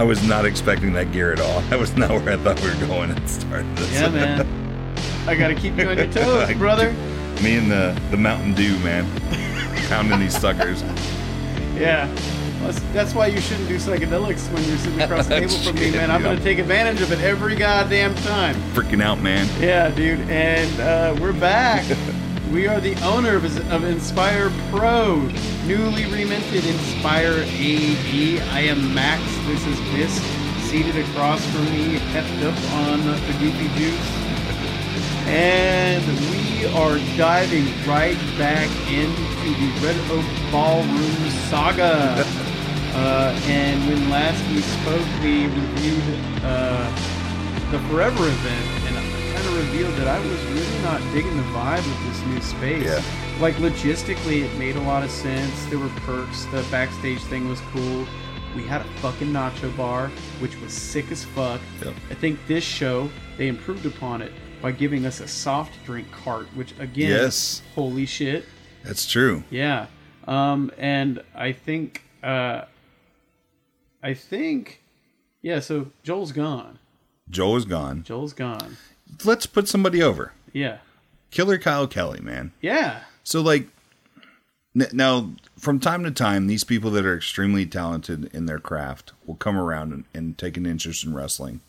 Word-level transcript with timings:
I 0.00 0.02
was 0.02 0.26
not 0.26 0.46
expecting 0.46 0.94
that 0.94 1.12
gear 1.12 1.30
at 1.30 1.40
all. 1.40 1.60
That 1.68 1.78
was 1.78 1.94
not 1.94 2.08
where 2.08 2.30
I 2.30 2.36
thought 2.38 2.58
we 2.62 2.70
were 2.70 2.86
going 2.86 3.10
at 3.10 3.18
the 3.18 3.28
start 3.28 3.60
of 3.60 3.76
this. 3.76 3.92
Yeah, 3.92 4.08
man. 4.08 4.96
I 5.28 5.34
gotta 5.34 5.54
keep 5.54 5.76
you 5.76 5.90
on 5.90 5.98
your 5.98 6.06
toes, 6.10 6.54
brother. 6.54 6.92
Me 7.42 7.56
and 7.58 7.70
the, 7.70 8.00
the 8.10 8.16
Mountain 8.16 8.54
Dew, 8.54 8.78
man. 8.78 9.04
Pounding 9.90 10.18
these 10.18 10.34
suckers. 10.40 10.80
Yeah. 11.76 12.10
That's, 12.62 12.80
that's 12.94 13.14
why 13.14 13.26
you 13.26 13.42
shouldn't 13.42 13.68
do 13.68 13.76
psychedelics 13.76 14.50
when 14.54 14.64
you're 14.64 14.78
sitting 14.78 15.02
across 15.02 15.26
the 15.26 15.40
table 15.40 15.54
from 15.58 15.74
me, 15.74 15.90
man. 15.90 16.10
I'm 16.10 16.22
gonna 16.22 16.40
take 16.40 16.58
advantage 16.58 17.02
of 17.02 17.12
it 17.12 17.20
every 17.20 17.54
goddamn 17.54 18.14
time. 18.14 18.54
Freaking 18.72 19.02
out, 19.02 19.20
man. 19.20 19.46
Yeah, 19.60 19.90
dude, 19.90 20.20
and 20.30 20.80
uh, 20.80 21.14
we're 21.20 21.34
back. 21.34 21.84
We 22.50 22.66
are 22.66 22.80
the 22.80 23.00
owner 23.04 23.36
of, 23.36 23.44
of 23.70 23.84
Inspire 23.84 24.50
Pro, 24.70 25.16
newly 25.66 26.06
reminted 26.06 26.66
Inspire 26.66 27.44
AD. 27.44 28.42
I 28.50 28.60
am 28.66 28.92
Max. 28.92 29.22
This 29.46 29.64
is 29.66 29.78
Bisk, 29.94 30.22
seated 30.68 30.96
across 30.96 31.44
from 31.46 31.64
me, 31.66 31.98
kept 32.12 32.30
up 32.42 32.58
on 32.72 33.06
the 33.06 33.36
Goofy 33.38 33.68
Juice. 33.78 34.10
And 35.26 36.04
we 36.30 36.66
are 36.74 36.98
diving 37.16 37.66
right 37.86 38.18
back 38.36 38.68
into 38.90 39.50
the 39.60 39.86
Red 39.86 40.10
Oak 40.10 40.26
Ballroom 40.50 41.30
saga. 41.48 42.24
Uh, 42.92 43.40
and 43.44 43.86
when 43.88 44.10
last 44.10 44.42
we 44.50 44.60
spoke, 44.60 45.06
we 45.22 45.46
reviewed 45.46 46.20
uh, 46.42 46.84
the 47.70 47.78
Forever 47.88 48.26
event, 48.26 48.79
kind 49.42 49.56
of 49.58 49.72
revealed 49.72 49.94
that 49.94 50.08
I 50.08 50.18
was 50.20 50.42
really 50.46 50.82
not 50.82 51.00
digging 51.12 51.36
the 51.36 51.42
vibe 51.44 51.78
of 51.78 52.06
this 52.06 52.26
new 52.26 52.40
space. 52.40 52.84
Yeah. 52.84 53.02
Like 53.40 53.54
logistically, 53.56 54.42
it 54.44 54.58
made 54.58 54.76
a 54.76 54.80
lot 54.82 55.02
of 55.02 55.10
sense. 55.10 55.64
There 55.66 55.78
were 55.78 55.88
perks. 56.06 56.44
The 56.46 56.66
backstage 56.70 57.20
thing 57.22 57.48
was 57.48 57.60
cool. 57.72 58.06
We 58.54 58.64
had 58.64 58.80
a 58.82 58.84
fucking 59.00 59.28
nacho 59.28 59.74
bar, 59.76 60.08
which 60.40 60.60
was 60.60 60.72
sick 60.72 61.10
as 61.10 61.24
fuck. 61.24 61.60
Yep. 61.84 61.94
I 62.10 62.14
think 62.14 62.38
this 62.48 62.64
show 62.64 63.08
they 63.38 63.48
improved 63.48 63.86
upon 63.86 64.20
it 64.22 64.32
by 64.60 64.72
giving 64.72 65.06
us 65.06 65.20
a 65.20 65.28
soft 65.28 65.72
drink 65.86 66.10
cart, 66.12 66.46
which 66.54 66.72
again, 66.78 67.08
Yes. 67.10 67.62
holy 67.74 68.04
shit, 68.06 68.44
That's 68.84 69.06
true. 69.06 69.44
yeah. 69.50 69.86
Um, 70.28 70.70
and 70.76 71.22
I 71.34 71.52
think, 71.52 72.02
uh, 72.22 72.64
I 74.02 74.12
think, 74.14 74.82
yeah. 75.40 75.60
So 75.60 75.92
Joel's 76.02 76.32
gone. 76.32 76.78
Joel 77.30 77.56
is 77.56 77.64
gone. 77.64 78.02
Joel's 78.02 78.32
gone. 78.34 78.76
Let's 79.24 79.46
put 79.46 79.68
somebody 79.68 80.02
over. 80.02 80.32
Yeah. 80.52 80.78
Killer 81.30 81.58
Kyle 81.58 81.86
Kelly, 81.86 82.20
man. 82.20 82.52
Yeah. 82.60 83.00
So, 83.22 83.40
like, 83.40 83.68
n- 84.74 84.88
now, 84.92 85.30
from 85.58 85.78
time 85.78 86.02
to 86.04 86.10
time, 86.10 86.46
these 86.46 86.64
people 86.64 86.90
that 86.92 87.06
are 87.06 87.16
extremely 87.16 87.66
talented 87.66 88.30
in 88.34 88.46
their 88.46 88.58
craft 88.58 89.12
will 89.26 89.36
come 89.36 89.56
around 89.56 89.92
and, 89.92 90.04
and 90.12 90.38
take 90.38 90.56
an 90.56 90.66
interest 90.66 91.04
in 91.04 91.14
wrestling. 91.14 91.60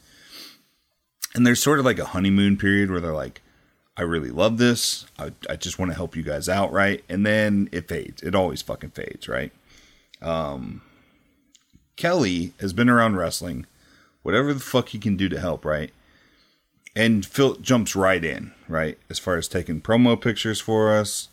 And 1.36 1.46
there's 1.46 1.62
sort 1.62 1.80
of 1.80 1.86
like 1.86 2.00
a 2.00 2.06
honeymoon 2.06 2.58
period 2.58 2.90
where 2.90 3.00
they're 3.00 3.14
like, 3.14 3.42
I 3.96 4.02
really 4.04 4.32
love 4.32 4.58
this. 4.58 5.06
I, 5.20 5.32
I 5.50 5.56
just 5.56 5.78
want 5.78 5.92
to 5.92 5.96
help 5.96 6.16
you 6.16 6.24
guys 6.24 6.50
out, 6.50 6.72
right? 6.72 7.04
And 7.08 7.26
then 7.26 7.70
it 7.72 7.88
fades. 7.88 8.24
It 8.24 8.36
always 8.36 8.62
fucking 8.62 8.92
fades, 8.92 9.28
right? 9.28 9.52
Um, 10.22 10.82
Kelly 11.98 12.54
has 12.60 12.74
been 12.74 12.90
around 12.90 13.18
wrestling, 13.18 13.66
whatever 14.24 14.54
the 14.54 14.60
fuck 14.60 14.90
he 14.90 14.98
can 15.00 15.18
do 15.18 15.30
to 15.30 15.40
help, 15.40 15.66
right? 15.66 15.92
And 16.96 17.26
Phil 17.26 17.56
jumps 17.56 17.96
right 17.96 18.24
in, 18.24 18.52
right? 18.68 18.98
As 19.10 19.18
far 19.18 19.38
as 19.38 19.48
taking 19.48 19.82
promo 19.82 20.20
pictures 20.20 20.60
for 20.60 20.94
us, 20.94 21.30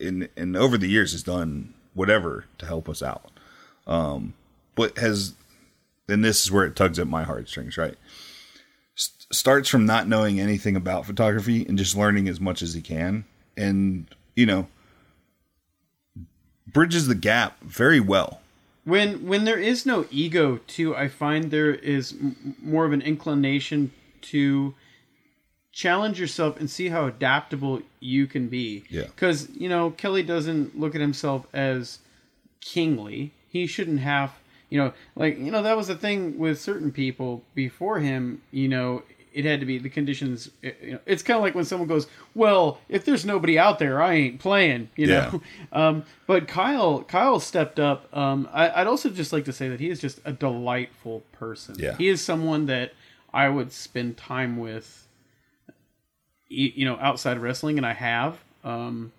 and 0.00 0.28
and 0.36 0.56
over 0.56 0.78
the 0.78 0.88
years 0.88 1.12
has 1.12 1.22
done 1.22 1.74
whatever 1.94 2.46
to 2.58 2.66
help 2.66 2.88
us 2.88 3.02
out. 3.02 3.30
Um, 3.86 4.34
but 4.74 4.96
has, 4.98 5.34
and 6.08 6.24
this 6.24 6.44
is 6.44 6.50
where 6.50 6.64
it 6.64 6.76
tugs 6.76 6.98
at 6.98 7.06
my 7.06 7.24
heartstrings, 7.24 7.76
right? 7.76 7.96
S- 8.96 9.10
starts 9.30 9.68
from 9.68 9.84
not 9.84 10.08
knowing 10.08 10.40
anything 10.40 10.76
about 10.76 11.06
photography 11.06 11.66
and 11.66 11.76
just 11.76 11.96
learning 11.96 12.28
as 12.28 12.40
much 12.40 12.62
as 12.62 12.74
he 12.74 12.80
can, 12.80 13.24
and 13.56 14.06
you 14.36 14.46
know, 14.46 14.68
bridges 16.66 17.08
the 17.08 17.14
gap 17.14 17.60
very 17.60 18.00
well. 18.00 18.40
When 18.84 19.26
when 19.26 19.44
there 19.44 19.58
is 19.58 19.84
no 19.84 20.06
ego, 20.10 20.60
too, 20.66 20.96
I 20.96 21.08
find 21.08 21.50
there 21.50 21.74
is 21.74 22.12
m- 22.12 22.56
more 22.62 22.86
of 22.86 22.92
an 22.92 23.02
inclination 23.02 23.90
to 24.22 24.74
challenge 25.72 26.18
yourself 26.18 26.58
and 26.58 26.68
see 26.68 26.88
how 26.88 27.06
adaptable 27.06 27.80
you 28.00 28.26
can 28.26 28.48
be. 28.48 28.84
Yeah. 28.88 29.04
Because 29.04 29.48
you 29.50 29.68
know 29.68 29.90
Kelly 29.90 30.22
doesn't 30.22 30.78
look 30.78 30.94
at 30.94 31.00
himself 31.00 31.46
as 31.52 32.00
kingly. 32.60 33.32
He 33.48 33.66
shouldn't 33.66 34.00
have. 34.00 34.32
You 34.70 34.78
know, 34.78 34.92
like 35.16 35.38
you 35.38 35.50
know 35.50 35.62
that 35.62 35.76
was 35.76 35.86
the 35.86 35.94
thing 35.94 36.38
with 36.38 36.60
certain 36.60 36.92
people 36.92 37.42
before 37.54 38.00
him. 38.00 38.42
You 38.50 38.68
know, 38.68 39.02
it 39.32 39.44
had 39.44 39.60
to 39.60 39.66
be 39.66 39.78
the 39.78 39.88
conditions. 39.88 40.50
you 40.62 40.92
know, 40.92 40.98
it's 41.06 41.22
kind 41.22 41.36
of 41.36 41.42
like 41.42 41.54
when 41.54 41.64
someone 41.64 41.88
goes, 41.88 42.06
"Well, 42.34 42.78
if 42.88 43.04
there's 43.04 43.24
nobody 43.24 43.58
out 43.58 43.78
there, 43.78 44.02
I 44.02 44.14
ain't 44.14 44.40
playing." 44.40 44.90
You 44.96 45.06
know. 45.06 45.42
Um, 45.70 46.04
but 46.26 46.48
Kyle, 46.48 47.02
Kyle 47.02 47.38
stepped 47.40 47.78
up. 47.78 48.08
Um, 48.16 48.48
I, 48.52 48.80
I'd 48.80 48.86
also 48.86 49.10
just 49.10 49.34
like 49.34 49.44
to 49.44 49.52
say 49.52 49.68
that 49.68 49.80
he 49.80 49.90
is 49.90 50.00
just 50.00 50.18
a 50.24 50.32
delightful 50.32 51.22
person. 51.32 51.76
Yeah. 51.78 51.94
He 51.96 52.08
is 52.08 52.22
someone 52.22 52.66
that 52.66 52.92
I 53.44 53.48
would 53.48 53.72
spend 53.72 54.16
time 54.16 54.56
with. 54.56 55.06
You 56.50 56.86
know, 56.86 56.96
outside 57.08 57.36
of 57.36 57.42
wrestling, 57.42 57.76
and 57.76 57.86
I 57.86 57.92
have. 57.92 58.38
Um, 58.64 59.12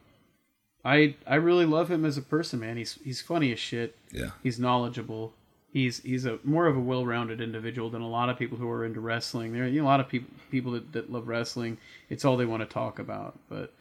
I 0.84 1.16
I 1.28 1.36
really 1.36 1.66
love 1.66 1.92
him 1.92 2.04
as 2.04 2.18
a 2.18 2.22
person, 2.22 2.60
man. 2.60 2.78
He's 2.78 2.98
he's 3.04 3.22
funny 3.22 3.52
as 3.52 3.60
shit. 3.60 3.96
Yeah. 4.12 4.32
He's 4.42 4.60
knowledgeable. 4.60 5.34
He's 5.72 6.02
he's 6.02 6.26
a 6.26 6.40
more 6.44 6.66
of 6.66 6.76
a 6.76 6.80
well-rounded 6.80 7.40
individual 7.40 7.92
than 7.92 8.02
a 8.02 8.10
lot 8.10 8.30
of 8.30 8.40
people 8.40 8.58
who 8.58 8.68
are 8.70 8.84
into 8.84 9.00
wrestling. 9.00 9.54
There 9.54 9.66
are 9.66 9.68
you 9.68 9.82
know, 9.82 9.88
a 9.88 9.92
lot 9.94 10.00
of 10.00 10.08
people 10.08 10.30
people 10.50 10.72
that, 10.72 10.92
that 10.94 11.12
love 11.12 11.28
wrestling. 11.28 11.78
It's 12.10 12.26
all 12.26 12.38
they 12.38 12.46
want 12.46 12.64
to 12.64 12.74
talk 12.82 12.98
about. 12.98 13.38
But 13.48 13.74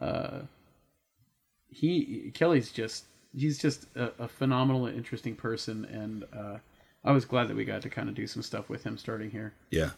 uh, 0.00 0.38
he 1.68 2.30
Kelly's 2.32 2.72
just 2.72 3.04
he's 3.36 3.58
just 3.58 3.86
a, 3.94 4.12
a 4.18 4.28
phenomenal 4.28 4.86
and 4.86 4.96
interesting 4.96 5.36
person, 5.36 5.84
and 5.84 6.24
uh, 6.32 6.58
I 7.04 7.12
was 7.12 7.24
glad 7.24 7.48
that 7.48 7.56
we 7.56 7.64
got 7.64 7.82
to 7.82 7.90
kind 7.90 8.08
of 8.08 8.14
do 8.14 8.26
some 8.26 8.42
stuff 8.42 8.68
with 8.68 8.84
him 8.84 8.96
starting 8.96 9.30
here. 9.30 9.52
Yeah. 9.70 9.90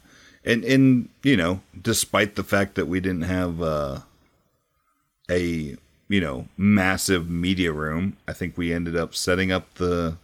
And 0.44 0.64
and 0.64 1.08
you 1.22 1.36
know, 1.36 1.60
despite 1.80 2.34
the 2.34 2.44
fact 2.44 2.74
that 2.74 2.86
we 2.86 3.00
didn't 3.00 3.22
have 3.22 3.62
uh 3.62 4.00
a, 5.28 5.76
you 6.08 6.20
know, 6.20 6.46
massive 6.56 7.28
media 7.28 7.72
room, 7.72 8.16
I 8.28 8.32
think 8.32 8.56
we 8.56 8.72
ended 8.72 8.96
up 8.96 9.14
setting 9.14 9.50
up 9.50 9.74
the 9.74 10.18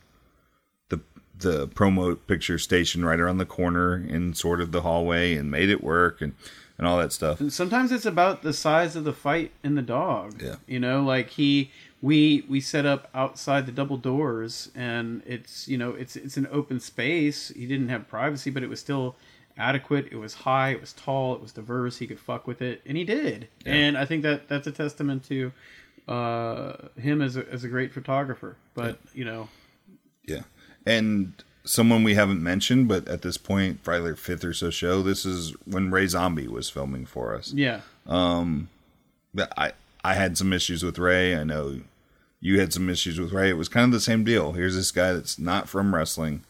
the 0.88 1.00
the 1.38 1.68
promo 1.68 2.18
picture 2.26 2.58
station 2.58 3.04
right 3.04 3.18
around 3.18 3.38
the 3.38 3.46
corner 3.46 3.96
in 3.96 4.34
sort 4.34 4.60
of 4.60 4.72
the 4.72 4.82
hallway 4.82 5.34
and 5.34 5.50
made 5.50 5.70
it 5.70 5.82
work 5.82 6.20
and 6.20 6.34
and 6.78 6.86
all 6.86 6.98
that 6.98 7.12
stuff. 7.12 7.40
And 7.40 7.52
sometimes 7.52 7.92
it's 7.92 8.06
about 8.06 8.42
the 8.42 8.52
size 8.52 8.96
of 8.96 9.04
the 9.04 9.12
fight 9.12 9.52
in 9.62 9.76
the 9.76 9.82
dog. 9.82 10.42
Yeah. 10.42 10.56
You 10.66 10.80
know, 10.80 11.02
like 11.02 11.30
he 11.30 11.70
we 12.02 12.44
we 12.48 12.60
set 12.60 12.84
up 12.84 13.08
outside 13.14 13.64
the 13.64 13.72
double 13.72 13.96
doors 13.96 14.70
and 14.74 15.22
it's 15.24 15.68
you 15.68 15.78
know, 15.78 15.90
it's 15.92 16.16
it's 16.16 16.36
an 16.36 16.48
open 16.50 16.80
space. 16.80 17.48
He 17.54 17.66
didn't 17.66 17.88
have 17.88 18.08
privacy, 18.08 18.50
but 18.50 18.62
it 18.62 18.68
was 18.68 18.80
still 18.80 19.14
adequate. 19.56 20.08
It 20.10 20.16
was 20.16 20.34
high, 20.34 20.70
it 20.70 20.80
was 20.80 20.92
tall, 20.92 21.34
it 21.34 21.40
was 21.40 21.52
diverse, 21.52 21.98
he 21.98 22.06
could 22.06 22.18
fuck 22.18 22.46
with 22.46 22.60
it, 22.60 22.82
and 22.84 22.96
he 22.96 23.04
did. 23.04 23.48
And 23.64 23.96
I 23.96 24.04
think 24.04 24.22
that 24.24 24.48
that's 24.48 24.66
a 24.66 24.72
testament 24.72 25.24
to 25.28 25.52
uh 26.08 26.88
him 27.00 27.22
as 27.22 27.36
a 27.36 27.48
as 27.48 27.62
a 27.62 27.68
great 27.68 27.92
photographer. 27.94 28.56
But, 28.74 28.98
you 29.14 29.24
know, 29.24 29.48
Yeah. 30.26 30.42
And 30.84 31.34
someone 31.64 32.02
we 32.02 32.14
haven't 32.14 32.42
mentioned, 32.42 32.88
but 32.88 33.06
at 33.06 33.22
this 33.22 33.36
point, 33.36 33.84
probably 33.84 34.06
their 34.06 34.16
fifth 34.16 34.44
or 34.44 34.52
so 34.52 34.70
show, 34.70 35.00
this 35.02 35.24
is 35.24 35.52
when 35.64 35.92
Ray 35.92 36.08
Zombie 36.08 36.48
was 36.48 36.68
filming 36.68 37.06
for 37.06 37.36
us. 37.36 37.52
yeah. 37.52 37.82
But 39.34 39.52
I 39.56 39.72
I 40.04 40.14
had 40.14 40.36
some 40.36 40.52
issues 40.52 40.82
with 40.82 40.98
Ray. 40.98 41.36
I 41.36 41.44
know 41.44 41.80
you 42.42 42.60
had 42.60 42.72
some 42.74 42.90
issues 42.90 43.18
with 43.18 43.32
Ray. 43.32 43.48
It 43.48 43.56
was 43.56 43.68
kind 43.70 43.84
of 43.86 43.92
the 43.92 44.00
same 44.00 44.24
deal. 44.24 44.52
Here's 44.52 44.74
this 44.74 44.90
guy 44.90 45.12
that's 45.14 45.38
not 45.38 45.68
from 45.68 45.94
wrestling. 45.94 46.42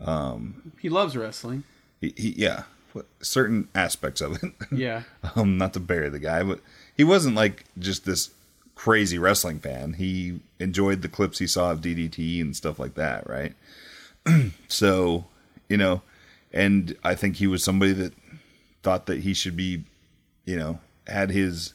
Um, 0.00 0.72
He 0.80 0.88
loves 0.88 1.16
wrestling. 1.16 1.62
He, 2.00 2.12
he 2.16 2.30
yeah, 2.36 2.62
what- 2.92 3.06
certain 3.20 3.68
aspects 3.74 4.20
of 4.20 4.42
it. 4.42 4.52
Yeah. 4.72 5.02
um, 5.36 5.56
not 5.58 5.72
to 5.74 5.80
bury 5.80 6.08
the 6.08 6.18
guy, 6.18 6.42
but 6.42 6.60
he 6.96 7.04
wasn't 7.04 7.36
like 7.36 7.64
just 7.78 8.04
this 8.06 8.30
crazy 8.74 9.18
wrestling 9.18 9.58
fan. 9.60 9.92
He 9.94 10.40
enjoyed 10.58 11.02
the 11.02 11.08
clips 11.08 11.38
he 11.38 11.46
saw 11.46 11.70
of 11.70 11.80
DDT 11.80 12.40
and 12.40 12.56
stuff 12.56 12.78
like 12.78 12.94
that, 12.94 13.28
right? 13.28 13.54
so, 14.68 15.26
you 15.68 15.76
know, 15.76 16.02
and 16.52 16.96
I 17.04 17.14
think 17.14 17.36
he 17.36 17.46
was 17.46 17.62
somebody 17.62 17.92
that 17.92 18.12
thought 18.82 19.06
that 19.06 19.20
he 19.20 19.34
should 19.34 19.56
be, 19.56 19.84
you 20.44 20.56
know, 20.56 20.78
had 21.06 21.30
his 21.30 21.72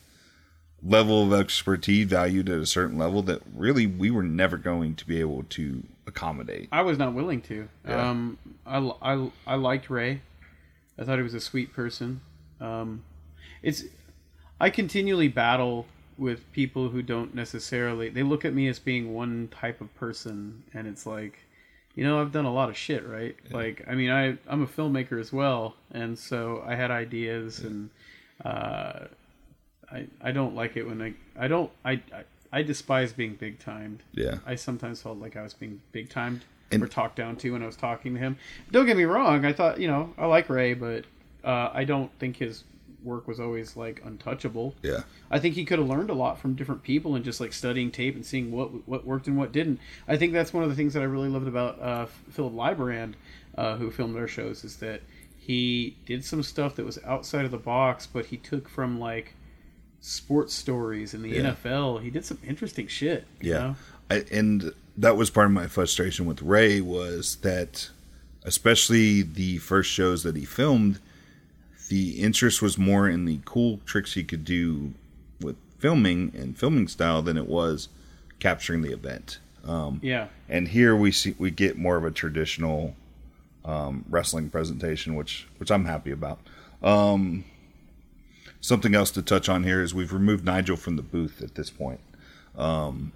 level 0.84 1.24
of 1.24 1.40
expertise 1.40 2.08
valued 2.08 2.50
at 2.50 2.60
a 2.60 2.66
certain 2.66 2.98
level 2.98 3.22
that 3.24 3.42
really 3.56 3.86
we 3.86 4.10
were 4.10 4.24
never 4.24 4.58
going 4.58 4.96
to 4.96 5.06
be 5.06 5.20
able 5.20 5.44
to 5.44 5.84
accommodate. 6.08 6.70
I 6.72 6.82
was 6.82 6.98
not 6.98 7.14
willing 7.14 7.42
to. 7.44 7.68
Yeah. 7.88 8.10
Um, 8.10 8.38
I, 8.66 8.78
I, 9.02 9.32
I 9.46 9.56
liked 9.56 9.90
Ray. 9.90 10.22
I 10.98 11.04
thought 11.04 11.18
he 11.18 11.24
was 11.24 11.34
a 11.34 11.40
sweet 11.40 11.74
person. 11.74 12.22
Um, 12.60 13.04
it's 13.62 13.84
I 14.60 14.70
continually 14.70 15.28
battle 15.28 15.86
with 16.18 16.52
people 16.52 16.90
who 16.90 17.02
don't 17.02 17.34
necessarily 17.34 18.10
they 18.10 18.24
look 18.24 18.46
at 18.46 18.54
me 18.54 18.68
as 18.68 18.78
being 18.80 19.14
one 19.14 19.50
type 19.50 19.82
of 19.82 19.94
person, 19.96 20.64
and 20.74 20.88
it's 20.88 21.06
like, 21.06 21.40
you 21.96 22.04
know, 22.04 22.22
I've 22.22 22.32
done 22.32 22.46
a 22.46 22.54
lot 22.54 22.70
of 22.70 22.78
shit, 22.78 23.08
right? 23.08 23.36
Like, 23.50 23.84
I 23.88 23.96
mean, 23.96 24.12
I 24.12 24.38
I'm 24.48 24.62
a 24.62 24.68
filmmaker 24.68 25.20
as 25.20 25.34
well, 25.34 25.76
and 25.92 26.18
so 26.18 26.64
I 26.66 26.76
had 26.76 26.92
ideas, 26.92 27.60
and 27.60 27.90
uh, 28.46 29.06
I 29.92 30.08
I 30.22 30.32
don't 30.32 30.56
like 30.56 30.78
it 30.78 30.84
when 30.88 31.02
I 31.02 31.14
I 31.38 31.48
don't 31.48 31.72
I 31.86 31.92
I, 32.14 32.24
I 32.52 32.64
despise 32.64 33.14
being 33.14 33.36
big 33.36 33.60
timed. 33.60 34.04
Yeah. 34.14 34.36
I 34.46 34.56
sometimes 34.56 35.02
felt 35.02 35.18
like 35.20 35.36
I 35.36 35.42
was 35.44 35.54
being 35.54 35.82
big 35.92 36.10
timed 36.10 36.46
And- 36.72 36.84
or 36.84 36.88
talked 36.88 37.16
down 37.16 37.36
to 37.38 37.52
when 37.54 37.64
I 37.64 37.66
was 37.66 37.76
talking 37.76 38.14
to 38.14 38.20
him. 38.20 38.38
Don't 38.72 38.86
get 38.86 38.98
me 38.98 39.04
wrong, 39.06 39.46
I 39.46 39.54
thought 39.54 39.80
you 39.80 39.88
know 39.88 40.14
I 40.18 40.26
like 40.26 40.50
Ray, 40.50 40.74
but 40.74 41.06
uh, 41.44 41.70
I 41.74 41.84
don't 41.86 42.12
think 42.20 42.38
his 42.38 42.64
work 43.04 43.28
was 43.28 43.40
always 43.40 43.76
like 43.76 44.00
untouchable. 44.06 44.76
Yeah. 44.84 45.02
I 45.32 45.40
think 45.40 45.56
he 45.56 45.66
could 45.66 45.80
have 45.80 45.88
learned 45.88 46.12
a 46.12 46.14
lot 46.14 46.38
from 46.38 46.54
different 46.54 46.84
people 46.84 47.16
and 47.16 47.26
just 47.26 47.40
like 47.42 47.52
studying 47.52 47.90
tape 47.90 48.16
and 48.16 48.24
seeing 48.26 48.52
what 48.52 48.88
what 48.88 49.06
worked 49.08 49.26
and 49.28 49.38
what 49.38 49.52
didn't. 49.52 49.80
I 50.08 50.18
think 50.18 50.34
that's 50.34 50.54
one 50.54 50.64
of 50.64 50.70
the 50.70 50.76
things 50.76 50.94
that 50.94 51.02
I 51.02 51.06
really 51.06 51.30
loved 51.30 51.48
about 51.48 51.82
uh, 51.82 52.06
Philip 52.30 52.54
Librand, 52.54 53.14
uh, 53.58 53.78
who 53.78 53.90
filmed 53.90 54.16
our 54.18 54.28
shows, 54.28 54.64
is 54.64 54.78
that 54.78 55.02
he 55.38 55.96
did 56.06 56.24
some 56.24 56.44
stuff 56.44 56.76
that 56.76 56.86
was 56.86 57.00
outside 57.04 57.46
of 57.46 57.50
the 57.52 57.58
box, 57.58 58.06
but 58.06 58.28
he 58.28 58.38
took 58.38 58.70
from 58.70 59.00
like 59.00 59.34
sports 60.02 60.54
stories 60.54 61.14
in 61.14 61.22
the 61.22 61.30
Yeah. 61.30 61.52
NFL. 61.54 62.02
He 62.02 62.10
did 62.10 62.26
some 62.26 62.40
interesting 62.46 62.88
shit. 62.88 63.26
you 63.40 63.52
Yeah. 63.52 63.58
know? 63.60 63.76
I, 64.10 64.26
and 64.32 64.74
that 64.98 65.16
was 65.16 65.30
part 65.30 65.46
of 65.46 65.52
my 65.54 65.68
frustration 65.68 66.26
with 66.26 66.42
Ray 66.42 66.82
was 66.82 67.38
that, 67.38 67.90
especially 68.44 69.22
the 69.22 69.58
first 69.60 69.90
shows 69.90 70.24
that 70.24 70.36
he 70.36 70.44
filmed, 70.46 71.00
the 71.90 72.20
interest 72.22 72.62
was 72.62 72.78
more 72.78 73.08
in 73.08 73.26
the 73.26 73.40
cool 73.46 73.80
tricks 73.86 74.14
he 74.14 74.24
could 74.24 74.44
do 74.44 74.94
with 75.40 75.56
filming 75.80 76.32
and 76.36 76.58
filming 76.58 76.88
style 76.88 77.22
than 77.22 77.38
it 77.38 77.48
was 77.48 77.90
capturing 78.40 78.82
the 78.82 78.92
event. 78.92 79.40
Um, 79.64 80.00
yeah. 80.02 80.28
and 80.50 80.70
here 80.70 80.96
we 80.96 81.12
see 81.12 81.36
we 81.38 81.52
get 81.52 81.78
more 81.78 81.96
of 81.96 82.04
a 82.04 82.10
traditional 82.12 82.96
um, 83.64 84.04
wrestling 84.10 84.50
presentation, 84.50 85.14
which 85.16 85.48
which 85.60 85.70
I'm 85.70 85.86
happy 85.86 86.10
about. 86.12 86.40
Um, 86.82 87.44
something 88.62 88.96
else 88.96 89.12
to 89.12 89.22
touch 89.22 89.50
on 89.50 89.64
here 89.64 89.82
is 89.82 89.94
we've 89.94 90.14
removed 90.14 90.46
Nigel 90.46 90.78
from 90.78 90.96
the 90.96 91.02
booth 91.02 91.42
at 91.42 91.56
this 91.56 91.70
point. 91.70 92.00
Um, 92.58 93.12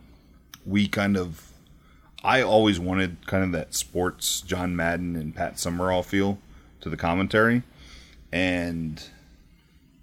we 0.65 0.87
kind 0.87 1.15
of, 1.15 1.51
I 2.23 2.41
always 2.41 2.79
wanted 2.79 3.25
kind 3.27 3.43
of 3.43 3.51
that 3.53 3.73
sports 3.73 4.41
John 4.41 4.75
Madden 4.75 5.15
and 5.15 5.33
Pat 5.35 5.59
Summerall 5.59 6.03
feel 6.03 6.39
to 6.81 6.89
the 6.89 6.97
commentary, 6.97 7.63
and 8.31 9.01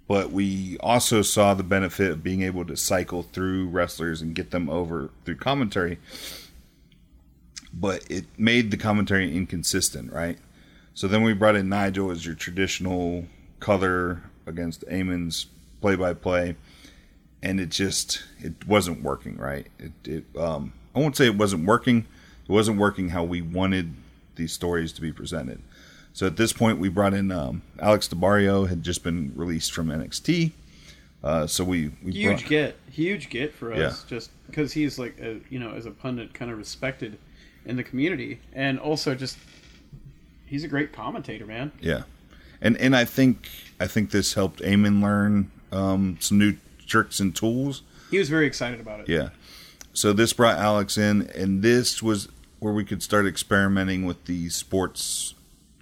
but 0.09 0.31
we 0.31 0.77
also 0.81 1.23
saw 1.23 1.55
the 1.55 1.63
benefit 1.63 2.11
of 2.11 2.23
being 2.23 2.43
able 2.43 2.65
to 2.67 2.77
cycle 2.77 3.23
through 3.23 3.69
wrestlers 3.69 4.21
and 4.21 4.35
get 4.35 4.51
them 4.51 4.69
over 4.69 5.11
through 5.25 5.37
commentary 5.37 5.99
but 7.73 8.05
it 8.11 8.27
made 8.37 8.71
the 8.71 8.77
commentary 8.77 9.35
inconsistent, 9.35 10.13
right? 10.13 10.39
So 10.95 11.09
then 11.09 11.23
we 11.23 11.33
brought 11.33 11.57
in 11.57 11.69
Nigel 11.69 12.11
as 12.11 12.27
your 12.27 12.35
traditional 12.35 13.27
color 13.61 14.23
against 14.47 14.87
Eamon's 14.89 15.47
play 15.81 15.97
by 15.97 16.15
play, 16.15 16.57
and 17.43 17.59
it 17.61 17.71
just 17.71 18.23
it 18.41 18.67
wasn't 18.67 19.03
working, 19.03 19.37
right? 19.37 19.67
It, 19.79 19.93
it 20.05 20.25
um 20.39 20.73
I 20.95 20.99
won't 21.01 21.17
say 21.17 21.27
it 21.27 21.37
wasn't 21.37 21.67
working. 21.67 22.07
It 22.49 22.53
wasn't 22.53 22.79
working 22.79 23.11
how 23.11 23.25
we 23.25 23.41
wanted 23.43 23.95
these 24.37 24.53
stories 24.53 24.93
to 24.95 25.01
be 25.01 25.13
presented. 25.13 25.61
So 26.13 26.27
at 26.27 26.37
this 26.37 26.53
point, 26.53 26.79
we 26.79 26.89
brought 26.91 27.15
in 27.15 27.33
um, 27.33 27.63
Alex 27.79 28.07
DeBario 28.09 28.69
had 28.69 28.83
just 28.83 29.03
been 29.03 29.33
released 29.35 29.73
from 29.73 29.89
NXT. 29.89 30.53
Uh, 31.25 31.47
so 31.47 31.65
we, 31.65 31.91
we 32.03 32.13
Huge 32.13 32.41
brought- 32.41 32.49
get, 32.51 32.77
huge 32.91 33.31
get 33.31 33.55
for 33.55 33.73
us, 33.73 33.79
Yeah. 33.79 34.09
just 34.09 34.31
because 34.47 34.73
he's 34.73 34.99
like, 34.99 35.19
a, 35.21 35.41
you 35.49 35.59
know, 35.59 35.73
as 35.73 35.87
a 35.87 35.91
pundit, 35.91 36.35
kind 36.35 36.51
of 36.51 36.59
respected 36.59 37.17
in 37.65 37.77
the 37.77 37.83
community, 37.85 38.41
and 38.53 38.79
also 38.79 39.15
just 39.15 39.39
he's 40.47 40.65
a 40.65 40.69
great 40.69 40.93
commentator, 40.93 41.47
man. 41.47 41.73
Yeah, 41.81 42.03
and 42.63 42.79
and 42.79 42.97
I 42.97 43.05
think 43.05 43.51
I 43.79 43.87
think 43.87 44.11
this 44.11 44.35
helped 44.35 44.61
Eamon 44.61 45.03
learn 45.03 45.51
um, 45.71 46.17
some 46.21 46.39
new 46.39 46.57
tricks 46.87 47.21
and 47.21 47.35
tools. 47.37 47.83
He 48.11 48.19
was 48.19 48.29
very 48.29 48.47
excited 48.47 48.81
about 48.81 49.01
it. 49.01 49.09
Yeah, 49.09 49.31
so 49.93 50.13
this 50.13 50.33
brought 50.33 50.57
Alex 50.57 50.97
in, 50.97 51.31
and 51.35 51.63
this 51.63 52.03
was 52.03 52.29
where 52.61 52.73
we 52.73 52.85
could 52.85 53.03
start 53.03 53.27
experimenting 53.27 54.07
with 54.07 54.25
the 54.27 54.49
sports, 54.49 55.35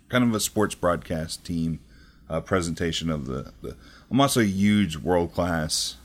kind 0.09 0.25
of 0.25 0.35
a 0.35 0.41
sports 0.41 0.75
broadcast 0.75 1.45
team 1.45 1.79
uh, 2.29 2.41
presentation 2.41 3.11
of 3.11 3.27
the, 3.27 3.53
the. 3.63 3.77
I'm 4.11 4.21
also 4.21 4.41
a 4.41 4.45
huge 4.45 4.97
world 4.97 5.33
class 5.33 5.97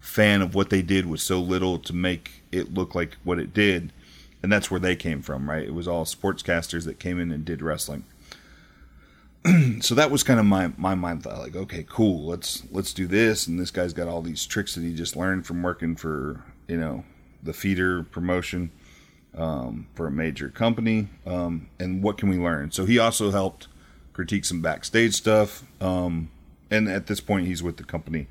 fan 0.00 0.40
of 0.40 0.54
what 0.54 0.70
they 0.70 0.82
did 0.82 1.06
with 1.06 1.20
so 1.20 1.38
little 1.38 1.78
to 1.78 1.92
make 1.92 2.42
it 2.50 2.72
look 2.72 2.94
like 2.94 3.18
what 3.24 3.38
it 3.38 3.52
did, 3.52 3.92
and 4.42 4.50
that's 4.50 4.70
where 4.70 4.80
they 4.80 4.96
came 4.96 5.20
from, 5.20 5.48
right? 5.50 5.64
It 5.64 5.74
was 5.74 5.86
all 5.86 6.04
sportscasters 6.04 6.84
that 6.86 6.98
came 6.98 7.20
in 7.20 7.30
and 7.30 7.44
did 7.44 7.60
wrestling. 7.60 8.04
so 9.80 9.94
that 9.94 10.10
was 10.10 10.22
kind 10.22 10.40
of 10.40 10.46
my 10.46 10.72
my 10.76 10.94
mind 10.94 11.22
thought, 11.22 11.38
like, 11.38 11.56
okay, 11.56 11.84
cool, 11.88 12.26
let's 12.26 12.64
let's 12.70 12.92
do 12.92 13.06
this, 13.06 13.46
and 13.46 13.58
this 13.58 13.70
guy's 13.70 13.92
got 13.92 14.08
all 14.08 14.22
these 14.22 14.46
tricks 14.46 14.74
that 14.74 14.82
he 14.82 14.94
just 14.94 15.16
learned 15.16 15.46
from 15.46 15.62
working 15.62 15.96
for 15.96 16.44
you 16.66 16.76
know 16.76 17.04
the 17.42 17.52
feeder 17.52 18.02
promotion 18.02 18.70
um, 19.36 19.86
for 19.94 20.06
a 20.06 20.10
major 20.10 20.48
company, 20.48 21.08
um, 21.26 21.68
and 21.78 22.02
what 22.02 22.18
can 22.18 22.28
we 22.28 22.36
learn? 22.36 22.70
So 22.70 22.84
he 22.84 22.98
also 22.98 23.30
helped 23.30 23.68
critique 24.12 24.44
some 24.44 24.60
backstage 24.60 25.14
stuff, 25.14 25.62
um, 25.80 26.30
and 26.70 26.88
at 26.88 27.06
this 27.06 27.20
point, 27.20 27.46
he's 27.46 27.62
with 27.62 27.76
the 27.76 27.84
company 27.84 28.26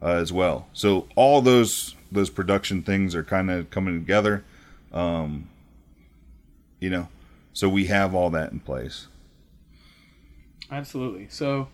uh, 0.00 0.14
as 0.14 0.32
well. 0.32 0.68
So 0.72 1.08
all 1.14 1.40
those 1.40 1.94
those 2.10 2.30
production 2.30 2.82
things 2.82 3.14
are 3.14 3.24
kind 3.24 3.50
of 3.50 3.70
coming 3.70 4.00
together, 4.00 4.44
um, 4.92 5.48
you 6.80 6.90
know. 6.90 7.08
So 7.54 7.68
we 7.68 7.86
have 7.86 8.14
all 8.14 8.30
that 8.30 8.50
in 8.50 8.60
place. 8.60 9.08
Absolutely. 10.72 11.26
So, 11.28 11.68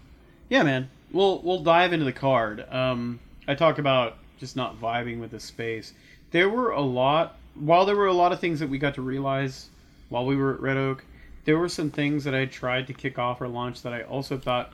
yeah, 0.48 0.64
man, 0.64 0.90
we'll 1.12 1.40
we'll 1.42 1.62
dive 1.62 1.92
into 1.92 2.04
the 2.04 2.12
card. 2.12 2.66
Um, 2.70 3.20
I 3.46 3.54
talk 3.54 3.78
about 3.78 4.16
just 4.38 4.56
not 4.56 4.80
vibing 4.80 5.20
with 5.20 5.30
the 5.30 5.40
space. 5.40 5.92
There 6.32 6.48
were 6.48 6.72
a 6.72 6.82
lot. 6.82 7.36
While 7.54 7.86
there 7.86 7.96
were 7.96 8.06
a 8.06 8.12
lot 8.12 8.32
of 8.32 8.40
things 8.40 8.60
that 8.60 8.68
we 8.68 8.78
got 8.78 8.94
to 8.94 9.02
realize 9.02 9.68
while 10.08 10.26
we 10.26 10.36
were 10.36 10.54
at 10.54 10.60
Red 10.60 10.76
Oak, 10.76 11.04
there 11.44 11.58
were 11.58 11.68
some 11.68 11.90
things 11.90 12.24
that 12.24 12.34
I 12.34 12.44
tried 12.44 12.86
to 12.88 12.92
kick 12.92 13.18
off 13.18 13.40
or 13.40 13.48
launch 13.48 13.82
that 13.82 13.92
I 13.92 14.02
also 14.02 14.36
thought 14.36 14.72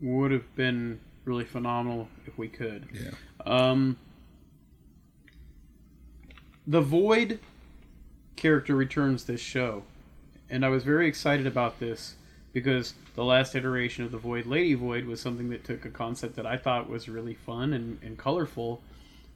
would 0.00 0.30
have 0.30 0.54
been 0.54 1.00
really 1.24 1.44
phenomenal 1.44 2.08
if 2.26 2.38
we 2.38 2.48
could. 2.48 2.86
Yeah. 2.92 3.10
Um, 3.44 3.96
the 6.66 6.80
Void 6.80 7.40
character 8.36 8.74
returns 8.74 9.24
this 9.24 9.40
show, 9.40 9.82
and 10.48 10.64
I 10.64 10.68
was 10.68 10.84
very 10.84 11.08
excited 11.08 11.46
about 11.46 11.80
this 11.80 12.14
because 12.52 12.94
the 13.18 13.24
last 13.24 13.56
iteration 13.56 14.04
of 14.04 14.12
the 14.12 14.16
Void 14.16 14.46
Lady 14.46 14.74
Void 14.74 15.04
was 15.04 15.20
something 15.20 15.50
that 15.50 15.64
took 15.64 15.84
a 15.84 15.90
concept 15.90 16.36
that 16.36 16.46
I 16.46 16.56
thought 16.56 16.88
was 16.88 17.08
really 17.08 17.34
fun 17.34 17.72
and, 17.72 17.98
and 18.00 18.16
colorful 18.16 18.80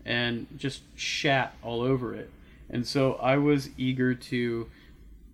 and 0.05 0.47
just 0.57 0.83
shat 0.95 1.57
all 1.65 1.81
over 1.81 2.15
it. 2.15 2.31
And 2.71 2.87
so 2.87 3.15
I 3.15 3.39
was 3.39 3.71
eager 3.77 4.15
to 4.15 4.69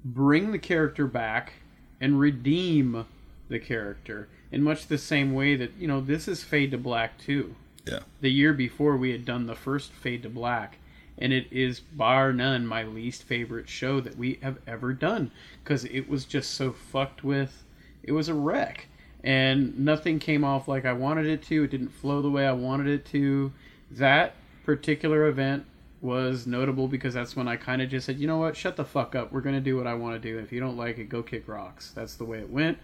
bring 0.03 0.51
the 0.51 0.59
character 0.59 1.07
back 1.07 1.57
and 2.01 2.19
redeem 2.19 3.05
the 3.51 3.59
character 3.59 4.29
in 4.51 4.63
much 4.63 4.87
the 4.87 4.97
same 4.97 5.35
way 5.35 5.55
that, 5.55 5.73
you 5.79 5.87
know, 5.87 6.01
this 6.01 6.27
is 6.27 6.43
Fade 6.43 6.71
to 6.71 6.79
Black 6.79 7.19
too 7.19 7.55
Yeah. 7.87 8.01
the 8.23 8.31
year 8.31 8.55
before 8.55 8.97
we 8.97 9.11
had 9.11 9.27
done 9.27 9.45
the 9.45 9.55
first 9.55 9.93
Fade 9.93 10.23
to 10.23 10.31
Black, 10.31 10.79
and 11.19 11.35
it 11.35 11.49
is 11.51 11.81
bar 11.81 12.33
none 12.33 12.67
my 12.67 12.83
least 12.83 13.25
favorite 13.25 13.69
show 13.69 14.01
that 14.01 14.17
we 14.17 14.39
have 14.41 14.57
ever 14.67 14.95
done 14.95 15.33
because 15.63 15.85
it 15.85 16.09
was 16.09 16.25
just 16.25 16.53
so 16.53 16.73
fucked 16.73 17.23
with. 17.23 17.63
It 18.03 18.13
was 18.13 18.29
a 18.29 18.35
wreck, 18.35 18.87
and 19.23 19.79
nothing 19.79 20.19
came 20.19 20.45
off 20.45 20.69
like 20.69 20.85
I 20.85 20.93
wanted 20.93 21.27
it 21.27 21.43
to. 21.45 21.65
It 21.65 21.71
didn't 21.71 21.91
flow 21.91 22.23
the 22.23 22.31
way 22.31 22.47
I 22.47 22.53
wanted 22.53 22.89
it 22.89 23.05
to. 23.07 23.53
That 23.91 24.35
particular 24.65 25.27
event 25.27 25.65
was 26.01 26.47
notable 26.47 26.89
because 26.89 27.15
that's 27.15 27.35
when 27.35 27.49
I 27.49 27.57
kind 27.57 27.83
of 27.83 27.91
just 27.91 28.07
said, 28.07 28.19
you 28.19 28.27
know 28.27 28.39
what, 28.39 28.57
shut 28.57 28.77
the 28.77 28.85
fuck 28.85 29.15
up. 29.15 29.33
We're 29.33 29.41
gonna 29.41 29.61
do 29.61 29.77
what 29.77 29.87
I 29.87 29.95
want 29.95 30.21
to 30.21 30.29
do. 30.29 30.39
If 30.39 30.53
you 30.53 30.61
don't 30.61 30.77
like 30.77 30.99
it, 30.99 31.09
go 31.09 31.23
kick 31.23 31.49
rocks. 31.49 31.91
That's 31.95 32.15
the 32.15 32.25
way 32.25 32.39
it 32.39 32.51
went. 32.51 32.79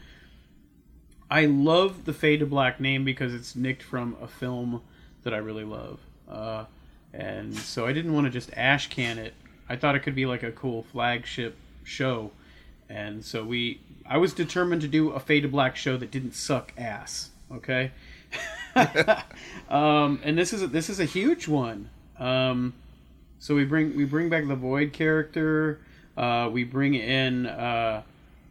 I 1.30 1.46
love 1.46 2.04
the 2.04 2.12
Fade 2.12 2.40
to 2.40 2.46
Black 2.46 2.80
name 2.80 3.04
because 3.04 3.34
it's 3.34 3.56
nicked 3.56 3.82
from 3.82 4.16
a 4.20 4.26
film 4.26 4.82
that 5.22 5.32
I 5.32 5.38
really 5.38 5.64
love. 5.64 6.00
Uh, 6.28 6.64
and 7.12 7.54
so 7.56 7.86
I 7.86 7.92
didn't 7.92 8.12
want 8.12 8.26
to 8.26 8.30
just 8.30 8.52
ash 8.54 8.88
can 8.88 9.18
it. 9.18 9.34
I 9.68 9.76
thought 9.76 9.94
it 9.94 10.00
could 10.00 10.14
be 10.14 10.26
like 10.26 10.42
a 10.42 10.52
cool 10.52 10.82
flagship 10.82 11.56
show. 11.82 12.32
And 12.88 13.24
so 13.24 13.44
we 13.44 13.80
I 14.06 14.18
was 14.18 14.34
determined 14.34 14.82
to 14.82 14.88
do 14.88 15.10
a 15.10 15.20
Fade 15.20 15.42
to 15.44 15.48
Black 15.48 15.76
show 15.76 15.96
that 15.96 16.10
didn't 16.10 16.34
suck 16.34 16.72
ass, 16.76 17.30
okay? 17.50 17.92
um, 19.68 20.20
and 20.22 20.36
this 20.36 20.52
is 20.52 20.62
a, 20.62 20.66
this 20.66 20.90
is 20.90 21.00
a 21.00 21.04
huge 21.04 21.48
one. 21.48 21.88
Um, 22.18 22.74
so 23.38 23.54
we 23.54 23.64
bring 23.64 23.96
we 23.96 24.04
bring 24.04 24.28
back 24.28 24.46
the 24.46 24.56
Void 24.56 24.92
character. 24.92 25.80
Uh, 26.16 26.48
we 26.52 26.64
bring 26.64 26.94
in 26.94 27.46
uh, 27.46 28.02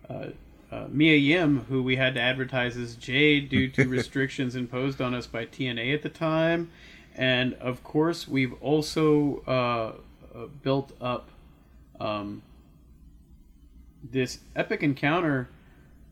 uh, 0.09 0.25
uh, 0.71 0.85
Mia 0.89 1.15
Yim, 1.15 1.65
who 1.69 1.83
we 1.83 1.95
had 1.95 2.15
to 2.15 2.21
advertise 2.21 2.77
as 2.77 2.95
Jade 2.95 3.49
due 3.49 3.69
to 3.69 3.87
restrictions 3.87 4.55
imposed 4.55 5.01
on 5.01 5.13
us 5.13 5.27
by 5.27 5.45
TNA 5.45 5.93
at 5.93 6.01
the 6.01 6.09
time, 6.09 6.71
and 7.15 7.53
of 7.55 7.83
course 7.83 8.27
we've 8.27 8.53
also 8.61 9.43
uh, 9.47 10.37
uh, 10.37 10.47
built 10.61 10.91
up 10.99 11.29
um, 11.99 12.41
this 14.13 14.39
epic 14.55 14.81
encounter 14.81 15.49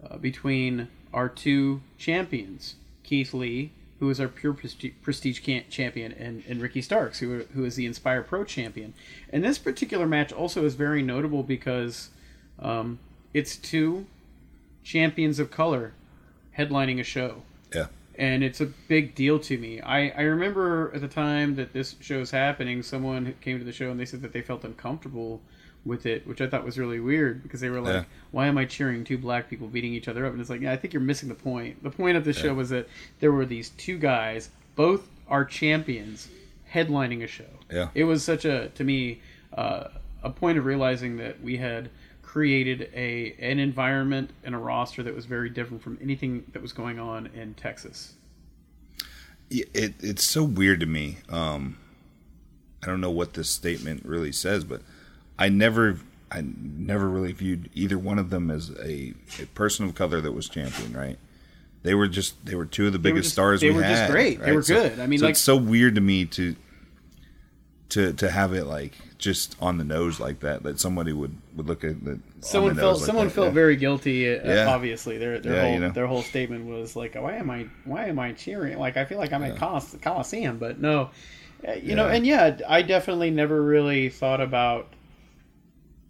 uh, 0.03 0.17
between 0.17 0.89
our 1.13 1.29
two 1.29 1.81
champions, 1.97 2.75
Keith 3.03 3.33
Lee, 3.33 3.71
who 3.99 4.09
is 4.09 4.19
our 4.19 4.27
pure 4.27 4.53
prestige, 4.53 5.41
champion, 5.69 6.11
and, 6.13 6.43
and 6.49 6.59
Ricky 6.61 6.81
Starks, 6.81 7.19
who, 7.19 7.43
who 7.53 7.63
is 7.63 7.75
the 7.75 7.85
Inspire 7.85 8.23
Pro 8.23 8.43
champion. 8.43 8.93
And 9.29 9.43
this 9.43 9.59
particular 9.59 10.07
match 10.07 10.31
also 10.33 10.65
is 10.65 10.73
very 10.73 11.03
notable 11.03 11.43
because 11.43 12.09
um, 12.57 12.97
it's 13.33 13.55
two 13.55 14.07
champions 14.83 15.37
of 15.37 15.51
color 15.51 15.93
headlining 16.57 16.99
a 16.99 17.03
show 17.03 17.43
Yeah. 17.73 17.85
and 18.17 18.43
it's 18.43 18.59
a 18.59 18.65
big 18.65 19.13
deal 19.13 19.37
to 19.39 19.57
me. 19.57 19.79
I, 19.81 20.09
I 20.09 20.21
remember 20.23 20.91
at 20.95 21.01
the 21.01 21.07
time 21.07 21.55
that 21.55 21.71
this 21.71 21.95
show 22.01 22.17
was 22.19 22.31
happening, 22.31 22.81
someone 22.81 23.35
came 23.41 23.59
to 23.59 23.63
the 23.63 23.71
show 23.71 23.91
and 23.91 23.99
they 23.99 24.05
said 24.05 24.23
that 24.23 24.33
they 24.33 24.41
felt 24.41 24.63
uncomfortable 24.63 25.41
with 25.85 26.05
it, 26.05 26.27
which 26.27 26.41
I 26.41 26.47
thought 26.47 26.63
was 26.63 26.77
really 26.77 26.99
weird 26.99 27.41
because 27.43 27.59
they 27.59 27.69
were 27.69 27.81
like, 27.81 27.93
Yeah. 27.93 28.03
"Why 28.31 28.47
am 28.47 28.57
I 28.57 28.65
cheering 28.65 29.03
two 29.03 29.17
black 29.17 29.49
people 29.49 29.67
beating 29.67 29.93
each 29.93 30.07
other 30.07 30.25
up?" 30.25 30.31
And 30.31 30.41
it's 30.41 30.49
like, 30.49 30.61
yeah, 30.61 30.71
I 30.71 30.77
think 30.77 30.93
you're 30.93 31.01
missing 31.01 31.29
the 31.29 31.35
point. 31.35 31.83
The 31.83 31.89
point 31.89 32.17
of 32.17 32.23
the 32.25 32.33
show 32.33 32.53
was 32.53 32.69
that 32.69 32.87
there 33.19 33.31
were 33.31 33.45
these 33.45 33.69
two 33.69 33.97
guys, 33.97 34.49
both 34.75 35.07
are 35.27 35.43
champions, 35.45 36.27
headlining 36.71 37.23
a 37.23 37.27
show. 37.27 37.45
Yeah. 37.71 37.89
It 37.95 38.03
was 38.03 38.23
such 38.23 38.45
a 38.45 38.69
to 38.69 38.83
me 38.83 39.21
uh, 39.53 39.85
a 40.23 40.29
point 40.29 40.57
of 40.57 40.65
realizing 40.65 41.17
that 41.17 41.41
we 41.41 41.57
had 41.57 41.89
created 42.21 42.89
a 42.93 43.35
an 43.39 43.59
environment 43.59 44.31
and 44.43 44.55
a 44.55 44.57
roster 44.57 45.03
that 45.03 45.15
was 45.15 45.25
very 45.25 45.49
different 45.49 45.81
from 45.81 45.97
anything 46.01 46.45
that 46.53 46.61
was 46.61 46.73
going 46.73 46.99
on 46.99 47.27
in 47.27 47.53
Texas. 47.55 48.13
Yeah, 49.49 49.65
it 49.73 49.95
it's 49.99 50.23
so 50.23 50.43
weird 50.43 50.79
to 50.81 50.85
me. 50.85 51.17
Um, 51.29 51.77
I 52.83 52.87
don't 52.87 53.01
know 53.01 53.11
what 53.11 53.33
this 53.33 53.49
statement 53.49 54.05
really 54.05 54.31
says, 54.31 54.63
but 54.63 54.81
I 55.41 55.49
never 55.49 55.97
I 56.31 56.43
never 56.45 57.09
really 57.09 57.33
viewed 57.33 57.69
either 57.73 57.97
one 57.97 58.17
of 58.19 58.29
them 58.29 58.49
as 58.51 58.69
a, 58.79 59.13
a 59.41 59.45
person 59.53 59.85
of 59.85 59.95
color 59.95 60.21
that 60.21 60.31
was 60.31 60.47
champion. 60.47 60.93
Right? 60.93 61.17
They 61.83 61.95
were 61.95 62.07
just 62.07 62.45
they 62.45 62.55
were 62.55 62.65
two 62.65 62.87
of 62.87 62.93
the 62.93 62.99
biggest 62.99 63.23
just- 63.25 63.33
stars. 63.33 63.61
they 63.61 63.69
we 63.69 63.75
were 63.77 63.81
just 63.81 64.11
great. 64.11 64.39
They 64.39 64.51
were 64.55 64.61
So- 64.63 64.75
good. 64.75 64.99
I 64.99 65.07
mean, 65.07 65.19
so 65.19 65.25
like- 65.25 65.31
it's 65.31 65.41
so 65.41 65.57
weird 65.57 65.95
to 65.95 66.01
me 66.01 66.25
to 66.25 66.55
to 67.89 68.13
to 68.13 68.29
have 68.31 68.53
it 68.53 68.65
like 68.65 68.93
just 69.17 69.55
on 69.61 69.77
the 69.77 69.83
nose 69.83 70.19
like 70.19 70.39
that. 70.39 70.63
That 70.63 70.79
somebody 70.79 71.11
would 71.13 71.35
would 71.55 71.67
look 71.67 71.83
at 71.83 72.03
that. 72.05 72.19
Someone 72.41 72.75
the 72.75 72.81
felt 72.81 72.97
like 72.97 73.05
someone 73.05 73.27
that, 73.27 73.33
felt 73.33 73.47
yeah. 73.47 73.53
very 73.53 73.75
guilty. 73.75 74.33
Uh, 74.33 74.39
Yeah. 74.45 74.67
Obviously, 74.69 75.17
their 75.17 75.39
their 75.39 75.53
Yeah, 75.55 75.61
whole 75.63 75.73
you 75.73 75.79
know. 75.79 75.89
their 75.91 76.07
whole 76.07 76.21
statement 76.23 76.65
was 76.65 76.95
like, 76.95 77.15
"Why 77.15 77.35
am 77.35 77.49
I 77.49 77.67
why 77.83 78.05
am 78.05 78.19
I 78.19 78.31
cheering? 78.33 78.77
Like 78.79 78.95
I 78.97 79.05
feel 79.05 79.17
like 79.17 79.33
I'm 79.33 79.43
at 79.43 79.55
Colis- 79.57 79.99
Coliseum." 80.01 80.57
But 80.57 80.79
no, 80.79 81.09
Uh, 81.67 81.73
you 81.73 81.95
know, 81.95 82.07
and 82.07 82.25
yeah, 82.25 82.57
I 82.67 82.81
definitely 82.81 83.29
never 83.31 83.61
really 83.61 84.09
thought 84.09 84.41
about 84.41 84.87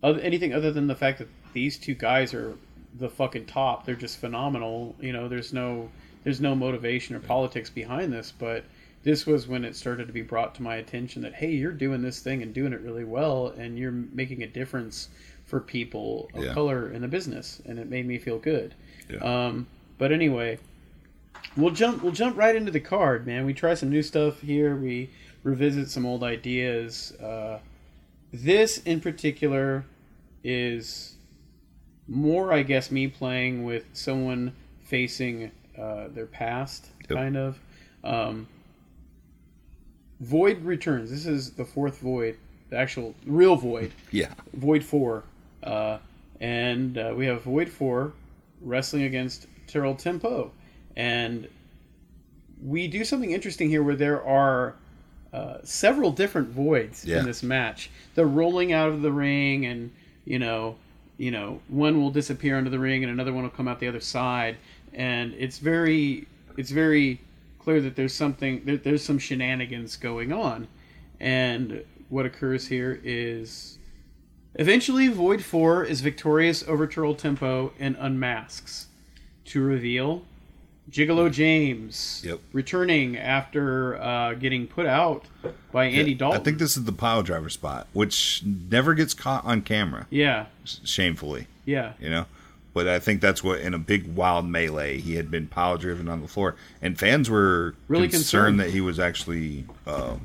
other, 0.04 0.20
anything 0.22 0.54
other 0.54 0.72
than 0.72 0.88
the 0.88 0.96
fact 0.96 1.20
that 1.20 1.28
these 1.54 1.78
two 1.78 1.94
guys 1.94 2.34
are 2.34 2.56
the 2.98 3.10
fucking 3.10 3.46
top. 3.46 3.86
They're 3.86 3.96
just 3.96 4.18
phenomenal. 4.20 4.96
You 5.00 5.14
know, 5.14 5.28
there's 5.28 5.54
no 5.54 5.90
there's 6.24 6.42
no 6.42 6.56
motivation 6.56 7.16
or 7.16 7.20
politics 7.20 7.70
behind 7.70 8.12
this, 8.14 8.32
but 8.38 8.64
this 9.04 9.26
was 9.26 9.48
when 9.48 9.66
it 9.66 9.76
started 9.76 10.06
to 10.08 10.14
be 10.14 10.22
brought 10.22 10.54
to 10.56 10.62
my 10.62 10.76
attention 10.76 11.22
that 11.24 11.34
hey, 11.36 11.52
you're 11.52 11.72
doing 11.72 12.02
this 12.02 12.20
thing 12.20 12.42
and 12.42 12.54
doing 12.54 12.74
it 12.74 12.82
really 12.82 13.04
well, 13.06 13.48
and 13.58 13.78
you're 13.78 13.92
making 13.92 14.44
a 14.44 14.48
difference 14.48 15.10
for 15.46 15.60
people 15.60 16.30
of 16.34 16.44
Yeah. 16.44 16.54
color 16.54 16.92
in 16.92 17.02
the 17.02 17.08
business, 17.08 17.62
and 17.66 17.80
it 17.80 17.90
made 17.90 18.06
me 18.06 18.18
feel 18.18 18.38
good. 18.40 18.74
Yeah. 19.10 19.18
Um, 19.18 19.68
but 19.98 20.12
anyway, 20.12 20.60
we'll 21.58 21.74
jump 21.74 22.04
we'll 22.04 22.12
jump 22.14 22.38
right 22.38 22.56
into 22.56 22.72
the 22.72 22.80
card, 22.80 23.26
man. 23.26 23.46
We 23.46 23.54
try 23.54 23.74
some 23.74 23.90
new 23.90 24.02
stuff 24.04 24.42
here. 24.42 24.76
We 24.76 25.10
revisit 25.44 25.90
some 25.90 26.06
old 26.06 26.24
ideas. 26.24 27.14
Uh, 27.14 27.60
this 28.32 28.78
in 28.80 29.00
particular 29.02 29.86
is 30.44 31.16
more, 32.08 32.52
I 32.54 32.64
guess, 32.64 32.92
me 32.92 33.08
playing 33.08 33.64
with 33.64 33.86
someone 33.94 34.54
facing 34.84 35.52
uh, 35.78 36.08
their 36.10 36.26
past, 36.26 36.88
Yep. 37.10 37.18
kind 37.18 37.38
of. 37.38 37.60
Um, 38.04 38.48
Void 40.20 40.64
returns. 40.64 41.10
This 41.10 41.26
is 41.26 41.52
the 41.52 41.66
fourth 41.66 42.00
Void, 42.00 42.38
the 42.70 42.78
actual 42.78 43.16
real 43.26 43.56
Void. 43.56 43.92
Yeah. 44.12 44.34
Void 44.54 44.84
4. 44.84 45.24
Uh, 45.64 45.98
and 46.40 46.98
uh, 46.98 47.14
we 47.16 47.26
have 47.26 47.42
Void 47.44 47.70
4 47.70 48.14
wrestling 48.62 49.04
against 49.04 49.48
Terrell 49.68 49.96
Tempo. 49.96 50.52
And 50.96 51.48
we 52.62 52.88
do 52.88 53.04
something 53.04 53.32
interesting 53.32 53.70
here 53.70 53.82
where 53.84 53.96
there 53.96 54.24
are 54.24 54.76
uh, 55.34 55.58
several 55.64 56.12
different 56.12 56.50
voids 56.50 57.06
Yeah. 57.06 57.20
in 57.20 57.26
this 57.26 57.42
match. 57.44 57.90
They're 58.16 58.26
rolling 58.26 58.74
out 58.74 58.90
of 58.90 59.02
the 59.02 59.12
ring, 59.12 59.66
and 59.66 59.92
you 60.26 60.40
know, 60.40 60.76
you 61.18 61.32
know, 61.32 61.62
one 61.68 62.02
will 62.02 62.12
disappear 62.12 62.58
under 62.58 62.70
the 62.70 62.80
ring, 62.80 63.04
and 63.04 63.12
another 63.12 63.32
one 63.34 63.44
will 63.44 63.50
come 63.52 63.68
out 63.68 63.80
the 63.80 63.88
other 63.88 64.00
side. 64.00 64.58
And 64.94 65.34
it's 65.38 65.58
very, 65.60 66.28
it's 66.58 66.72
very 66.72 67.22
clear 67.60 67.80
that 67.82 67.96
there's 67.96 68.14
something, 68.14 68.64
there, 68.66 68.78
there's 68.78 69.04
some 69.04 69.20
shenanigans 69.20 69.96
going 69.98 70.34
on. 70.34 70.68
And 71.20 71.84
what 72.10 72.26
occurs 72.26 72.68
here 72.68 73.00
is 73.04 73.78
eventually 74.56 75.08
Void 75.08 75.44
4 75.44 75.86
is 75.86 76.02
victorious 76.02 76.64
over 76.68 76.88
Terrell 76.88 77.16
Tempo 77.16 77.72
and 77.80 77.96
unmasks 78.00 78.88
to 79.46 79.62
reveal 79.62 80.26
Gigolo 80.90 81.32
James 81.32 82.22
Yep. 82.26 82.40
returning 82.54 83.18
after 83.18 83.96
uh, 84.02 84.34
getting 84.34 84.68
put 84.68 84.86
out 84.86 85.26
by 85.72 85.86
Andy 85.86 86.14
Dalton. 86.14 86.42
I 86.42 86.44
think 86.44 86.58
this 86.58 86.76
is 86.76 86.84
the 86.86 86.92
pile 86.92 87.24
driver 87.24 87.50
spot, 87.50 87.88
which 87.94 88.42
never 88.46 88.94
gets 88.94 89.14
caught 89.14 89.46
on 89.46 89.62
camera, 89.62 90.08
yeah, 90.10 90.46
shamefully. 90.66 91.48
yeah, 91.66 91.94
you 92.00 92.10
know. 92.10 92.26
But 92.74 92.88
I 92.88 93.00
think 93.00 93.20
that's 93.22 93.44
what 93.44 93.60
in 93.60 93.74
a 93.74 93.78
big 93.78 94.16
wild 94.16 94.46
melee 94.48 94.98
he 95.00 95.16
had 95.16 95.30
been 95.30 95.48
pile 95.48 95.78
driven 95.78 96.08
on 96.08 96.22
the 96.22 96.28
floor, 96.28 96.56
and 96.82 96.98
fans 96.98 97.30
were 97.30 97.76
Really 97.88 98.08
concerned, 98.08 98.58
concerned. 98.58 98.60
that 98.62 98.70
he 98.72 98.82
was 98.82 98.98
actually 99.00 99.66
uh, 99.86 100.16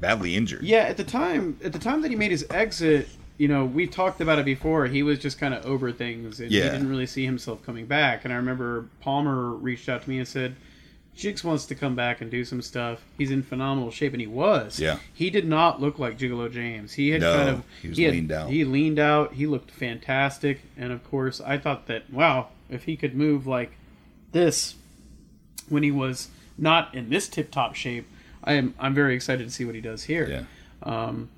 badly 0.00 0.34
injured. 0.34 0.62
yeah. 0.62 0.78
At 0.84 0.96
the 0.96 1.04
time, 1.04 1.58
at 1.62 1.72
the 1.72 1.78
time 1.78 2.02
that 2.02 2.10
he 2.10 2.16
made 2.16 2.30
his 2.30 2.46
exit, 2.50 3.08
you 3.38 3.48
know, 3.48 3.64
we've 3.64 3.90
talked 3.90 4.20
about 4.20 4.38
it 4.38 4.44
before. 4.44 4.86
He 4.86 5.02
was 5.02 5.18
just 5.18 5.38
kind 5.38 5.54
of 5.54 5.64
over 5.64 5.90
things, 5.92 6.40
and 6.40 6.50
he 6.50 6.60
didn't 6.60 6.88
really 6.90 7.06
see 7.06 7.24
himself 7.24 7.64
coming 7.64 7.86
back. 7.86 8.24
And 8.24 8.32
I 8.32 8.36
remember 8.36 8.86
Palmer 9.00 9.50
reached 9.52 9.88
out 9.88 10.02
to 10.02 10.10
me 10.10 10.18
and 10.18 10.26
said, 10.28 10.56
"Jigs 11.14 11.44
wants 11.44 11.64
to 11.66 11.74
come 11.76 11.94
back 11.94 12.20
and 12.20 12.30
do 12.30 12.44
some 12.44 12.60
stuff. 12.60 13.04
He's 13.16 13.30
in 13.30 13.42
phenomenal 13.44 13.90
shape, 13.92 14.12
and 14.12 14.20
he 14.20 14.26
was. 14.26 14.80
Yeah. 14.80 14.98
he 15.14 15.30
did 15.30 15.46
not 15.46 15.80
look 15.80 15.98
like 16.00 16.18
Gigolo 16.18 16.50
James. 16.52 16.94
He 16.94 17.10
had 17.10 17.20
No, 17.20 17.36
kind 17.36 17.48
of 17.48 17.64
he 17.80 17.88
was 17.90 17.98
had- 17.98 18.10
leaned 18.12 18.32
out. 18.32 18.50
He 18.50 18.64
leaned 18.64 18.98
out. 18.98 19.34
He 19.34 19.46
looked 19.46 19.70
fantastic, 19.70 20.62
and 20.76 20.92
of 20.92 21.08
course, 21.08 21.40
I 21.40 21.58
thought 21.58 21.86
that 21.86 22.10
wow, 22.12 22.48
if 22.68 22.84
he 22.84 22.96
could 22.96 23.14
move 23.14 23.46
like 23.46 23.72
this 24.32 24.74
when 25.68 25.82
he 25.82 25.90
was 25.90 26.28
not 26.56 26.92
in 26.94 27.08
this 27.08 27.28
tip 27.28 27.50
top 27.52 27.74
shape, 27.76 28.06
I 28.42 28.54
am 28.54 28.74
I'm 28.80 28.94
very 28.94 29.14
excited 29.14 29.46
to 29.46 29.52
see 29.52 29.64
what 29.64 29.74
he 29.76 29.80
does 29.80 30.04
here. 30.04 30.28
Yeah. 30.28 30.42
Um, 30.82 31.28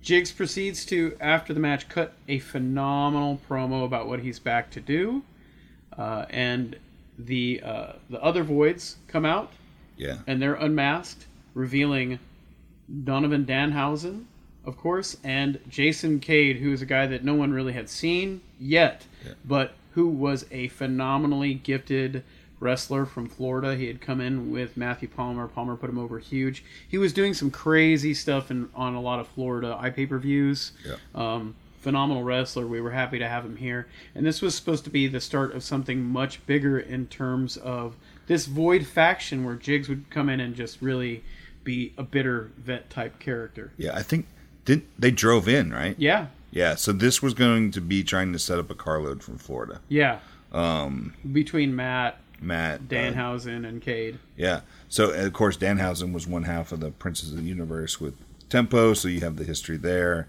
Jigs 0.00 0.32
proceeds 0.32 0.84
to, 0.86 1.16
after 1.20 1.52
the 1.52 1.60
match, 1.60 1.88
cut 1.88 2.14
a 2.28 2.38
phenomenal 2.38 3.40
promo 3.48 3.84
about 3.84 4.08
what 4.08 4.20
he's 4.20 4.38
back 4.38 4.70
to 4.72 4.80
do, 4.80 5.22
uh, 5.96 6.24
and 6.30 6.76
the 7.18 7.60
uh, 7.64 7.92
the 8.10 8.20
other 8.22 8.42
voids 8.42 8.96
come 9.06 9.24
out 9.24 9.52
Yeah. 9.96 10.18
and 10.26 10.42
they're 10.42 10.54
unmasked, 10.54 11.26
revealing 11.54 12.18
Donovan 13.04 13.44
Danhausen, 13.44 14.24
of 14.64 14.76
course, 14.76 15.16
and 15.22 15.60
Jason 15.68 16.18
Cade, 16.18 16.56
who 16.56 16.72
is 16.72 16.82
a 16.82 16.86
guy 16.86 17.06
that 17.06 17.22
no 17.24 17.34
one 17.34 17.52
really 17.52 17.72
had 17.74 17.88
seen 17.88 18.40
yet, 18.58 19.06
Yeah. 19.24 19.32
but 19.44 19.74
who 19.92 20.08
was 20.08 20.44
a 20.50 20.68
phenomenally 20.68 21.54
gifted 21.54 22.24
wrestler 22.64 23.04
from 23.06 23.28
Florida. 23.28 23.76
He 23.76 23.86
had 23.86 24.00
come 24.00 24.20
in 24.20 24.50
with 24.50 24.76
Matthew 24.76 25.08
Palmer. 25.08 25.46
Palmer 25.46 25.76
put 25.76 25.90
him 25.90 25.98
over 25.98 26.18
huge. 26.18 26.64
He 26.88 26.98
was 26.98 27.12
doing 27.12 27.34
some 27.34 27.50
crazy 27.50 28.14
stuff 28.14 28.50
in, 28.50 28.70
on 28.74 28.94
a 28.94 29.00
lot 29.00 29.20
of 29.20 29.28
Florida 29.28 29.78
iPay 29.80 30.08
per 30.08 30.18
views. 30.18 30.72
Yeah. 30.84 30.96
Um, 31.14 31.54
phenomenal 31.80 32.24
wrestler. 32.24 32.66
We 32.66 32.80
were 32.80 32.92
happy 32.92 33.18
to 33.18 33.28
have 33.28 33.44
him 33.44 33.56
here. 33.56 33.86
And 34.14 34.24
this 34.24 34.40
was 34.40 34.54
supposed 34.54 34.84
to 34.84 34.90
be 34.90 35.06
the 35.06 35.20
start 35.20 35.54
of 35.54 35.62
something 35.62 36.02
much 36.02 36.44
bigger 36.46 36.78
in 36.78 37.06
terms 37.08 37.58
of 37.58 37.94
this 38.26 38.46
Void 38.46 38.86
faction 38.86 39.44
where 39.44 39.54
Jigs 39.54 39.88
would 39.90 40.08
come 40.08 40.30
in 40.30 40.40
and 40.40 40.56
just 40.56 40.80
really 40.80 41.22
be 41.62 41.92
a 41.98 42.02
bitter 42.02 42.50
vet 42.56 42.88
type 42.88 43.18
character. 43.20 43.72
Yeah. 43.76 43.94
I 43.94 44.02
think 44.02 44.26
did 44.64 44.82
they 44.98 45.10
drove 45.10 45.46
in 45.46 45.70
right? 45.70 45.94
Yeah. 45.98 46.28
Yeah. 46.50 46.74
So 46.76 46.92
this 46.92 47.22
was 47.22 47.34
going 47.34 47.70
to 47.72 47.82
be 47.82 48.02
trying 48.02 48.32
to 48.32 48.38
set 48.38 48.58
up 48.58 48.70
a 48.70 48.74
carload 48.74 49.22
from 49.22 49.36
Florida. 49.36 49.82
Yeah. 49.88 50.20
Um, 50.52 51.14
Between 51.32 51.76
Matt, 51.76 52.18
Matt 52.40 52.80
uh, 52.80 52.82
Danhausen, 52.84 53.66
and 53.66 53.80
Cade. 53.82 54.18
Yeah. 54.36 54.60
So 54.88 55.10
of 55.10 55.32
course 55.32 55.56
Danhausen 55.56 56.12
was 56.12 56.26
one 56.26 56.44
half 56.44 56.72
of 56.72 56.80
the 56.80 56.90
Princes 56.90 57.30
of 57.32 57.38
the 57.38 57.42
Universe 57.44 58.00
with 58.00 58.14
Tempo, 58.48 58.94
so 58.94 59.08
you 59.08 59.20
have 59.20 59.36
the 59.36 59.44
history 59.44 59.76
there. 59.76 60.28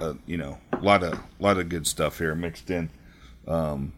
Uh, 0.00 0.14
you 0.26 0.36
know, 0.36 0.58
a 0.72 0.78
lot 0.80 1.02
of 1.02 1.14
a 1.14 1.20
lot 1.40 1.58
of 1.58 1.68
good 1.68 1.86
stuff 1.86 2.18
here 2.18 2.34
mixed 2.34 2.70
in 2.70 2.90
um, 3.48 3.92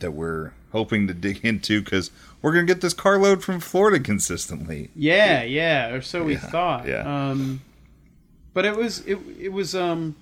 that 0.00 0.12
we're 0.12 0.52
hoping 0.72 1.06
to 1.08 1.14
dig 1.14 1.40
into 1.44 1.82
because 1.82 2.10
we're 2.42 2.52
gonna 2.52 2.64
get 2.66 2.80
this 2.80 2.94
carload 2.94 3.42
from 3.42 3.60
Florida 3.60 3.98
consistently. 3.98 4.90
Yeah, 4.94 5.42
yeah, 5.42 5.88
or 5.90 6.00
so 6.00 6.22
we 6.24 6.34
Yeah, 6.34 6.38
thought. 6.38 6.86
yeah. 6.86 7.30
Um, 7.30 7.60
but 8.54 8.64
it 8.64 8.76
was 8.76 9.00
it 9.00 9.18
it 9.38 9.52
was 9.52 9.74
um 9.74 10.16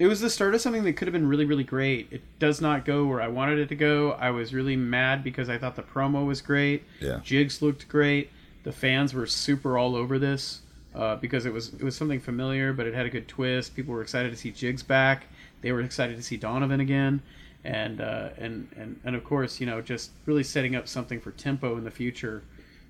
it 0.00 0.06
was 0.06 0.20
the 0.20 0.30
start 0.30 0.54
of 0.54 0.62
something 0.62 0.82
that 0.84 0.94
could 0.94 1.06
have 1.06 1.12
been 1.12 1.28
really, 1.28 1.44
really 1.44 1.62
great. 1.62 2.08
It 2.10 2.22
does 2.38 2.58
not 2.58 2.86
go 2.86 3.04
where 3.04 3.20
I 3.20 3.28
wanted 3.28 3.58
it 3.58 3.68
to 3.68 3.74
go. 3.74 4.12
I 4.12 4.30
was 4.30 4.54
really 4.54 4.74
mad 4.74 5.22
because 5.22 5.50
I 5.50 5.58
thought 5.58 5.76
the 5.76 5.82
promo 5.82 6.26
was 6.26 6.40
great. 6.40 6.84
Yeah. 7.00 7.20
Jigs 7.22 7.60
looked 7.60 7.86
great. 7.86 8.30
The 8.62 8.72
fans 8.72 9.12
were 9.12 9.26
super 9.26 9.76
all 9.76 9.94
over 9.94 10.18
this 10.18 10.62
uh, 10.94 11.16
because 11.16 11.44
it 11.44 11.52
was 11.52 11.74
it 11.74 11.82
was 11.82 11.96
something 11.96 12.18
familiar, 12.18 12.72
but 12.72 12.86
it 12.86 12.94
had 12.94 13.04
a 13.04 13.10
good 13.10 13.28
twist. 13.28 13.76
People 13.76 13.92
were 13.92 14.00
excited 14.00 14.30
to 14.30 14.38
see 14.38 14.50
Jigs 14.50 14.82
back. 14.82 15.26
They 15.60 15.70
were 15.70 15.82
excited 15.82 16.16
to 16.16 16.22
see 16.22 16.38
Donovan 16.38 16.80
again, 16.80 17.20
and 17.62 18.00
uh, 18.00 18.30
and 18.38 18.68
and 18.78 18.98
and 19.04 19.14
of 19.14 19.22
course, 19.22 19.60
you 19.60 19.66
know, 19.66 19.82
just 19.82 20.12
really 20.24 20.44
setting 20.44 20.74
up 20.74 20.88
something 20.88 21.20
for 21.20 21.30
tempo 21.32 21.76
in 21.76 21.84
the 21.84 21.90
future. 21.90 22.42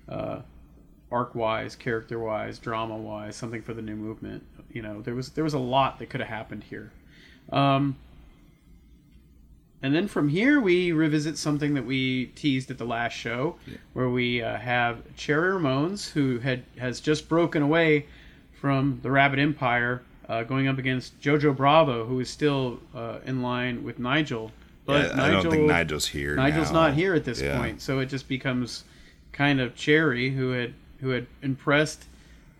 Uh, 0.07 0.43
arc 1.11 1.35
wise, 1.35 1.75
character 1.75 2.17
wise, 2.17 2.57
drama 2.57 2.95
wise, 2.95 3.35
something 3.35 3.61
for 3.61 3.73
the 3.73 3.81
new 3.81 3.97
movement. 3.97 4.45
You 4.71 4.81
know, 4.81 5.01
there 5.01 5.13
was 5.13 5.31
there 5.31 5.43
was 5.43 5.53
a 5.53 5.59
lot 5.59 5.99
that 5.99 6.09
could 6.09 6.21
have 6.21 6.29
happened 6.29 6.63
here. 6.63 6.93
Um, 7.51 7.95
and 9.83 9.95
then 9.95 10.07
from 10.07 10.29
here, 10.29 10.61
we 10.61 10.91
revisit 10.91 11.37
something 11.37 11.73
that 11.73 11.85
we 11.85 12.27
teased 12.35 12.69
at 12.69 12.77
the 12.77 12.85
last 12.85 13.13
show, 13.13 13.55
where 13.93 14.09
we 14.09 14.41
uh, 14.41 14.57
have 14.57 14.99
Cherry 15.15 15.53
Ramones, 15.59 16.11
who 16.11 16.37
had 16.39 16.63
has 16.77 16.99
just 16.99 17.27
broken 17.27 17.63
away 17.63 18.05
from 18.53 18.99
the 19.01 19.09
Rabbit 19.09 19.39
Empire, 19.39 20.03
uh, 20.29 20.43
going 20.43 20.67
up 20.67 20.77
against 20.77 21.19
Jojo 21.19 21.55
Bravo, 21.55 22.05
who 22.05 22.19
is 22.19 22.29
still 22.29 22.79
uh, 22.93 23.19
in 23.25 23.41
line 23.41 23.83
with 23.83 23.97
Nigel. 23.97 24.51
Yeah, 24.87 25.11
I 25.15 25.31
don't 25.31 25.49
think 25.49 25.67
Nigel's 25.67 26.07
here. 26.07 26.35
Nigel's 26.35 26.71
now. 26.71 26.81
not 26.87 26.93
here 26.93 27.15
at 27.15 27.23
this 27.23 27.41
Yeah. 27.41 27.57
point, 27.57 27.81
so 27.81 27.99
it 27.99 28.05
just 28.07 28.27
becomes 28.27 28.83
kind 29.31 29.59
of 29.59 29.75
Cherry, 29.75 30.31
who 30.31 30.51
had 30.51 30.73
who 30.99 31.09
had 31.09 31.25
impressed 31.41 32.05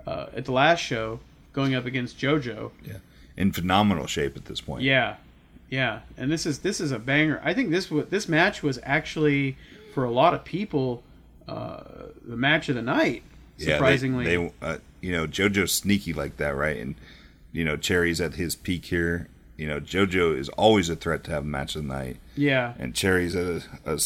uh, 0.07 0.25
at 0.35 0.45
the 0.45 0.51
last 0.51 0.79
show, 0.79 1.19
going 1.53 1.75
up 1.75 1.85
against 1.85 2.17
JoJo. 2.17 2.71
Yeah, 2.83 2.93
in 3.41 3.51
phenomenal 3.51 4.05
shape 4.05 4.37
at 4.37 4.45
this 4.45 4.61
point. 4.61 4.83
Yeah, 4.83 5.15
yeah, 5.69 6.01
and 6.17 6.31
this 6.31 6.45
is 6.45 6.59
this 6.59 6.79
is 6.79 6.91
a 6.91 6.99
banger. 6.99 7.41
I 7.43 7.53
think 7.53 7.71
this 7.71 7.87
this 8.09 8.29
match 8.29 8.61
was 8.61 8.79
actually 8.83 9.57
for 9.93 10.03
a 10.03 10.11
lot 10.11 10.33
of 10.33 10.45
people 10.45 11.01
uh, 11.47 11.81
the 12.23 12.37
match 12.37 12.69
of 12.69 12.75
the 12.75 12.81
night. 12.81 13.23
Yeah, 13.57 13.65
they- 13.65 13.71
Surprisingly, 13.73 14.25
they, 14.25 14.51
uh, 14.61 14.77
you 15.01 15.11
know, 15.11 15.25
JoJo's 15.27 15.71
sneaky 15.73 16.13
like 16.13 16.37
that, 16.37 16.55
right? 16.55 16.77
And 16.77 16.95
you 17.51 17.65
know, 17.65 17.77
Cherry's 17.77 18.21
at 18.21 18.35
his 18.35 18.55
peak 18.55 18.85
here. 18.85 19.27
You 19.57 19.67
know, 19.67 19.79
JoJo 19.79 20.37
is 20.37 20.49
always 20.49 20.89
a 20.89 20.95
threat 20.95 21.23
to 21.25 21.31
have 21.31 21.43
a 21.43 21.47
match 21.47 21.75
of 21.75 21.83
the 21.83 21.87
night, 21.87 22.17
yeah. 22.35 22.73
and 22.79 22.95
Cherry's 22.95 23.35
at 23.35 23.45
a, 23.45 23.63
a 23.93 23.99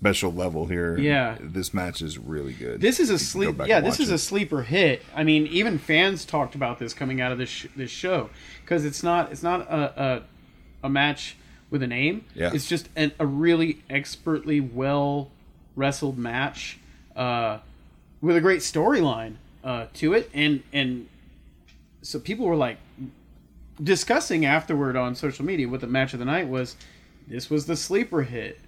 special 0.00 0.32
level 0.32 0.66
here. 0.66 0.96
Yeah. 0.98 1.36
this 1.40 1.74
match 1.74 2.02
is 2.02 2.18
really 2.18 2.52
good. 2.52 2.80
This 2.80 3.00
is 3.00 3.10
a 3.10 3.14
You 3.14 3.18
can 3.18 3.56
go 3.56 3.64
sleep. 3.64 3.68
Yeah, 3.68 3.80
this 3.80 3.98
is 4.00 4.10
it. 4.10 4.14
a 4.14 4.18
sleeper 4.18 4.62
hit. 4.62 5.02
I 5.14 5.24
mean, 5.24 5.46
even 5.48 5.78
fans 5.78 6.24
talked 6.24 6.54
about 6.54 6.78
this 6.78 6.94
coming 6.94 7.20
out 7.20 7.32
of 7.32 7.38
this 7.38 7.48
sh- 7.48 7.66
this 7.74 7.90
show 7.90 8.30
because 8.62 8.84
it's 8.84 9.02
not 9.02 9.32
it's 9.32 9.42
not 9.42 9.62
a, 9.62 10.02
a 10.02 10.86
a 10.86 10.88
match 10.88 11.36
with 11.70 11.82
a 11.82 11.86
name. 11.86 12.24
Yeah. 12.34 12.50
it's 12.54 12.66
just 12.66 12.88
an, 12.96 13.12
a 13.18 13.26
really 13.26 13.82
expertly 13.90 14.60
well 14.60 15.30
wrestled 15.74 16.16
match 16.16 16.78
uh, 17.16 17.58
with 18.20 18.36
a 18.36 18.40
great 18.40 18.60
storyline 18.60 19.34
uh, 19.64 19.86
to 19.94 20.12
it, 20.14 20.30
and 20.32 20.62
and 20.72 21.08
so 22.02 22.20
people 22.20 22.46
were 22.46 22.56
like 22.56 22.78
discussing 23.82 24.44
afterward 24.44 24.96
on 24.96 25.14
social 25.14 25.44
media 25.44 25.68
what 25.68 25.80
the 25.80 25.86
match 25.86 26.12
of 26.12 26.20
the 26.20 26.24
night 26.24 26.48
was. 26.48 26.76
This 27.26 27.50
was 27.50 27.66
the 27.66 27.76
sleeper 27.76 28.22
hit 28.22 28.58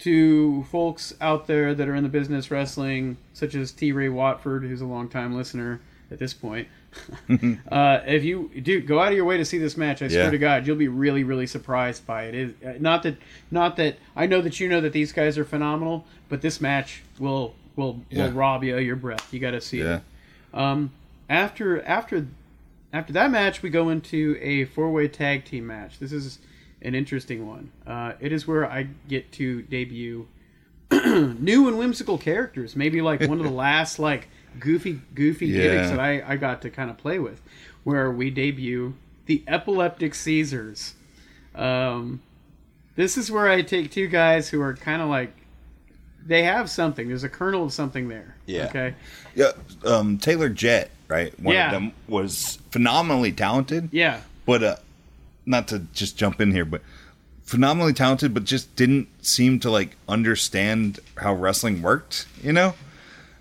to 0.00 0.62
folks 0.64 1.14
out 1.20 1.46
there 1.46 1.74
that 1.74 1.88
are 1.88 1.94
in 1.94 2.02
the 2.02 2.08
business 2.08 2.50
wrestling, 2.50 3.16
such 3.32 3.54
as 3.54 3.72
T. 3.72 3.92
Ray 3.92 4.08
Watford, 4.08 4.62
who's 4.62 4.80
a 4.80 4.86
longtime 4.86 5.34
listener 5.34 5.80
at 6.10 6.18
this 6.18 6.32
point. 6.34 6.68
uh, 7.70 8.00
if 8.06 8.24
you 8.24 8.50
do 8.62 8.80
go 8.80 8.98
out 9.00 9.08
of 9.08 9.14
your 9.14 9.24
way 9.24 9.36
to 9.36 9.44
see 9.44 9.58
this 9.58 9.76
match, 9.76 10.00
I 10.02 10.08
swear 10.08 10.30
to 10.30 10.38
God, 10.38 10.66
you'll 10.66 10.76
be 10.76 10.88
really, 10.88 11.22
really 11.22 11.46
surprised 11.46 12.06
by 12.06 12.24
it. 12.24 12.34
Is 12.34 12.52
uh, 12.64 12.74
not 12.80 13.02
that, 13.02 13.16
not 13.50 13.76
that 13.76 13.98
I 14.16 14.26
know 14.26 14.40
that 14.40 14.58
you 14.58 14.68
know 14.68 14.80
that 14.80 14.92
these 14.92 15.12
guys 15.12 15.36
are 15.36 15.44
phenomenal, 15.44 16.06
but 16.28 16.40
this 16.40 16.60
match 16.60 17.02
will 17.18 17.54
will 17.76 18.02
Yeah. 18.10 18.26
will 18.26 18.32
rob 18.32 18.64
you 18.64 18.76
of 18.76 18.82
your 18.82 18.96
breath. 18.96 19.32
You 19.32 19.40
got 19.40 19.50
to 19.52 19.60
see 19.60 19.80
yeah, 19.80 19.96
it. 19.96 20.58
Um, 20.58 20.92
after 21.28 21.82
after 21.82 22.26
after 22.92 23.12
that 23.12 23.30
match, 23.30 23.62
we 23.62 23.70
go 23.70 23.90
into 23.90 24.38
a 24.40 24.64
four 24.64 24.90
way 24.90 25.08
tag 25.08 25.44
team 25.44 25.66
match. 25.66 25.98
This 25.98 26.12
is 26.12 26.38
an 26.82 26.94
interesting 26.94 27.46
one. 27.46 27.70
Uh, 27.86 28.12
it 28.20 28.32
is 28.32 28.46
where 28.46 28.70
I 28.70 28.88
get 29.08 29.32
to 29.32 29.62
debut 29.62 30.26
new 30.90 31.68
and 31.68 31.78
whimsical 31.78 32.18
characters. 32.18 32.74
Maybe 32.76 33.00
like 33.02 33.20
one 33.22 33.38
of 33.38 33.44
the 33.44 33.50
last 33.68 33.98
like 33.98 34.28
goofy 34.58 35.00
goofy 35.14 35.46
Yeah. 35.46 35.62
gimmicks 35.62 35.90
that 35.90 36.00
I, 36.00 36.22
I 36.26 36.36
got 36.36 36.62
to 36.62 36.70
kind 36.70 36.90
of 36.90 36.96
play 36.98 37.18
with, 37.18 37.40
where 37.84 38.10
we 38.10 38.30
debut 38.30 38.94
the 39.26 39.42
epileptic 39.46 40.14
Caesars. 40.14 40.94
Um, 41.54 42.22
this 42.96 43.16
is 43.18 43.30
where 43.30 43.48
I 43.48 43.62
take 43.62 43.90
two 43.90 44.06
guys 44.08 44.48
who 44.48 44.60
are 44.60 44.74
kind 44.74 45.02
of 45.02 45.08
like 45.08 45.32
they 46.24 46.42
have 46.44 46.68
something. 46.70 47.08
There's 47.08 47.24
a 47.24 47.28
kernel 47.28 47.64
of 47.64 47.72
something 47.72 48.08
there. 48.08 48.36
Yeah. 48.46 48.66
Okay. 48.66 48.94
yeah. 49.34 49.52
Um, 49.84 50.18
Taylor 50.18 50.48
Jet, 50.48 50.90
right? 51.08 51.38
One 51.40 51.54
Yeah. 51.54 51.66
of 51.66 51.72
them 51.72 51.92
was 52.06 52.58
phenomenally 52.70 53.32
talented. 53.32 53.88
Yeah. 53.92 54.20
but 54.46 54.62
uh, 54.62 54.76
not 55.48 55.66
to 55.68 55.80
just 55.92 56.16
jump 56.16 56.40
in 56.40 56.52
here, 56.52 56.64
but 56.64 56.82
phenomenally 57.42 57.92
talented, 57.94 58.34
but 58.34 58.44
just 58.44 58.74
didn't 58.76 59.08
seem 59.24 59.58
to 59.60 59.70
like 59.70 59.96
understand 60.08 61.00
how 61.16 61.32
wrestling 61.34 61.80
worked. 61.82 62.26
You 62.42 62.52
know, 62.52 62.74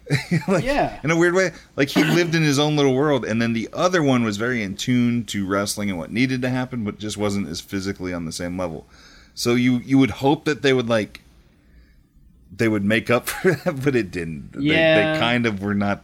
like, 0.47 0.63
Yeah. 0.63 0.99
in 1.03 1.11
a 1.11 1.17
weird 1.17 1.33
way. 1.33 1.51
Like 1.75 1.89
he 1.89 2.03
lived 2.03 2.33
in 2.33 2.41
his 2.43 2.57
own 2.57 2.75
little 2.77 2.95
world, 2.95 3.25
and 3.25 3.41
then 3.41 3.53
the 3.53 3.69
other 3.73 4.01
one 4.01 4.23
was 4.23 4.37
very 4.37 4.63
in 4.63 4.75
tune 4.75 5.25
to 5.25 5.45
wrestling 5.45 5.89
and 5.89 5.99
what 5.99 6.11
needed 6.11 6.41
to 6.43 6.49
happen, 6.49 6.83
but 6.83 6.97
just 6.99 7.17
wasn't 7.17 7.47
as 7.49 7.59
physically 7.61 8.13
on 8.13 8.25
the 8.25 8.31
same 8.31 8.57
level. 8.57 8.87
So 9.35 9.53
you 9.55 9.79
you 9.79 9.97
would 9.97 10.09
hope 10.11 10.45
that 10.45 10.61
they 10.61 10.73
would 10.73 10.87
like 10.89 11.21
they 12.55 12.69
would 12.69 12.83
make 12.85 13.09
up 13.09 13.27
for 13.29 13.51
that, 13.51 13.83
but 13.83 13.95
it 13.95 14.09
didn't. 14.11 14.53
They, 14.53 14.61
Yeah. 14.61 15.13
they 15.13 15.19
kind 15.19 15.45
of 15.45 15.61
were 15.61 15.75
not. 15.75 16.01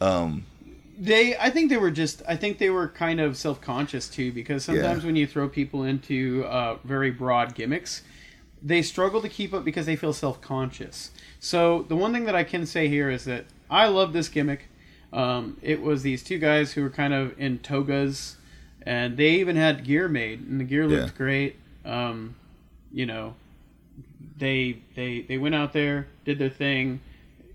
Um, 0.00 0.44
They, 1.02 1.36
I 1.36 1.50
think 1.50 1.68
they 1.68 1.78
were 1.78 1.90
just, 1.90 2.22
I 2.28 2.36
think 2.36 2.58
they 2.58 2.70
were 2.70 2.86
kind 2.86 3.18
of 3.20 3.36
self 3.36 3.60
conscious 3.60 4.08
too, 4.08 4.30
because 4.30 4.64
sometimes 4.64 5.02
Yeah. 5.02 5.06
when 5.08 5.16
you 5.16 5.26
throw 5.26 5.48
people 5.48 5.82
into 5.82 6.44
uh, 6.46 6.76
very 6.84 7.10
broad 7.10 7.56
gimmicks, 7.56 8.02
they 8.62 8.82
struggle 8.82 9.20
to 9.20 9.28
keep 9.28 9.52
up 9.52 9.64
because 9.64 9.84
they 9.86 9.96
feel 9.96 10.12
self 10.12 10.40
conscious. 10.40 11.10
So 11.40 11.82
the 11.88 11.96
one 11.96 12.12
thing 12.12 12.24
that 12.26 12.36
I 12.36 12.44
can 12.44 12.66
say 12.66 12.86
here 12.86 13.10
is 13.10 13.24
that 13.24 13.46
I 13.68 13.88
love 13.88 14.12
this 14.12 14.28
gimmick. 14.28 14.68
Um, 15.12 15.56
it 15.60 15.82
was 15.82 16.02
these 16.04 16.22
two 16.22 16.38
guys 16.38 16.72
who 16.74 16.82
were 16.82 16.90
kind 16.90 17.12
of 17.12 17.34
in 17.36 17.58
togas, 17.58 18.36
and 18.82 19.16
they 19.16 19.30
even 19.30 19.56
had 19.56 19.82
gear 19.84 20.06
made, 20.08 20.38
and 20.40 20.60
the 20.60 20.64
gear 20.64 20.86
looked 20.86 21.12
Yeah. 21.12 21.16
great. 21.18 21.56
Um, 21.84 22.36
you 22.92 23.06
know, 23.06 23.34
they 24.38 24.78
they 24.94 25.22
they 25.22 25.36
went 25.38 25.56
out 25.56 25.72
there, 25.72 26.06
did 26.24 26.38
their 26.38 26.48
thing, 26.48 27.00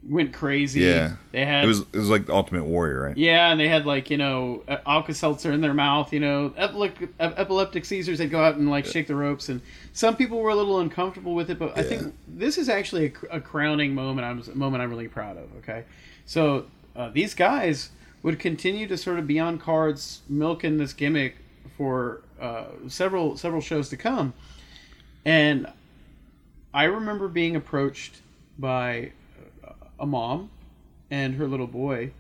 went 0.08 0.34
crazy. 0.34 0.82
Yeah, 0.82 1.18
they 1.32 1.46
had 1.46 1.66
It 1.66 1.68
was 1.68 1.82
it 1.82 1.96
was 1.96 2.10
like 2.10 2.26
the 2.26 2.34
Ultimate 2.34 2.64
Warrior, 2.66 3.02
right? 3.02 3.18
yeah, 3.18 3.52
and 3.52 3.60
they 3.60 3.68
had 3.68 3.86
like 3.86 4.10
you 4.10 4.18
know 4.18 4.64
Alka 4.86 5.14
Seltzer 5.14 5.52
in 5.52 5.62
their 5.62 5.74
mouth. 5.74 6.14
You 6.14 6.20
know, 6.20 6.54
epileptic, 6.58 7.10
epileptic 7.20 7.86
Caesars. 7.86 8.18
They'd 8.18 8.32
go 8.32 8.44
out 8.44 8.56
and 8.56 8.70
like 8.70 8.86
shake 8.86 9.08
the 9.08 9.16
ropes, 9.16 9.50
and 9.50 9.62
some 9.94 10.16
people 10.16 10.40
were 10.40 10.50
a 10.50 10.56
little 10.56 10.80
uncomfortable 10.80 11.36
with 11.36 11.50
it. 11.50 11.60
But 11.60 11.78
I 11.78 11.84
think 11.84 12.16
this 12.28 12.58
is 12.58 12.70
actually 12.70 13.14
a, 13.32 13.38
a 13.38 13.42
crowning 13.42 13.94
moment. 13.94 14.26
I'm 14.26 14.52
a 14.52 14.56
moment 14.56 14.82
I'm 14.84 14.90
really 14.90 15.08
proud 15.08 15.38
of. 15.38 15.50
Okay, 15.58 15.84
so 16.26 16.66
uh, 16.96 17.10
these 17.10 17.34
guys 17.34 17.90
would 18.24 18.40
continue 18.40 18.88
to 18.88 18.98
sort 18.98 19.20
of 19.20 19.28
be 19.28 19.40
on 19.40 19.58
cards, 19.58 20.22
milking 20.28 20.78
this 20.78 20.94
gimmick 20.94 21.36
for 21.78 22.22
uh, 22.40 22.66
several 22.88 23.38
several 23.38 23.62
shows 23.62 23.90
to 23.90 23.98
come, 23.98 24.34
and 25.26 25.68
I 26.74 26.86
remember 26.86 27.28
being 27.28 27.56
approached 27.56 28.22
by 28.60 29.12
a 30.00 30.06
mom 30.06 30.50
and 31.10 31.36
her 31.36 31.48
little 31.48 31.68
boy 31.68 32.12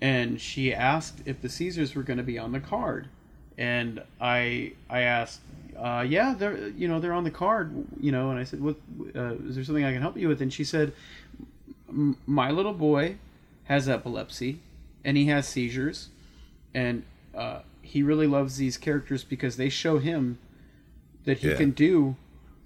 and 0.00 0.40
she 0.40 0.72
asked 0.72 1.22
if 1.26 1.40
the 1.42 1.48
Caesars 1.48 1.94
were 1.94 2.02
going 2.02 2.18
to 2.18 2.22
be 2.22 2.38
on 2.38 2.52
the 2.52 2.60
card, 2.60 3.08
and 3.56 4.00
I 4.20 4.72
I 4.88 5.00
asked, 5.00 5.40
uh, 5.76 6.04
yeah, 6.08 6.34
they're 6.38 6.68
you 6.68 6.86
know 6.86 7.00
they're 7.00 7.12
on 7.12 7.24
the 7.24 7.30
card, 7.32 7.72
you 8.00 8.12
know, 8.12 8.30
and 8.30 8.38
I 8.38 8.44
said, 8.44 8.60
what 8.60 8.76
uh, 9.16 9.34
is 9.48 9.56
there 9.56 9.64
something 9.64 9.84
I 9.84 9.92
can 9.92 10.00
help 10.00 10.16
you 10.16 10.28
with? 10.28 10.40
And 10.40 10.52
she 10.52 10.62
said, 10.64 10.92
my 12.26 12.50
little 12.50 12.74
boy 12.74 13.16
has 13.64 13.88
epilepsy, 13.88 14.60
and 15.04 15.16
he 15.16 15.26
has 15.26 15.48
seizures, 15.48 16.10
and 16.72 17.02
uh, 17.34 17.60
he 17.82 18.02
really 18.02 18.26
loves 18.28 18.56
these 18.56 18.78
characters 18.78 19.24
because 19.24 19.56
they 19.56 19.68
show 19.68 19.98
him 19.98 20.38
that 21.24 21.38
he 21.38 21.48
Yeah. 21.48 21.56
can 21.56 21.72
do 21.72 22.14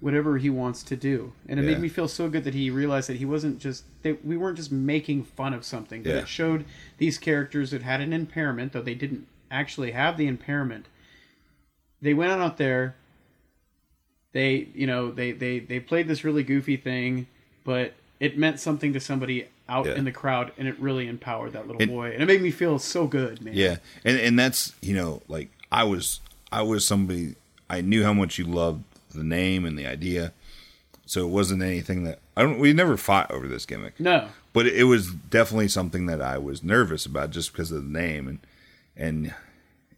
whatever 0.03 0.37
he 0.37 0.49
wants 0.49 0.83
to 0.83 0.95
do 0.97 1.31
and 1.47 1.57
it 1.59 1.63
Yeah. 1.63 1.69
made 1.71 1.79
me 1.79 1.87
feel 1.87 2.09
so 2.09 2.27
good 2.29 2.43
that 2.43 2.53
he 2.53 2.69
realized 2.69 3.07
that 3.07 3.15
he 3.17 3.25
wasn't 3.25 3.59
just 3.59 3.85
that 4.01 4.25
we 4.25 4.35
weren't 4.35 4.57
just 4.57 4.69
making 4.71 5.23
fun 5.23 5.53
of 5.53 5.63
something 5.63 6.03
but 6.03 6.09
Yeah. 6.09 6.17
it 6.19 6.27
showed 6.27 6.65
these 6.97 7.17
characters 7.17 7.71
that 7.71 7.83
had 7.83 8.01
an 8.01 8.11
impairment 8.11 8.73
though 8.73 8.81
they 8.81 8.95
didn't 8.95 9.27
actually 9.49 9.91
have 9.91 10.17
the 10.17 10.27
impairment 10.27 10.87
they 12.01 12.13
went 12.13 12.31
out 12.33 12.57
there 12.57 12.95
they 14.33 14.67
you 14.73 14.87
know 14.87 15.09
they 15.11 15.31
they 15.31 15.59
they 15.59 15.79
played 15.79 16.07
this 16.07 16.23
really 16.23 16.43
goofy 16.43 16.75
thing 16.77 17.27
but 17.63 17.93
it 18.19 18.37
meant 18.37 18.59
something 18.59 18.91
to 18.93 18.99
somebody 18.99 19.47
out 19.69 19.85
Yeah. 19.85 19.95
in 19.95 20.03
the 20.03 20.11
crowd 20.11 20.51
and 20.57 20.67
it 20.67 20.77
really 20.79 21.07
empowered 21.07 21.53
that 21.53 21.67
little 21.67 21.81
It- 21.81 21.87
boy 21.87 22.11
and 22.11 22.21
it 22.21 22.25
made 22.25 22.41
me 22.41 22.51
feel 22.51 22.77
so 22.79 23.07
good 23.07 23.41
man 23.41 23.53
Yeah, 23.55 23.77
and 24.03 24.17
and 24.19 24.37
that's 24.37 24.73
you 24.81 24.95
know 24.95 25.21
like 25.29 25.49
I 25.71 25.83
was 25.85 26.19
I 26.51 26.61
was 26.63 26.85
somebody 26.85 27.35
I 27.69 27.79
knew 27.81 28.03
how 28.03 28.13
much 28.13 28.37
you 28.37 28.45
loved 28.45 28.83
the 29.13 29.23
name 29.23 29.65
and 29.65 29.77
the 29.77 29.85
idea, 29.87 30.33
so 31.05 31.25
it 31.25 31.29
wasn't 31.29 31.61
anything 31.63 32.03
that 32.03 32.19
I 32.35 32.41
don't. 32.43 32.59
We 32.59 32.73
never 32.73 32.97
fought 32.97 33.31
over 33.31 33.47
this 33.47 33.65
gimmick, 33.65 33.99
No. 33.99 34.27
but 34.53 34.65
it 34.67 34.83
was 34.85 35.11
definitely 35.13 35.67
something 35.69 36.05
that 36.07 36.21
I 36.21 36.37
was 36.37 36.63
nervous 36.63 37.05
about 37.05 37.29
just 37.31 37.51
because 37.51 37.71
of 37.71 37.83
the 37.83 37.89
name 37.89 38.27
and 38.27 38.39
and 38.95 39.33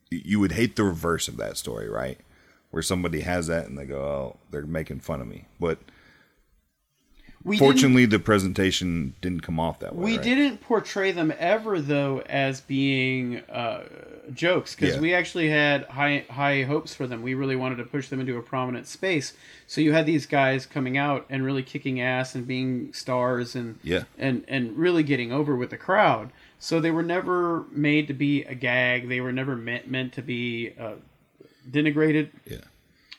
you 0.09 0.39
would 0.39 0.53
hate 0.53 0.75
the 0.75 0.83
reverse 0.83 1.27
of 1.27 1.37
that 1.37 1.57
story, 1.57 1.89
right? 1.89 2.19
Where 2.71 2.83
somebody 2.83 3.21
has 3.21 3.47
that 3.47 3.67
and 3.67 3.77
they 3.77 3.85
go, 3.85 4.01
"Oh, 4.01 4.37
they're 4.51 4.65
making 4.65 4.99
fun 5.01 5.21
of 5.21 5.27
me," 5.27 5.45
but 5.59 5.79
We 7.45 7.59
fortunately, 7.59 8.07
the 8.07 8.17
presentation 8.17 9.13
didn't 9.21 9.41
come 9.43 9.59
off 9.59 9.77
that 9.79 9.95
way. 9.95 10.03
We 10.03 10.15
right? 10.15 10.23
didn't 10.23 10.61
portray 10.61 11.11
them 11.11 11.31
ever 11.37 11.79
though 11.79 12.21
as 12.25 12.59
being 12.59 13.41
uh, 13.41 13.83
jokes 14.33 14.73
because 14.75 14.95
Yeah. 14.95 15.01
we 15.01 15.13
actually 15.13 15.49
had 15.49 15.83
high 15.85 16.25
high 16.29 16.63
hopes 16.63 16.95
for 16.95 17.05
them. 17.05 17.21
We 17.21 17.35
really 17.35 17.55
wanted 17.55 17.75
to 17.75 17.83
push 17.83 18.09
them 18.09 18.19
into 18.19 18.35
a 18.37 18.41
prominent 18.41 18.87
space. 18.87 19.33
So 19.67 19.79
you 19.79 19.93
had 19.93 20.07
these 20.07 20.25
guys 20.25 20.65
coming 20.65 20.97
out 20.97 21.27
and 21.29 21.45
really 21.45 21.61
kicking 21.61 22.01
ass 22.01 22.33
and 22.33 22.47
being 22.47 22.91
stars 22.93 23.55
and 23.55 23.77
Yeah. 23.83 24.05
and 24.17 24.43
and 24.47 24.75
really 24.75 25.03
getting 25.03 25.31
over 25.31 25.55
with 25.55 25.69
the 25.69 25.77
crowd. 25.77 26.31
So 26.57 26.79
they 26.79 26.89
were 26.89 27.03
never 27.03 27.65
made 27.69 28.07
to 28.07 28.13
be 28.15 28.41
a 28.45 28.55
gag. 28.55 29.07
They 29.07 29.21
were 29.21 29.31
never 29.31 29.55
meant 29.55 29.87
meant 29.87 30.13
to 30.13 30.23
be 30.23 30.73
uh, 30.79 30.93
denigrated. 31.69 32.29
Yeah. 32.45 32.57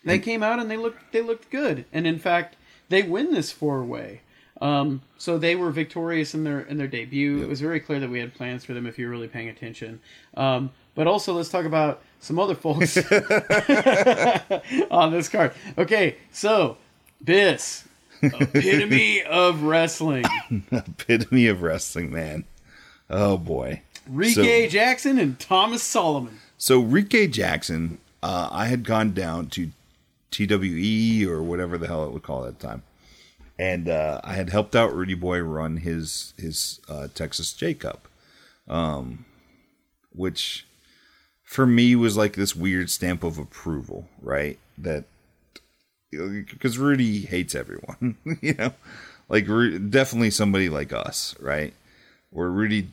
They 0.04 0.18
came 0.18 0.42
out 0.42 0.58
and 0.58 0.70
they 0.70 0.76
looked 0.76 1.12
they 1.12 1.20
looked 1.22 1.50
good, 1.50 1.84
and 1.92 2.06
in 2.06 2.18
fact, 2.18 2.56
they 2.88 3.02
win 3.02 3.32
this 3.32 3.52
four 3.52 3.84
way. 3.84 4.20
Um, 4.60 5.02
so 5.18 5.36
they 5.36 5.54
were 5.54 5.70
victorious 5.70 6.34
in 6.34 6.44
their 6.44 6.60
in 6.60 6.78
their 6.78 6.88
debut. 6.88 7.42
It 7.42 7.48
was 7.48 7.60
very 7.60 7.80
clear 7.80 8.00
that 8.00 8.10
we 8.10 8.20
had 8.20 8.34
plans 8.34 8.64
for 8.64 8.72
them 8.72 8.86
if 8.86 8.98
you're 8.98 9.10
really 9.10 9.28
paying 9.28 9.48
attention. 9.48 10.00
Um, 10.34 10.70
but 10.94 11.06
also, 11.06 11.34
let's 11.34 11.50
talk 11.50 11.66
about 11.66 12.02
some 12.20 12.38
other 12.38 12.54
folks 12.54 12.96
on 14.90 15.12
this 15.12 15.28
card. 15.28 15.52
Okay, 15.76 16.16
so 16.32 16.78
Biss, 17.22 17.84
epitome 18.22 19.22
of 19.28 19.62
wrestling, 19.62 20.24
Epitome 20.72 21.46
of 21.48 21.62
wrestling, 21.62 22.10
man. 22.10 22.44
Oh 23.10 23.36
boy. 23.36 23.82
Rike 24.10 24.70
Jackson 24.70 25.18
and 25.18 25.38
Thomas 25.38 25.82
Solomon. 25.82 26.38
So 26.58 26.80
Rike 26.82 27.30
Jackson, 27.30 27.98
uh, 28.22 28.48
I 28.50 28.66
had 28.66 28.84
gone 28.84 29.12
down 29.12 29.48
to 29.50 29.70
TWE 30.30 31.26
or 31.28 31.42
whatever 31.42 31.78
the 31.78 31.86
hell 31.86 32.04
it 32.04 32.12
would 32.12 32.22
call 32.22 32.44
it 32.44 32.48
at 32.48 32.58
the 32.58 32.66
time, 32.66 32.82
and 33.58 33.88
uh, 33.88 34.20
I 34.24 34.34
had 34.34 34.50
helped 34.50 34.76
out 34.76 34.94
Rudy 34.94 35.14
Boy 35.14 35.40
run 35.40 35.78
his 35.78 36.34
his 36.36 36.80
uh, 36.88 37.08
Texas 37.14 37.52
J 37.52 37.74
Cup, 37.74 38.08
um, 38.68 39.24
which 40.12 40.66
for 41.42 41.66
me 41.66 41.96
was 41.96 42.16
like 42.16 42.34
this 42.34 42.56
weird 42.56 42.90
stamp 42.90 43.22
of 43.22 43.38
approval, 43.38 44.08
right? 44.20 44.58
That 44.76 45.04
because 46.10 46.78
Rudy 46.78 47.20
hates 47.22 47.54
everyone, 47.54 48.16
you 48.40 48.54
know, 48.54 48.72
like 49.28 49.46
definitely 49.46 50.30
somebody 50.30 50.68
like 50.68 50.92
us, 50.92 51.34
right? 51.40 51.74
Where 52.30 52.50
Rudy 52.50 52.88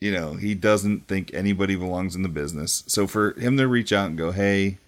you 0.00 0.12
know, 0.12 0.34
he 0.34 0.54
doesn't 0.54 1.06
think 1.06 1.32
anybody 1.32 1.74
belongs 1.74 2.14
in 2.14 2.22
the 2.22 2.28
business. 2.28 2.84
So 2.86 3.06
for 3.06 3.32
him 3.32 3.56
to 3.56 3.66
reach 3.66 3.92
out 3.92 4.08
and 4.08 4.18
go, 4.18 4.30
"Hey, 4.30 4.78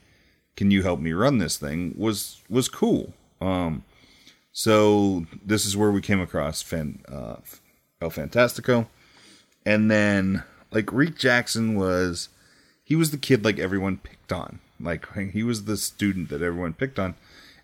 can 0.59 0.71
you 0.71 0.83
help 0.83 0.99
me 1.01 1.13
run 1.13 1.39
this 1.39 1.57
thing?" 1.57 1.95
was 1.97 2.43
was 2.51 2.69
cool. 2.69 3.15
Um, 3.41 3.85
so 4.53 5.25
this 5.45 5.65
is 5.65 5.77
where 5.77 5.93
we 5.93 6.01
came 6.01 6.21
across 6.21 6.63
Fan, 6.63 6.99
uh, 7.09 7.37
El 8.03 8.11
Fantastico, 8.11 8.89
and 9.65 9.91
then 9.91 10.43
like 10.73 10.93
Reek 10.93 11.17
Jackson 11.17 11.77
was, 11.77 12.29
he 12.83 12.97
was 12.97 13.13
the 13.13 13.17
kid 13.17 13.45
like 13.45 13.59
everyone 13.59 13.99
picked 13.99 14.33
on. 14.33 14.59
Like 14.81 15.07
he 15.33 15.43
was 15.43 15.65
the 15.65 15.77
student 15.77 16.29
that 16.31 16.43
everyone 16.43 16.73
picked 16.73 16.99
on, 16.99 17.15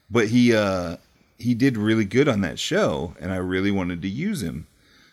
but 0.08 0.28
he 0.28 0.54
uh 0.54 0.96
he 1.38 1.54
did 1.54 1.76
really 1.76 2.04
good 2.04 2.28
on 2.28 2.40
that 2.42 2.58
show, 2.58 3.14
and 3.20 3.32
I 3.32 3.36
really 3.36 3.70
wanted 3.70 4.00
to 4.02 4.08
use 4.08 4.42
him. 4.42 4.66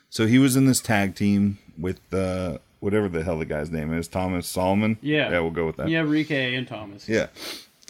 So 0.09 0.27
he 0.27 0.37
was 0.39 0.55
in 0.55 0.65
this 0.65 0.81
tag 0.81 1.15
team 1.15 1.57
with 1.77 1.99
uh, 2.13 2.57
whatever 2.79 3.07
the 3.07 3.23
hell 3.23 3.39
the 3.39 3.45
guy's 3.45 3.71
name 3.71 3.93
is, 3.93 4.07
Thomas 4.07 4.47
Solomon. 4.47 4.97
Yeah. 5.01 5.31
yeah, 5.31 5.39
we'll 5.39 5.51
go 5.51 5.65
with 5.65 5.77
that. 5.77 5.89
Yeah, 5.89 6.01
Rike 6.01 6.31
and 6.31 6.67
Thomas. 6.67 7.07
Yeah. 7.07 7.27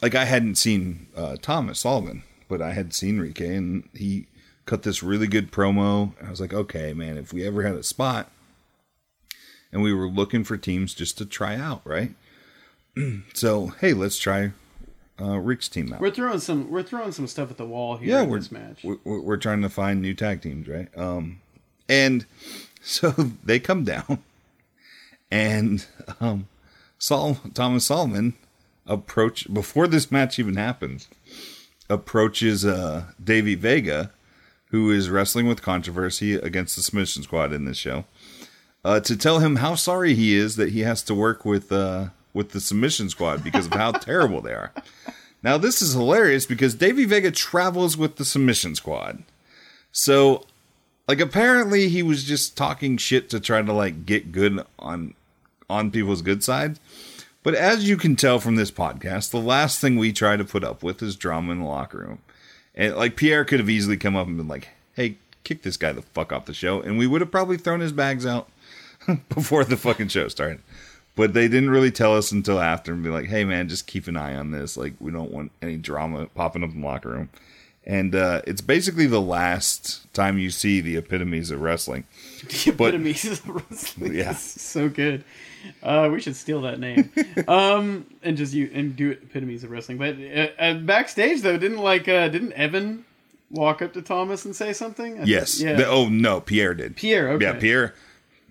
Like 0.01 0.15
I 0.15 0.25
hadn't 0.25 0.55
seen 0.55 1.07
uh, 1.15 1.37
Thomas 1.41 1.81
Solomon, 1.81 2.23
but 2.47 2.61
I 2.61 2.73
had 2.73 2.93
seen 2.93 3.19
Rike, 3.19 3.39
and 3.39 3.87
he 3.93 4.27
cut 4.65 4.83
this 4.83 5.03
really 5.03 5.27
good 5.27 5.51
promo. 5.51 6.13
I 6.25 6.29
was 6.29 6.41
like, 6.41 6.53
okay, 6.53 6.93
man, 6.93 7.17
if 7.17 7.33
we 7.33 7.45
ever 7.45 7.63
had 7.63 7.75
a 7.75 7.83
spot, 7.83 8.31
and 9.71 9.81
we 9.81 9.93
were 9.93 10.07
looking 10.07 10.43
for 10.43 10.57
teams 10.57 10.93
just 10.93 11.17
to 11.19 11.25
try 11.25 11.55
out, 11.55 11.81
right? 11.85 12.13
so 13.33 13.67
hey, 13.79 13.93
let's 13.93 14.17
try 14.17 14.51
uh, 15.19 15.37
Rick's 15.37 15.69
team 15.69 15.93
out. 15.93 16.01
We're 16.01 16.11
throwing 16.11 16.39
some 16.39 16.69
we're 16.69 16.83
throwing 16.83 17.11
some 17.11 17.27
stuff 17.27 17.51
at 17.51 17.57
the 17.57 17.65
wall 17.65 17.97
here 17.97 18.09
yeah, 18.09 18.21
in 18.23 18.29
we're, 18.29 18.39
this 18.39 18.51
match. 18.51 18.83
we're 18.83 18.97
we're 19.03 19.37
trying 19.37 19.61
to 19.61 19.69
find 19.69 20.01
new 20.01 20.13
tag 20.13 20.41
teams, 20.41 20.67
right? 20.67 20.89
Um, 20.97 21.41
and 21.87 22.25
so 22.81 23.11
they 23.43 23.59
come 23.59 23.83
down, 23.83 24.23
and 25.31 25.85
um, 26.19 26.47
Sol 26.97 27.37
Thomas 27.53 27.85
Solomon 27.85 28.33
approach 28.91 29.51
before 29.51 29.87
this 29.87 30.11
match 30.11 30.37
even 30.37 30.55
happens 30.55 31.07
approaches 31.89 32.65
uh 32.65 33.05
Davey 33.23 33.55
Vega, 33.55 34.11
who 34.67 34.91
is 34.91 35.09
wrestling 35.09 35.47
with 35.47 35.61
controversy 35.61 36.35
against 36.35 36.75
the 36.75 36.81
Submission 36.81 37.23
Squad 37.23 37.51
in 37.53 37.65
this 37.65 37.77
show, 37.77 38.05
uh, 38.85 38.99
to 39.01 39.17
tell 39.17 39.39
him 39.39 39.57
how 39.57 39.75
sorry 39.75 40.15
he 40.15 40.35
is 40.35 40.55
that 40.55 40.69
he 40.69 40.81
has 40.81 41.03
to 41.03 41.13
work 41.13 41.45
with 41.45 41.71
uh 41.71 42.07
with 42.33 42.51
the 42.51 42.61
Submission 42.61 43.09
Squad 43.09 43.43
because 43.43 43.65
of 43.65 43.73
how 43.73 43.91
terrible 44.09 44.41
they 44.41 44.53
are. 44.53 44.71
Now 45.43 45.57
this 45.57 45.81
is 45.81 45.93
hilarious 45.93 46.45
because 46.45 46.75
Davey 46.75 47.05
Vega 47.05 47.31
travels 47.31 47.97
with 47.97 48.15
the 48.15 48.25
Submission 48.25 48.75
Squad. 48.75 49.23
So 49.91 50.45
like 51.07 51.19
apparently 51.19 51.89
he 51.89 52.03
was 52.03 52.23
just 52.23 52.55
talking 52.55 52.97
shit 52.97 53.29
to 53.31 53.39
try 53.39 53.61
to 53.61 53.73
like 53.73 54.05
get 54.05 54.31
good 54.31 54.65
on 54.79 55.13
on 55.69 55.91
people's 55.91 56.21
good 56.21 56.43
side. 56.43 56.79
But 57.43 57.55
as 57.55 57.89
you 57.89 57.97
can 57.97 58.15
tell 58.15 58.39
from 58.39 58.55
this 58.55 58.71
podcast, 58.71 59.31
the 59.31 59.39
last 59.39 59.81
thing 59.81 59.97
we 59.97 60.13
try 60.13 60.37
to 60.37 60.45
put 60.45 60.63
up 60.63 60.83
with 60.83 61.01
is 61.01 61.15
drama 61.15 61.51
in 61.53 61.59
the 61.59 61.65
locker 61.65 61.97
room. 61.97 62.19
And 62.75 62.95
like 62.95 63.15
Pierre 63.15 63.45
could 63.45 63.59
have 63.59 63.69
easily 63.69 63.97
come 63.97 64.15
up 64.15 64.27
and 64.27 64.37
been 64.37 64.47
like, 64.47 64.69
"Hey, 64.93 65.17
kick 65.43 65.63
this 65.63 65.77
guy 65.77 65.91
the 65.91 66.01
fuck 66.01 66.31
off 66.31 66.45
the 66.45 66.53
show," 66.53 66.81
and 66.81 66.97
we 66.97 67.07
would 67.07 67.21
have 67.21 67.31
probably 67.31 67.57
thrown 67.57 67.79
his 67.79 67.91
bags 67.91 68.25
out 68.25 68.49
before 69.29 69.63
the 69.63 69.77
fucking 69.77 70.09
show 70.09 70.27
started. 70.27 70.59
But 71.15 71.33
they 71.33 71.47
didn't 71.47 71.71
really 71.71 71.91
tell 71.91 72.15
us 72.15 72.31
until 72.31 72.59
after 72.61 72.93
and 72.93 73.03
be 73.03 73.09
like, 73.09 73.25
"Hey, 73.25 73.43
man, 73.43 73.67
just 73.67 73.87
keep 73.87 74.07
an 74.07 74.15
eye 74.15 74.35
on 74.35 74.51
this. 74.51 74.77
Like, 74.77 74.93
we 74.99 75.11
don't 75.11 75.31
want 75.31 75.51
any 75.61 75.77
drama 75.77 76.27
popping 76.27 76.63
up 76.63 76.71
in 76.71 76.81
the 76.81 76.87
locker 76.87 77.09
room." 77.09 77.29
And 77.85 78.13
uh, 78.13 78.41
it's 78.45 78.61
basically 78.61 79.07
the 79.07 79.21
last 79.21 80.11
time 80.13 80.37
you 80.37 80.51
see 80.51 80.81
the 80.81 80.97
epitomes 80.97 81.49
of 81.51 81.61
wrestling. 81.61 82.03
The 82.41 82.71
epitomes 82.71 83.25
of 83.25 83.47
wrestling. 83.47 84.15
Yeah. 84.15 84.33
so 84.35 84.89
good. 84.89 85.23
Uh, 85.83 86.09
we 86.11 86.19
should 86.19 86.35
steal 86.35 86.61
that 86.63 86.79
name, 86.79 87.11
um, 87.47 88.07
and 88.23 88.35
just 88.35 88.51
you 88.51 88.69
and 88.73 88.95
do 88.95 89.11
it 89.11 89.21
epitomes 89.23 89.63
of 89.63 89.69
wrestling. 89.69 89.99
But 89.99 90.15
uh, 90.17 90.47
uh, 90.59 90.73
backstage 90.79 91.41
though, 91.41 91.57
didn't 91.57 91.77
like 91.77 92.07
uh, 92.07 92.29
didn't 92.29 92.53
Evan 92.53 93.05
walk 93.51 93.83
up 93.83 93.93
to 93.93 94.01
Thomas 94.01 94.43
and 94.45 94.55
say 94.55 94.73
something? 94.73 95.19
I 95.19 95.23
Yes. 95.25 95.57
think- 95.59 95.69
yeah. 95.69 95.75
The- 95.75 95.87
oh 95.87 96.09
no, 96.09 96.41
Pierre 96.41 96.73
did. 96.73 96.95
Pierre, 96.95 97.29
okay. 97.33 97.45
Yeah, 97.45 97.53
Pierre. 97.59 97.93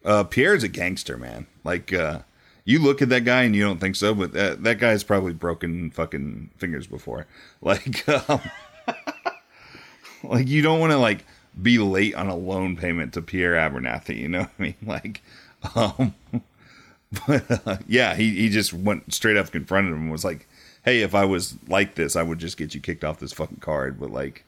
Uh, 0.04 0.22
Pierre's 0.22 0.62
a 0.62 0.68
gangster, 0.68 1.16
man. 1.16 1.46
Like, 1.64 1.92
uh, 1.92 2.20
you 2.64 2.78
look 2.78 3.02
at 3.02 3.08
that 3.08 3.24
guy 3.24 3.42
and 3.42 3.56
you 3.56 3.64
don't 3.64 3.80
think 3.80 3.96
so, 3.96 4.14
but 4.14 4.32
that 4.32 4.62
that 4.62 4.78
guy's 4.78 5.02
probably 5.02 5.32
broken 5.32 5.90
fucking 5.90 6.50
fingers 6.58 6.86
before. 6.86 7.26
Like, 7.60 8.08
um, 8.30 8.40
like 10.22 10.48
you 10.48 10.62
don't 10.62 10.80
want 10.80 10.92
to 10.92 10.98
like 10.98 11.24
be 11.60 11.78
late 11.78 12.14
on 12.14 12.28
a 12.28 12.36
loan 12.36 12.76
payment 12.76 13.12
to 13.14 13.22
Pierre 13.22 13.54
Abernathy. 13.54 14.18
You 14.18 14.28
know 14.28 14.40
what 14.40 14.50
I 14.58 14.62
mean? 14.62 14.74
Like, 14.86 15.22
um, 15.74 16.14
but 17.26 17.66
uh, 17.66 17.76
yeah, 17.86 18.14
he 18.14 18.34
he 18.34 18.48
just 18.48 18.72
went 18.72 19.12
straight 19.12 19.36
up, 19.36 19.50
confronted 19.50 19.92
him, 19.92 20.02
and 20.02 20.12
was 20.12 20.24
like, 20.24 20.48
"Hey, 20.84 21.02
if 21.02 21.14
I 21.14 21.24
was 21.24 21.56
like 21.68 21.94
this, 21.94 22.16
I 22.16 22.22
would 22.22 22.38
just 22.38 22.56
get 22.56 22.74
you 22.74 22.80
kicked 22.80 23.04
off 23.04 23.20
this 23.20 23.32
fucking 23.32 23.58
card." 23.58 24.00
But 24.00 24.10
like, 24.10 24.44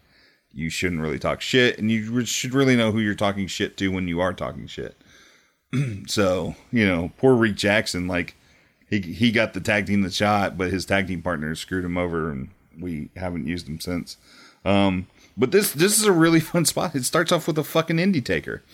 you 0.54 0.70
shouldn't 0.70 1.02
really 1.02 1.18
talk 1.18 1.40
shit, 1.40 1.78
and 1.78 1.90
you 1.90 2.24
should 2.24 2.54
really 2.54 2.76
know 2.76 2.92
who 2.92 3.00
you're 3.00 3.14
talking 3.14 3.46
shit 3.46 3.76
to 3.78 3.88
when 3.88 4.08
you 4.08 4.20
are 4.20 4.32
talking 4.32 4.66
shit. 4.66 4.96
so 6.06 6.54
you 6.70 6.86
know, 6.86 7.12
poor 7.18 7.34
Reek 7.34 7.56
Jackson, 7.56 8.06
like 8.06 8.36
he 8.88 9.00
he 9.00 9.32
got 9.32 9.54
the 9.54 9.60
tag 9.60 9.86
team 9.86 10.02
the 10.02 10.10
shot, 10.10 10.56
but 10.56 10.70
his 10.70 10.86
tag 10.86 11.08
team 11.08 11.22
partner 11.22 11.54
screwed 11.54 11.84
him 11.84 11.98
over, 11.98 12.30
and 12.30 12.50
we 12.80 13.08
haven't 13.16 13.46
used 13.46 13.66
them 13.66 13.80
since. 13.80 14.16
Um, 14.64 15.06
but 15.36 15.50
this 15.50 15.72
this 15.72 15.98
is 15.98 16.04
a 16.04 16.12
really 16.12 16.40
fun 16.52 16.64
spot. 16.64 16.94
It 16.94 17.04
starts 17.04 17.32
off 17.32 17.46
with 17.46 17.58
a 17.58 17.64
fucking 17.64 17.96
indie 17.96 18.24
taker. 18.24 18.62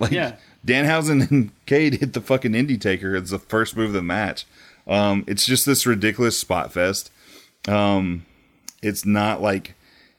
Like 0.00 0.12
Yeah. 0.12 0.36
Danhausen 0.64 1.28
and 1.28 1.50
Cade 1.66 1.94
hit 1.94 2.12
the 2.12 2.20
fucking 2.20 2.52
indie 2.52 2.80
taker 2.80 3.16
It's 3.16 3.32
the 3.32 3.38
first 3.40 3.76
move 3.76 3.88
of 3.88 3.92
the 3.94 4.02
match. 4.02 4.46
Um, 4.86 5.24
it's 5.26 5.44
just 5.44 5.66
this 5.66 5.86
ridiculous 5.86 6.38
spot 6.38 6.72
fest. 6.72 7.10
Um, 7.66 8.24
it's 8.80 9.04
not 9.04 9.42
like 9.42 9.74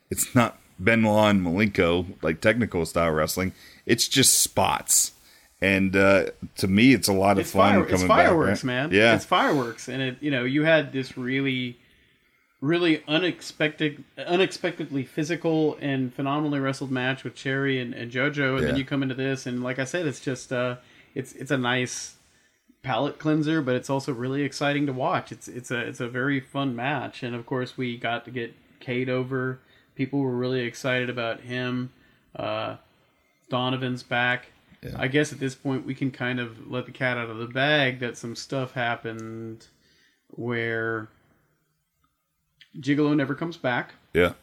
it's 0.10 0.36
not 0.36 0.58
Benoit 0.80 1.30
and 1.30 1.42
Malenko 1.46 2.08
like 2.22 2.42
technical 2.42 2.86
style 2.86 3.12
wrestling. 3.12 3.54
It's 3.86 4.10
just 4.10 4.40
spots, 4.40 5.14
and 5.62 5.96
uh, 5.96 6.26
to 6.58 6.68
me, 6.68 6.94
it's 6.94 7.08
a 7.08 7.14
lot 7.14 7.34
of 7.38 7.40
It's, 7.46 7.52
fun 7.52 7.72
fire, 7.76 7.84
coming 7.86 7.94
it's 7.96 8.04
fireworks, 8.04 8.60
back. 8.60 8.66
man. 8.66 8.92
Yeah, 8.92 9.16
it's 9.16 9.24
fireworks, 9.26 9.88
and 9.88 10.02
it 10.02 10.18
you 10.20 10.30
know 10.30 10.44
you 10.44 10.64
had 10.64 10.92
this 10.92 11.18
really, 11.18 11.80
really 12.62 13.04
unexpected, 13.08 14.04
unexpectedly 14.18 15.04
physical 15.06 15.78
and 15.80 16.14
phenomenally 16.14 16.60
wrestled 16.60 16.92
match 16.92 17.24
with 17.24 17.36
Cherry 17.36 17.80
and, 17.80 17.94
and 17.94 18.12
JoJo, 18.12 18.58
and 18.58 18.68
then 18.68 18.76
you 18.76 18.86
come 18.86 19.02
into 19.04 19.16
this, 19.16 19.46
and 19.46 19.64
like 19.64 19.80
I 19.80 19.86
said, 19.86 20.06
it's 20.06 20.20
just 20.20 20.52
uh, 20.52 20.78
it's 21.16 21.34
it's 21.34 21.52
a 21.52 21.58
nice 21.58 22.16
palate 22.82 23.20
cleanser, 23.20 23.62
but 23.62 23.76
it's 23.76 23.90
also 23.90 24.14
really 24.14 24.44
exciting 24.44 24.86
to 24.88 24.94
watch. 24.94 25.32
It's 25.32 25.48
it's 25.48 25.72
a 25.72 25.80
it's 25.80 26.00
a 26.00 26.10
very 26.10 26.40
fun 26.40 26.76
match, 26.76 27.24
and 27.24 27.36
of 27.36 27.46
course 27.46 27.78
we 27.78 27.98
got 27.98 28.26
to 28.26 28.32
get 28.32 28.54
Cade 28.80 29.10
over. 29.10 29.60
People 29.96 30.20
were 30.20 30.36
really 30.36 30.62
excited 30.62 31.10
about 31.10 31.42
him. 31.42 31.92
Uh, 32.36 32.78
Donovan's 33.50 34.04
back. 34.04 34.52
Yeah. 34.82 34.92
I 34.98 35.08
guess 35.08 35.34
at 35.34 35.40
this 35.40 35.56
point 35.56 35.86
we 35.86 35.94
can 35.94 36.12
kind 36.12 36.40
of 36.40 36.72
let 36.72 36.86
the 36.86 36.92
cat 36.94 37.18
out 37.18 37.30
of 37.30 37.38
the 37.38 37.48
bag 37.48 38.00
that 38.00 38.18
some 38.18 38.36
stuff 38.36 38.74
happened 38.74 39.68
where 40.30 41.10
Gigolo 42.78 43.16
never 43.16 43.36
comes 43.36 43.58
back. 43.58 43.94
yeah, 44.14 44.34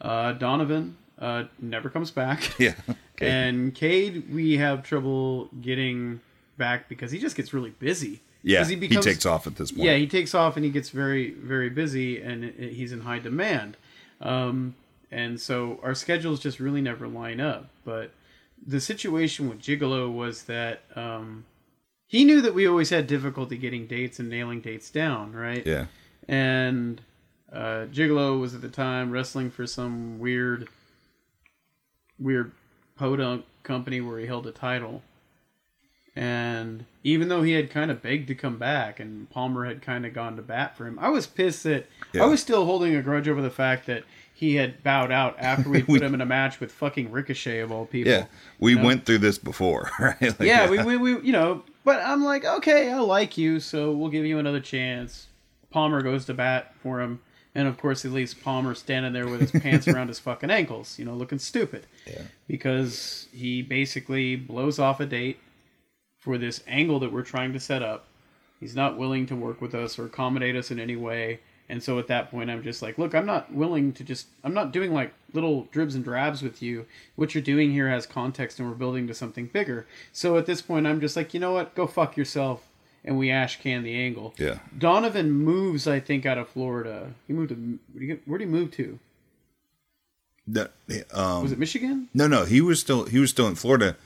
Uh, 0.00 0.32
Donovan 0.32 0.96
uh, 1.18 1.44
never 1.60 1.88
comes 1.90 2.10
back. 2.10 2.54
yeah. 2.58 2.74
Okay. 3.16 3.28
And 3.30 3.74
Cade, 3.74 4.32
we 4.32 4.56
have 4.58 4.82
trouble 4.82 5.48
getting 5.60 6.20
back 6.56 6.88
because 6.88 7.10
he 7.10 7.18
just 7.18 7.36
gets 7.36 7.52
really 7.52 7.70
busy. 7.70 8.20
yeah, 8.42 8.64
he, 8.64 8.76
becomes- 8.76 9.04
takes 9.04 9.26
off 9.26 9.46
at 9.46 9.56
this 9.56 9.72
point. 9.72 9.84
Yeah, 9.84 9.96
he 9.96 10.06
takes 10.06 10.34
off 10.34 10.56
and 10.56 10.64
he 10.64 10.70
gets 10.70 10.90
very, 10.90 11.30
very 11.32 11.68
busy, 11.70 12.20
and 12.20 12.44
he's 12.54 12.92
in 12.92 13.00
high 13.00 13.18
demand. 13.18 13.76
Um, 14.20 14.74
and 15.10 15.40
so 15.40 15.80
our 15.82 15.94
schedules 15.94 16.38
just 16.40 16.60
really 16.60 16.80
never 16.80 17.08
line 17.08 17.40
up. 17.40 17.68
But 17.84 18.12
the 18.66 18.80
situation 18.80 19.48
with 19.48 19.60
Gigolo 19.60 20.12
was 20.12 20.44
that 20.44 20.82
um, 20.94 21.44
he 22.06 22.24
knew 22.24 22.40
that 22.42 22.54
we 22.54 22.66
always 22.68 22.90
had 22.90 23.06
difficulty 23.06 23.56
getting 23.56 23.86
dates 23.86 24.18
and 24.20 24.28
nailing 24.28 24.60
dates 24.60 24.90
down, 24.90 25.32
right? 25.32 25.64
yeah, 25.66 25.86
and 26.28 27.00
uh, 27.52 27.86
Gigolo 27.92 28.40
was 28.40 28.54
at 28.54 28.60
the 28.60 28.68
time 28.68 29.10
wrestling 29.10 29.50
for 29.50 29.66
some 29.66 30.18
weird, 30.18 30.68
weird 32.18 32.52
podunk 32.96 33.44
company 33.62 34.00
where 34.00 34.18
he 34.18 34.26
held 34.26 34.46
a 34.46 34.50
title. 34.52 35.02
And 36.16 36.84
even 37.04 37.28
though 37.28 37.42
he 37.42 37.52
had 37.52 37.70
kind 37.70 37.90
of 37.92 38.02
begged 38.02 38.26
to 38.28 38.34
come 38.34 38.58
back, 38.58 38.98
and 38.98 39.30
Palmer 39.30 39.64
had 39.66 39.82
kind 39.82 40.04
of 40.04 40.12
gone 40.12 40.34
to 40.36 40.42
bat 40.42 40.76
for 40.76 40.86
him, 40.86 40.98
I 40.98 41.10
was 41.10 41.26
pissed 41.26 41.62
that 41.62 41.86
Yeah. 42.12 42.24
I 42.24 42.26
was 42.26 42.40
still 42.40 42.64
holding 42.64 42.96
a 42.96 43.02
grudge 43.02 43.28
over 43.28 43.40
the 43.40 43.50
fact 43.50 43.86
that 43.86 44.02
he 44.34 44.56
had 44.56 44.82
bowed 44.82 45.12
out 45.12 45.36
after 45.38 45.68
we 45.68 45.82
We- 45.82 45.82
put 45.98 46.02
him 46.02 46.14
in 46.14 46.20
a 46.20 46.26
match 46.26 46.58
with 46.60 46.72
fucking 46.72 47.12
Ricochet 47.12 47.60
of 47.60 47.70
all 47.70 47.86
people. 47.86 48.10
yeah. 48.12 48.26
We 48.58 48.74
know? 48.74 48.84
went 48.84 49.06
through 49.06 49.18
this 49.18 49.38
before, 49.38 49.90
right? 50.00 50.20
Like, 50.20 50.40
yeah, 50.40 50.68
we, 50.68 50.82
we, 50.82 50.96
we, 50.96 51.20
you 51.22 51.32
know, 51.32 51.62
but 51.84 52.00
I'm 52.04 52.24
like, 52.24 52.44
okay, 52.44 52.90
I 52.90 52.98
like 52.98 53.38
you, 53.38 53.60
so 53.60 53.92
we'll 53.92 54.10
give 54.10 54.24
you 54.26 54.38
another 54.40 54.60
chance. 54.60 55.28
Palmer 55.70 56.02
goes 56.02 56.24
to 56.26 56.34
bat 56.34 56.74
for 56.82 57.00
him, 57.00 57.20
and 57.58 57.66
of 57.66 57.76
course, 57.76 58.02
he 58.02 58.08
leaves 58.08 58.34
Palmer 58.34 58.72
standing 58.72 59.12
there 59.12 59.26
with 59.26 59.40
his 59.40 59.50
pants 59.62 59.88
around 59.88 60.06
his 60.06 60.20
fucking 60.20 60.48
ankles, 60.48 60.96
you 60.96 61.04
know, 61.04 61.14
looking 61.14 61.40
stupid. 61.40 61.86
Yeah. 62.06 62.22
Because 62.46 63.26
he 63.32 63.62
basically 63.62 64.36
blows 64.36 64.78
off 64.78 65.00
a 65.00 65.06
date 65.06 65.40
for 66.20 66.38
this 66.38 66.62
angle 66.68 67.00
that 67.00 67.12
we're 67.12 67.22
trying 67.22 67.52
to 67.54 67.58
set 67.58 67.82
up. 67.82 68.04
He's 68.60 68.76
not 68.76 68.96
willing 68.96 69.26
to 69.26 69.34
work 69.34 69.60
with 69.60 69.74
us 69.74 69.98
or 69.98 70.06
accommodate 70.06 70.54
us 70.54 70.70
in 70.70 70.78
any 70.78 70.94
way. 70.94 71.40
And 71.68 71.82
so 71.82 71.98
at 71.98 72.06
that 72.06 72.30
point, 72.30 72.48
I'm 72.48 72.62
just 72.62 72.80
like, 72.80 72.96
look, 72.96 73.12
I'm 73.12 73.26
not 73.26 73.52
willing 73.52 73.92
to 73.94 74.04
just, 74.04 74.28
I'm 74.44 74.54
not 74.54 74.70
doing 74.70 74.94
like 74.94 75.12
little 75.32 75.64
dribs 75.72 75.96
and 75.96 76.04
drabs 76.04 76.42
with 76.42 76.62
you. 76.62 76.86
What 77.16 77.34
you're 77.34 77.42
doing 77.42 77.72
here 77.72 77.88
has 77.90 78.06
context 78.06 78.60
and 78.60 78.68
we're 78.68 78.76
building 78.76 79.08
to 79.08 79.14
something 79.14 79.46
bigger. 79.46 79.84
So 80.12 80.38
at 80.38 80.46
this 80.46 80.62
point, 80.62 80.86
I'm 80.86 81.00
just 81.00 81.16
like, 81.16 81.34
you 81.34 81.40
know 81.40 81.54
what? 81.54 81.74
Go 81.74 81.88
fuck 81.88 82.16
yourself. 82.16 82.67
And 83.04 83.16
we 83.18 83.30
ash 83.30 83.60
can 83.60 83.84
the 83.84 83.94
angle. 83.94 84.34
Yeah. 84.38 84.58
Donovan 84.76 85.30
moves, 85.32 85.86
I 85.86 85.98
think, 86.00 86.26
out 86.26 86.36
of 86.36 86.48
Florida. 86.48 87.12
He 87.26 87.32
moved 87.32 87.50
to, 87.50 87.78
where'd 88.26 88.40
he 88.40 88.46
move 88.46 88.70
to? 88.72 88.98
The- 90.46 90.70
um, 91.12 91.42
Was 91.42 91.52
it 91.52 91.58
Michigan? 91.58 92.08
no, 92.14 92.26
no, 92.26 92.44
he 92.44 92.60
was 92.60 92.80
still 92.80 93.04
he 93.04 93.18
was 93.18 93.30
still 93.30 93.46
in 93.46 93.54
Florida. 93.54 93.96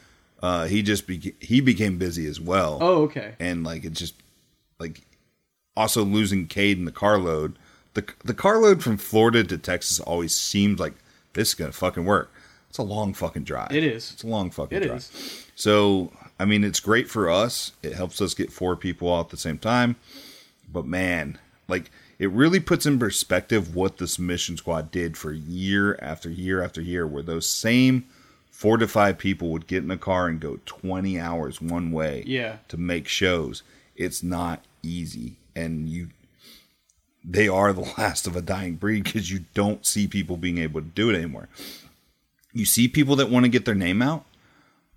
Uh, 0.43 0.67
he 0.67 0.83
just 0.83 1.07
beca- 1.07 1.35
he 1.41 1.61
became 1.61 1.99
busy 1.99 2.27
as 2.27 2.41
well. 2.41 2.79
Oh, 2.81 3.03
okay. 3.05 3.35
and 3.39 3.63
like 3.63 3.85
it 3.85 3.93
just 3.93 4.15
like 4.81 5.03
also 5.77 6.03
losing 6.05 6.49
Cade 6.49 6.79
in 6.79 6.85
the 6.85 6.91
carload. 6.93 7.57
The 7.95 8.05
the 8.25 8.35
carload 8.35 8.83
from 8.83 8.97
Florida 8.97 9.45
to 9.45 9.57
Texas 9.59 10.01
always 10.01 10.35
seemed 10.35 10.81
like 10.81 10.95
this 11.35 11.49
is 11.51 11.55
gonna 11.55 11.71
fucking 11.73 12.05
work. 12.05 12.33
It's 12.69 12.79
a 12.79 12.83
long 12.83 13.15
fucking 13.15 13.45
drive. 13.45 13.71
It 13.71 13.85
is. 13.85 14.11
It's 14.13 14.25
a 14.25 14.27
long 14.27 14.51
fucking 14.51 14.79
It 14.83 14.87
drive. 14.87 14.99
is. 14.99 15.47
So 15.55 16.13
I 16.43 16.45
mean, 16.45 16.65
it's 16.65 16.81
great 16.81 17.09
for 17.09 17.31
us. 17.31 17.71
It 17.85 17.93
helps 17.93 18.21
us 18.21 18.35
get 18.35 18.53
four 18.53 18.75
people 18.75 19.15
out 19.15 19.27
at 19.27 19.31
the 19.31 19.37
same 19.37 19.59
time. 19.59 19.95
But 20.73 20.85
man, 20.87 21.39
like 21.69 21.91
it 22.19 22.31
really 22.31 22.59
puts 22.59 22.85
in 22.85 22.99
perspective 22.99 23.77
what 23.77 23.99
Submission 24.09 24.57
Squad 24.57 24.91
did 24.91 25.17
for 25.17 25.33
year 25.33 25.97
after 26.03 26.29
year 26.29 26.61
after 26.63 26.81
year, 26.81 27.07
where 27.07 27.23
those 27.23 27.49
same 27.49 28.07
four 28.51 28.77
to 28.79 28.89
five 28.89 29.19
people 29.19 29.51
would 29.51 29.69
get 29.69 29.85
in 29.85 29.91
a 29.93 29.97
car 29.97 30.27
and 30.27 30.41
go 30.41 30.59
20 30.67 31.19
hours 31.19 31.61
one 31.61 31.93
way 31.93 32.25
Yeah. 32.27 32.57
to 32.69 32.77
make 32.77 33.07
shows. 33.07 33.63
It's 33.95 34.23
not 34.23 34.65
easy. 34.83 35.35
And 35.55 35.89
you, 35.89 36.09
they 37.25 37.47
are 37.47 37.73
the 37.73 37.81
last 37.99 38.27
of 38.27 38.35
a 38.35 38.43
dying 38.43 38.75
breed 38.75 39.05
because 39.05 39.31
you 39.31 39.45
don't 39.55 39.87
see 39.87 40.09
people 40.09 40.37
being 40.37 40.59
able 40.59 40.81
to 40.81 40.87
do 40.89 41.09
it 41.11 41.15
anymore. 41.17 41.49
You 42.53 42.65
see 42.65 42.89
people 42.89 43.15
that 43.17 43.31
want 43.31 43.45
to 43.45 43.49
get 43.49 43.65
their 43.65 43.75
name 43.77 44.03
out, 44.03 44.25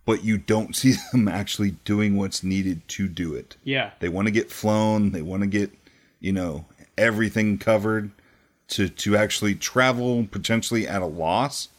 but 0.06 0.24
you 0.24 0.38
don't 0.38 0.76
see 0.76 0.96
them 1.12 1.28
actually 1.28 1.72
doing 1.72 2.16
what's 2.16 2.44
needed 2.44 2.88
to 2.90 3.08
do 3.08 3.34
it. 3.34 3.58
Yeah. 3.64 3.92
They 4.00 4.10
want 4.10 4.28
to 4.28 4.32
get 4.32 4.52
flown. 4.52 5.12
They 5.12 5.22
want 5.22 5.42
to 5.42 5.48
get, 5.48 5.72
you 6.20 6.32
know, 6.32 6.66
everything 6.98 7.58
covered 7.58 8.12
to 8.68 8.90
to 8.90 9.16
actually 9.16 9.56
travel 9.56 10.28
potentially 10.30 10.88
at 10.88 11.02
a 11.02 11.06
loss. 11.06 11.70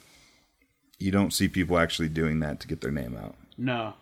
You 0.99 1.11
don't 1.11 1.33
see 1.33 1.49
people 1.49 1.79
actually 1.79 2.09
doing 2.09 2.41
that 2.41 2.61
to 2.61 2.69
get 2.69 2.81
their 2.81 2.93
name 2.93 3.17
out. 3.17 3.35
No, 3.59 3.95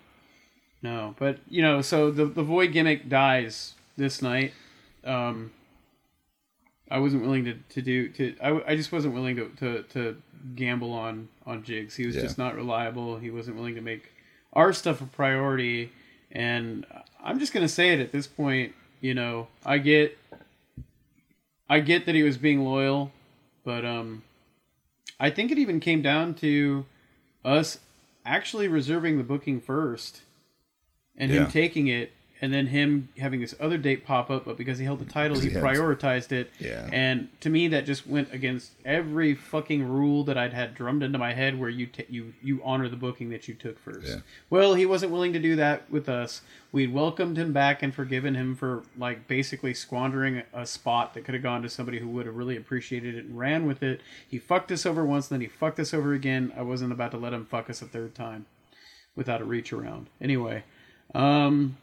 no. 0.83 1.15
But 1.19 1.39
you 1.49 1.63
know, 1.63 1.81
so 1.81 2.11
the 2.11 2.27
the 2.27 2.43
void 2.43 2.73
gimmick 2.73 3.09
dies 3.09 3.75
this 3.97 4.21
night. 4.21 4.53
Um, 5.05 5.53
I 6.91 6.99
wasn't 6.99 7.23
willing 7.23 7.45
to, 7.45 7.55
to 7.55 7.83
do 7.83 8.09
to. 8.11 8.37
I, 8.43 8.73
I 8.73 8.77
just 8.77 8.93
wasn't 8.93 9.15
willing 9.15 9.37
to, 9.37 9.49
to, 9.57 9.83
to 9.83 10.23
gamble 10.55 10.93
on 10.93 11.29
on 11.47 11.63
Jigs. 11.63 11.97
He 11.97 12.07
was 12.07 12.17
Yeah. 12.17 12.23
just 12.23 12.39
not 12.39 12.55
reliable. 12.55 13.19
He 13.19 13.31
wasn't 13.31 13.57
willing 13.57 13.75
to 13.77 13.81
make 13.81 14.11
our 14.53 14.73
stuff 14.73 15.01
a 15.01 15.07
priority. 15.07 15.91
And 16.31 16.87
I'm 17.23 17.39
just 17.39 17.53
gonna 17.53 17.69
say 17.69 17.93
it 17.93 18.01
at 18.01 18.13
this 18.13 18.27
point. 18.27 18.75
You 19.01 19.15
know, 19.15 19.49
I 19.65 19.79
get, 19.79 20.17
I 21.69 21.81
get 21.81 22.07
that 22.07 22.15
he 22.15 22.23
was 22.23 22.39
being 22.39 22.65
loyal, 22.65 23.13
but 23.65 23.85
um, 23.85 24.23
I 25.21 25.31
think 25.31 25.51
it 25.51 25.59
even 25.59 25.81
came 25.81 26.01
down 26.03 26.35
to 26.37 26.87
us 27.45 27.79
actually 28.25 28.69
reserving 28.69 29.19
the 29.19 29.25
booking 29.25 29.61
first 29.61 30.23
and 31.17 31.31
him 31.31 31.49
taking 31.51 31.87
it 31.89 32.13
and 32.45 32.53
then 32.53 32.67
him 32.67 33.09
having 33.17 33.41
this 33.41 33.55
other 33.59 33.79
date 33.79 34.05
pop 34.05 34.31
up 34.31 34.45
but 34.45 34.59
because 34.59 34.79
he 34.79 34.85
held 34.85 34.99
the 34.99 35.05
title 35.07 35.39
he 35.39 35.49
he 35.49 35.57
prioritized 35.57 36.31
it. 36.31 36.51
Yeah. 36.59 36.87
and 36.93 37.29
to 37.41 37.49
me 37.49 37.69
that 37.69 37.87
just 37.87 38.07
went 38.07 38.35
against 38.35 38.73
every 38.85 39.35
fucking 39.35 39.83
rule 39.83 40.25
that 40.25 40.37
I'd 40.37 40.53
had 40.53 40.75
drummed 40.75 41.03
into 41.03 41.17
my 41.17 41.33
head 41.33 41.59
where 41.59 41.71
you 41.71 41.87
ta 41.87 42.03
you 42.11 42.35
you 42.43 42.61
honor 42.63 42.91
the 42.91 42.97
booking 42.97 43.31
that 43.31 43.49
you 43.49 43.55
took 43.55 43.79
first. 43.79 44.09
Yeah. 44.09 44.17
well 44.51 44.75
he 44.75 44.85
wasn't 44.85 45.11
willing 45.11 45.33
to 45.33 45.39
do 45.39 45.57
that 45.57 45.91
with 45.91 46.07
us. 46.07 46.43
We'd 46.71 46.93
welcomed 46.93 47.39
him 47.39 47.55
back 47.55 47.83
and 47.83 47.95
forgiven 47.95 48.35
him 48.35 48.55
for 48.57 48.83
like 48.99 49.27
basically 49.27 49.73
squandering 49.73 50.43
a 50.53 50.67
spot 50.67 51.15
that 51.15 51.25
could 51.25 51.33
have 51.33 51.43
gone 51.43 51.63
to 51.63 51.71
somebody 51.71 51.99
who 51.99 52.09
would 52.09 52.27
have 52.27 52.37
really 52.37 52.59
appreciated 52.59 53.15
it 53.15 53.25
and 53.25 53.39
ran 53.39 53.67
with 53.67 53.83
it. 53.83 54.03
He 54.29 54.39
fucked 54.39 54.71
us 54.71 54.85
over 54.85 55.03
once 55.03 55.29
then 55.29 55.41
he 55.41 55.47
fucked 55.49 55.81
us 55.81 55.95
over 55.95 56.13
again. 56.13 56.53
I 56.55 56.61
wasn't 56.61 56.93
about 56.93 57.11
to 57.13 57.17
let 57.17 57.33
him 57.33 57.47
fuck 57.47 57.71
us 57.71 57.81
a 57.81 57.87
third 57.87 58.15
time 58.15 58.45
without 59.17 59.41
a 59.41 59.45
reach 59.45 59.73
around. 59.73 60.09
Anyway 60.21 60.65
um 61.15 61.77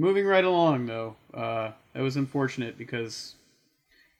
moving 0.00 0.24
right 0.26 0.44
along 0.44 0.86
though 0.86 1.14
uh 1.34 1.70
that 1.92 2.02
was 2.02 2.16
unfortunate 2.16 2.78
because 2.78 3.34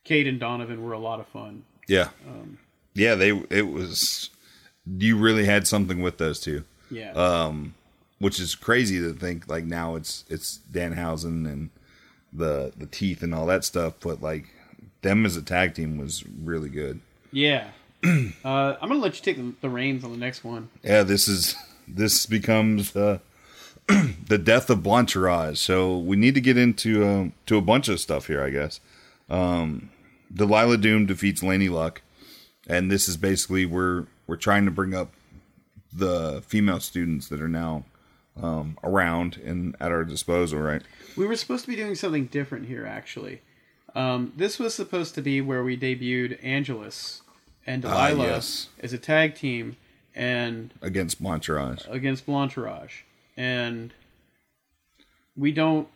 Cade 0.04 0.26
and 0.26 0.38
donovan 0.40 0.82
were 0.82 0.92
a 0.92 0.98
lot 0.98 1.20
of 1.20 1.26
fun 1.28 1.64
Yeah. 1.88 2.08
Um, 2.28 2.58
yeah, 2.94 3.14
they 3.14 3.30
it 3.50 3.68
was 3.68 4.30
you 4.86 5.16
really 5.16 5.44
had 5.44 5.66
something 5.66 6.02
with 6.02 6.18
those 6.18 6.40
two. 6.40 6.64
yeah 6.90 7.12
Um 7.12 7.74
which 8.18 8.38
is 8.38 8.54
crazy 8.54 8.98
to 9.00 9.12
think 9.14 9.48
like 9.48 9.64
now 9.64 9.94
it's 9.96 10.24
it's 10.28 10.60
Danhausen 10.70 11.46
and 11.50 11.70
the 12.32 12.72
the 12.76 12.86
teeth 12.86 13.22
and 13.22 13.34
all 13.34 13.46
that 13.46 13.64
stuff, 13.64 13.94
but 14.00 14.20
like 14.22 14.46
them 15.02 15.24
as 15.24 15.36
a 15.36 15.42
tag 15.42 15.74
team 15.74 15.96
was 15.98 16.24
really 16.26 16.68
good. 16.68 17.00
yeah 17.32 17.68
uh 18.04 18.28
i'm 18.44 18.88
gonna 18.88 18.96
let 18.96 19.14
you 19.16 19.22
take 19.22 19.36
the, 19.36 19.52
the 19.60 19.68
reins 19.68 20.04
on 20.04 20.10
the 20.12 20.18
next 20.18 20.42
one 20.44 20.68
Yeah, 20.82 21.02
this 21.02 21.28
is 21.28 21.54
this 21.88 22.26
becomes 22.26 22.94
uh, 22.96 23.18
the 24.26 24.38
death 24.38 24.70
of 24.70 24.78
Blanchirage. 24.80 25.56
So 25.56 25.98
we 25.98 26.16
need 26.16 26.34
to 26.34 26.40
get 26.40 26.56
into 26.56 27.06
um, 27.06 27.32
to 27.46 27.56
a 27.56 27.62
bunch 27.62 27.88
of 27.88 28.00
stuff 28.00 28.26
here, 28.26 28.42
I 28.42 28.50
guess. 28.50 28.80
Um, 29.28 29.90
Delilah 30.32 30.78
Doom 30.78 31.06
defeats 31.06 31.42
Laney 31.42 31.68
Luck, 31.68 32.02
and 32.68 32.90
this 32.90 33.08
is 33.08 33.16
basically 33.16 33.66
we're 33.66 34.06
we're 34.26 34.36
trying 34.36 34.64
to 34.64 34.70
bring 34.70 34.94
up 34.94 35.12
the 35.92 36.42
female 36.46 36.80
students 36.80 37.28
that 37.28 37.40
are 37.40 37.48
now 37.48 37.84
um, 38.40 38.78
around 38.84 39.40
and 39.44 39.76
at 39.80 39.90
our 39.90 40.04
disposal, 40.04 40.60
right? 40.60 40.82
We 41.16 41.26
were 41.26 41.36
supposed 41.36 41.64
to 41.64 41.70
be 41.70 41.76
doing 41.76 41.94
something 41.94 42.26
different 42.26 42.66
here, 42.66 42.86
actually. 42.86 43.42
Um, 43.94 44.32
this 44.36 44.58
was 44.58 44.74
supposed 44.74 45.14
to 45.16 45.22
be 45.22 45.40
where 45.40 45.64
we 45.64 45.76
debuted 45.76 46.38
Angelus 46.44 47.22
and 47.66 47.82
Delilah 47.82 48.24
yes. 48.24 48.68
as 48.80 48.92
a 48.92 48.98
tag 48.98 49.34
team 49.34 49.76
and 50.14 50.72
Against 50.80 51.22
Montrage. 51.22 51.86
against 51.88 52.26
Blanchirage. 52.26 53.02
And 53.40 53.92
we 55.36 55.50
don't 55.50 55.88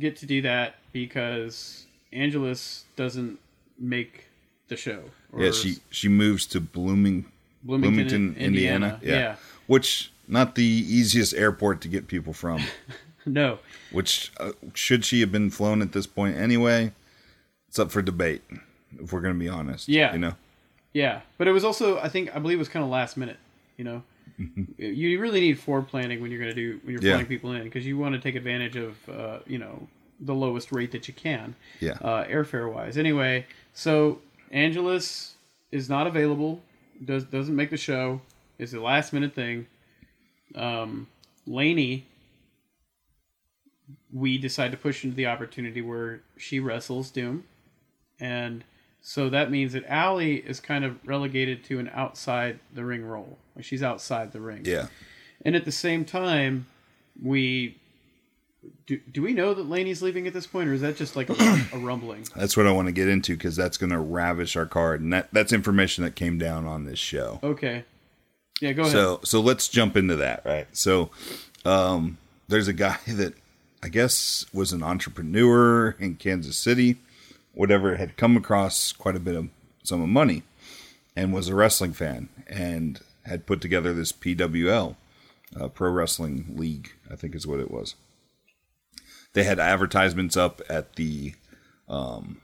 get 0.00 0.16
to 0.16 0.26
do 0.26 0.42
that 0.42 0.74
because 0.92 1.86
Angelus 2.12 2.84
doesn't 2.96 3.38
make 3.78 4.24
the 4.66 4.76
show. 4.76 5.02
Or 5.32 5.42
Yeah, 5.44 5.52
she 5.52 5.76
she 5.90 6.08
moves 6.08 6.44
to 6.46 6.60
Blooming, 6.60 7.26
Bloomington, 7.62 7.90
Bloomington, 7.94 8.34
Indiana. 8.36 8.98
Indiana. 9.00 9.00
Yeah. 9.02 9.36
which 9.68 10.10
not 10.26 10.56
the 10.56 10.64
easiest 10.64 11.34
airport 11.34 11.80
to 11.82 11.88
get 11.88 12.06
people 12.08 12.32
from. 12.32 12.62
No. 13.26 13.58
which 13.92 14.32
uh, 14.40 14.52
should 14.72 15.04
she 15.04 15.20
have 15.20 15.30
been 15.30 15.50
flown 15.50 15.82
at 15.82 15.92
this 15.92 16.06
point 16.06 16.38
anyway? 16.38 16.92
It's 17.68 17.78
up 17.78 17.90
for 17.90 18.00
debate. 18.00 18.40
If 18.98 19.12
we're 19.12 19.20
going 19.20 19.34
to 19.34 19.38
be 19.38 19.50
honest, 19.50 19.86
Yeah. 19.86 20.14
you 20.14 20.18
know, 20.18 20.32
Yeah, 20.94 21.20
but 21.36 21.46
it 21.46 21.52
was 21.52 21.62
also 21.62 21.98
I 21.98 22.08
think 22.08 22.34
I 22.34 22.38
believe 22.38 22.56
it 22.56 22.64
was 22.64 22.70
kind 22.70 22.82
of 22.82 22.90
last 22.90 23.18
minute. 23.18 23.36
You 23.76 23.84
know, 23.84 24.02
you 24.78 25.20
really 25.20 25.40
need 25.40 25.58
planning 25.58 26.20
when 26.20 26.30
you're 26.30 26.40
going 26.40 26.54
to 26.54 26.60
do 26.60 26.80
when 26.82 26.92
you're. 26.92 27.02
Yeah. 27.02 27.14
flying 27.14 27.26
people 27.26 27.52
in 27.52 27.64
because 27.64 27.86
you 27.86 27.98
want 27.98 28.14
to 28.14 28.20
take 28.20 28.34
advantage 28.34 28.76
of 28.76 29.08
uh, 29.08 29.38
you 29.46 29.58
know 29.58 29.86
the 30.20 30.34
lowest 30.34 30.72
rate 30.72 30.92
that 30.92 31.08
you 31.08 31.14
can. 31.14 31.54
Yeah. 31.80 31.92
Uh, 32.00 32.24
airfare 32.24 32.72
wise. 32.72 32.98
Anyway, 32.98 33.46
so 33.72 34.20
Angelus 34.50 35.34
is 35.70 35.88
not 35.88 36.06
available. 36.06 36.60
Does 37.04 37.24
doesn't 37.24 37.54
make 37.54 37.70
the 37.70 37.76
show. 37.76 38.20
It's 38.58 38.72
a 38.72 38.80
last 38.80 39.12
minute 39.12 39.34
thing. 39.34 39.66
Um, 40.54 41.06
Laney, 41.46 42.06
we 44.12 44.38
decide 44.38 44.72
to 44.72 44.76
push 44.76 45.04
into 45.04 45.16
the 45.16 45.26
opportunity 45.26 45.80
where 45.82 46.20
she 46.36 46.58
wrestles 46.60 47.10
Doom, 47.10 47.44
and 48.18 48.64
so 49.08 49.30
that 49.30 49.50
means 49.50 49.72
that 49.72 49.86
Allie 49.86 50.36
is 50.36 50.60
kind 50.60 50.84
of 50.84 50.98
relegated 51.08 51.64
to 51.64 51.78
an 51.78 51.90
outside 51.94 52.58
the 52.74 52.84
ring 52.84 53.02
role. 53.02 53.38
Like 53.56 53.64
she's 53.64 53.82
outside 53.82 54.32
the 54.32 54.40
ring. 54.40 54.66
yeah. 54.66 54.88
And 55.46 55.56
at 55.56 55.64
the 55.64 55.72
same 55.72 56.04
time, 56.04 56.66
we 57.22 57.78
do. 58.86 59.00
Do 59.10 59.22
we 59.22 59.32
know 59.32 59.54
that 59.54 59.66
Laney's 59.66 60.02
leaving 60.02 60.26
at 60.26 60.34
this 60.34 60.46
point, 60.46 60.68
or 60.68 60.74
is 60.74 60.82
that 60.82 60.96
just 60.96 61.16
like 61.16 61.30
a, 61.30 61.66
a 61.72 61.78
rumbling? 61.78 62.26
That's 62.36 62.54
what 62.54 62.66
I 62.66 62.70
want 62.70 62.84
to 62.88 62.92
get 62.92 63.08
into 63.08 63.34
because 63.34 63.56
that's 63.56 63.78
going 63.78 63.92
to 63.92 63.98
ravish 63.98 64.56
our 64.56 64.66
card, 64.66 65.00
and 65.00 65.10
that, 65.14 65.28
that's 65.32 65.54
information 65.54 66.04
that 66.04 66.14
came 66.14 66.36
down 66.36 66.66
on 66.66 66.84
this 66.84 66.98
show. 66.98 67.40
Okay. 67.42 67.84
Yeah, 68.60 68.72
go 68.72 68.82
ahead. 68.82 68.92
So 68.92 69.20
so 69.24 69.40
let's 69.40 69.68
jump 69.68 69.96
into 69.96 70.16
that, 70.16 70.42
right? 70.44 70.66
So 70.76 71.08
um 71.64 72.18
there's 72.46 72.68
a 72.68 72.74
guy 72.74 72.98
that 73.08 73.32
I 73.82 73.88
guess 73.88 74.44
was 74.52 74.72
an 74.74 74.82
entrepreneur 74.82 75.96
in 75.98 76.16
Kansas 76.16 76.58
City, 76.58 76.98
whatever, 77.58 77.96
had 77.96 78.16
come 78.16 78.36
across 78.36 78.92
quite 78.92 79.16
a 79.16 79.20
bit 79.20 79.34
of 79.34 79.48
some 79.82 80.00
of 80.00 80.08
money 80.08 80.44
and 81.16 81.32
was 81.32 81.48
a 81.48 81.54
wrestling 81.56 81.92
fan 81.92 82.28
and 82.46 83.00
had 83.24 83.46
put 83.46 83.60
together 83.60 83.92
this 83.92 84.12
PWL, 84.12 84.94
uh, 85.60 85.66
Pro 85.66 85.90
Wrestling 85.90 86.54
League, 86.54 86.92
I 87.10 87.16
think 87.16 87.34
is 87.34 87.48
what 87.48 87.58
it 87.58 87.68
was. 87.68 87.96
They 89.32 89.42
had 89.42 89.58
advertisements 89.58 90.36
up 90.36 90.62
at 90.68 90.94
the 90.94 91.34
um, 91.88 92.40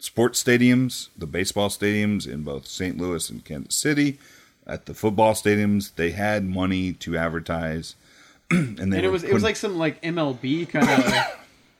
sports 0.00 0.42
stadiums, 0.42 1.10
the 1.16 1.28
baseball 1.28 1.68
stadiums 1.68 2.26
in 2.26 2.42
both 2.42 2.66
St. 2.66 2.98
Louis 2.98 3.30
and 3.30 3.44
Kansas 3.44 3.76
City. 3.76 4.18
At 4.66 4.86
the 4.86 4.94
football 4.94 5.34
stadiums, 5.34 5.94
they 5.94 6.10
had 6.10 6.44
money 6.44 6.92
to 6.94 7.16
advertise, 7.16 7.94
and 8.50 8.76
they 8.92 8.96
and 8.96 9.06
it 9.06 9.12
was 9.12 9.22
it 9.22 9.32
was 9.32 9.44
like 9.44 9.54
some 9.54 9.78
like 9.78 10.02
MLB 10.02 10.68
kind 10.68 10.90
of 10.90 11.04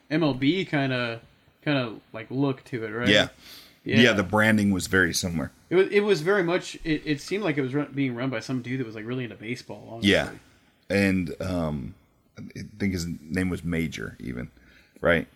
MLB 0.08 0.68
kind 0.68 0.92
of 0.92 1.20
kind 1.66 1.78
of 1.78 2.00
like 2.12 2.28
look 2.30 2.64
to 2.64 2.84
it, 2.84 2.88
right? 2.88 3.08
yeah. 3.08 3.28
yeah. 3.84 3.96
yeah, 3.98 4.12
The 4.12 4.22
branding 4.22 4.70
was 4.70 4.86
very 4.86 5.12
similar. 5.12 5.50
It 5.68 5.74
was 5.74 5.88
it 5.88 6.00
was 6.00 6.22
very 6.22 6.42
much. 6.42 6.76
It, 6.84 7.02
it 7.04 7.20
seemed 7.20 7.44
like 7.44 7.58
it 7.58 7.62
was 7.62 7.74
run, 7.74 7.90
being 7.94 8.14
run 8.14 8.30
by 8.30 8.40
some 8.40 8.62
dude 8.62 8.80
that 8.80 8.86
was 8.86 8.94
like 8.94 9.04
really 9.04 9.24
into 9.24 9.36
baseball. 9.36 9.86
Honestly. 9.90 10.10
Yeah, 10.10 10.30
and 10.88 11.34
um, 11.42 11.94
I 12.38 12.62
think 12.78 12.92
his 12.92 13.06
name 13.20 13.50
was 13.50 13.64
Major, 13.64 14.16
even 14.20 14.50
right. 15.00 15.26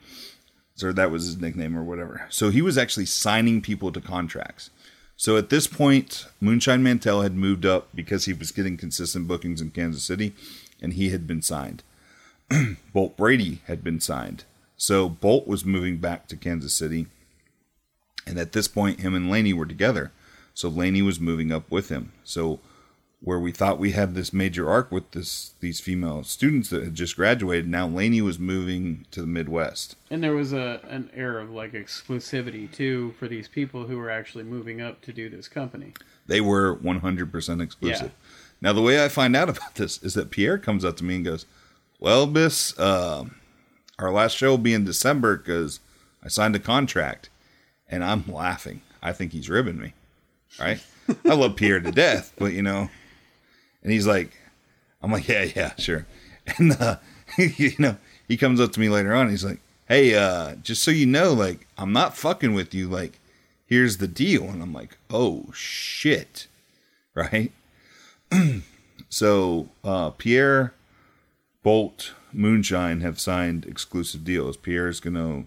So 0.77 0.93
that 0.93 1.11
was 1.11 1.27
his 1.27 1.39
nickname 1.39 1.77
or 1.77 1.83
whatever. 1.83 2.27
So 2.31 2.49
he 2.49 2.63
was 2.63 2.79
actually 2.79 3.05
signing 3.05 3.61
people 3.61 3.93
to 3.93 4.01
contracts. 4.01 4.71
So 5.15 5.37
at 5.37 5.51
this 5.51 5.67
point, 5.67 6.27
Moonshine 6.41 6.83
Mantell 6.83 7.21
had 7.21 7.37
moved 7.37 7.67
up 7.67 7.89
because 7.95 8.25
he 8.25 8.33
was 8.33 8.53
getting 8.53 8.79
consistent 8.79 9.29
bookings 9.29 9.61
in 9.61 9.73
Kansas 9.73 10.03
City, 10.03 10.35
and 10.81 10.95
he 10.95 11.11
had 11.11 11.27
been 11.27 11.43
signed. 11.43 11.83
Bolt 12.95 13.19
Brady 13.19 13.61
had 13.67 13.85
been 13.85 14.01
signed. 14.01 14.45
So 14.81 15.11
Bolt 15.11 15.47
was 15.47 15.63
moving 15.63 15.99
back 15.99 16.27
to 16.29 16.37
Kansas 16.37 16.73
City, 16.73 17.07
and 18.27 18.39
at 18.39 18.53
this 18.53 18.67
point, 18.67 19.01
him 19.01 19.15
and 19.15 19.31
Laney 19.31 19.53
were 19.53 19.67
together. 19.67 20.11
So 20.55 20.71
Laney 20.71 21.03
was 21.03 21.21
moving 21.21 21.53
up 21.53 21.71
with 21.71 21.91
him. 21.91 22.13
So 22.25 22.61
where 23.21 23.39
we 23.39 23.53
thought 23.53 23.79
we 23.79 23.91
had 23.91 24.15
this 24.15 24.33
major 24.33 24.71
arc 24.71 24.91
with 24.91 25.11
this 25.11 25.53
these 25.61 25.81
female 25.81 26.25
students 26.25 26.71
that 26.71 26.83
had 26.83 26.95
just 26.95 27.15
graduated, 27.15 27.69
now 27.69 27.87
Laney 27.87 28.23
was 28.23 28.39
moving 28.39 29.05
to 29.11 29.21
the 29.21 29.27
Midwest. 29.27 29.97
And 30.11 30.25
there 30.25 30.35
was 30.35 30.55
a 30.55 30.81
an 30.89 31.11
air 31.15 31.39
of 31.39 31.51
like 31.51 31.73
exclusivity 31.73 32.73
too 32.73 33.13
for 33.19 33.29
these 33.29 33.49
people 33.49 33.87
who 33.87 33.99
were 33.99 34.11
actually 34.11 34.45
moving 34.45 34.81
up 34.81 35.03
to 35.03 35.13
do 35.13 35.29
this 35.29 35.47
company. 35.47 35.93
They 36.27 36.41
were 36.41 36.75
100% 36.77 37.63
exclusive. 37.63 38.03
Yeah. 38.03 38.29
Now, 38.63 38.73
the 38.73 38.81
way 38.81 39.05
I 39.05 39.09
find 39.09 39.37
out 39.37 39.49
about 39.55 39.75
this 39.75 40.03
is 40.03 40.15
that 40.15 40.31
Pierre 40.31 40.57
comes 40.57 40.87
up 40.87 40.97
to 40.97 41.05
me 41.05 41.17
and 41.17 41.25
goes, 41.27 41.45
Well, 41.99 42.27
Miss, 42.27 42.79
uh, 42.79 43.27
our 44.01 44.11
last 44.11 44.37
show 44.37 44.51
will 44.51 44.59
be 44.59 44.75
in 44.75 44.85
December 44.85 45.37
because 45.37 45.81
I 46.25 46.29
signed 46.29 46.57
a 46.57 46.61
contract. 46.61 47.31
And 47.89 48.03
I'm 48.05 48.25
laughing. 48.33 48.83
I 49.03 49.13
think 49.13 49.33
he's 49.33 49.49
ribbing 49.49 49.79
me. 49.79 49.95
Right? 50.59 50.83
I 51.25 51.35
love 51.35 51.57
Pierre 51.57 51.81
to 51.81 51.93
death, 51.93 52.33
but 52.39 52.53
you 52.53 52.63
know, 52.63 52.89
and 53.83 53.93
he's 53.93 54.07
like, 54.07 54.33
I'm 55.03 55.13
like, 55.13 55.29
Yeah, 55.29 55.45
yeah, 55.55 55.73
sure. 55.77 56.07
And, 56.59 56.73
uh, 56.73 56.97
you 57.39 57.73
know, 57.79 57.97
he 58.27 58.37
comes 58.37 58.61
up 58.61 58.73
to 58.73 58.81
me 58.81 58.89
later 58.89 59.15
on. 59.15 59.29
he's 59.31 59.45
like, 59.45 59.61
Hey, 59.87 60.15
uh, 60.15 60.57
just 60.57 60.83
so 60.83 60.91
you 60.91 61.07
know, 61.07 61.33
like, 61.33 61.67
I'm 61.79 61.93
not 61.93 62.17
fucking 62.17 62.55
with 62.55 62.75
you. 62.75 62.89
Like, 62.89 63.21
here's 63.67 63.99
the 63.99 64.09
deal. 64.09 64.45
And 64.45 64.63
I'm 64.63 64.73
like, 64.73 64.97
Oh, 65.11 65.47
shit. 65.53 66.47
Right? 67.15 67.53
So 69.11 69.69
uh, 69.83 70.11
Pierre, 70.11 70.73
Bolt, 71.65 72.13
Moonshine 72.33 73.01
have 73.01 73.21
signed 73.21 73.67
exclusive 73.67 74.25
deals. 74.25 74.57
Pierre's 74.57 75.01
going 75.01 75.15
to 75.15 75.47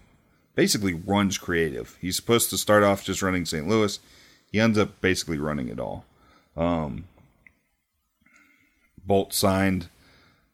basically 0.54 0.94
runs 0.94 1.38
creative. 1.38 1.96
He's 2.00 2.16
supposed 2.16 2.50
to 2.50 2.58
start 2.58 2.82
off 2.82 3.04
just 3.04 3.22
running 3.22 3.44
St. 3.44 3.66
Louis. 3.66 3.98
He 4.50 4.60
ends 4.60 4.78
up 4.78 5.00
basically 5.00 5.38
running 5.38 5.68
it 5.68 5.80
all. 5.80 6.04
Um, 6.56 7.04
Bolt 9.04 9.34
signed, 9.34 9.88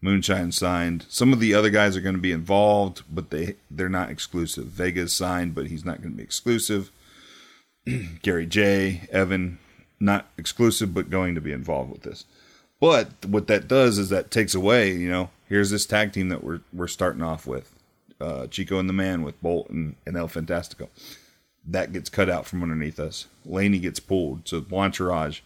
Moonshine 0.00 0.52
signed. 0.52 1.04
Some 1.08 1.32
of 1.32 1.40
the 1.40 1.54
other 1.54 1.70
guys 1.70 1.96
are 1.96 2.00
going 2.00 2.14
to 2.14 2.20
be 2.20 2.32
involved, 2.32 3.02
but 3.10 3.30
they 3.30 3.56
they're 3.70 3.88
not 3.88 4.10
exclusive. 4.10 4.66
Vega's 4.66 5.12
signed, 5.12 5.54
but 5.54 5.66
he's 5.66 5.84
not 5.84 6.00
going 6.00 6.12
to 6.12 6.16
be 6.16 6.22
exclusive. 6.22 6.90
Gary 8.22 8.46
J, 8.46 9.02
Evan, 9.12 9.58
not 10.00 10.26
exclusive, 10.38 10.94
but 10.94 11.10
going 11.10 11.34
to 11.34 11.40
be 11.40 11.52
involved 11.52 11.92
with 11.92 12.02
this. 12.02 12.24
But 12.80 13.26
what 13.26 13.46
that 13.48 13.68
does 13.68 13.98
is 13.98 14.08
that 14.08 14.30
takes 14.30 14.54
away, 14.54 14.92
you 14.92 15.10
know, 15.10 15.28
here's 15.50 15.68
this 15.68 15.84
tag 15.84 16.12
team 16.14 16.30
that 16.30 16.42
we're 16.42 16.60
we're 16.72 16.88
starting 16.88 17.22
off 17.22 17.46
with, 17.46 17.74
uh, 18.18 18.46
Chico 18.46 18.78
and 18.78 18.88
the 18.88 18.94
Man 18.94 19.22
with 19.22 19.40
Bolt 19.42 19.68
and, 19.68 19.96
and 20.06 20.16
El 20.16 20.28
Fantastico. 20.28 20.88
That 21.66 21.92
gets 21.92 22.08
cut 22.08 22.30
out 22.30 22.46
from 22.46 22.62
underneath 22.62 22.98
us. 22.98 23.26
Laney 23.44 23.80
gets 23.80 24.00
pulled. 24.00 24.48
So 24.48 24.62
Blanchirage, 24.62 25.40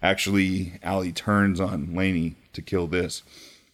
actually, 0.00 0.78
Allie 0.84 1.10
turns 1.10 1.58
on 1.58 1.94
Laney 1.94 2.36
to 2.52 2.62
kill 2.62 2.86
this, 2.86 3.24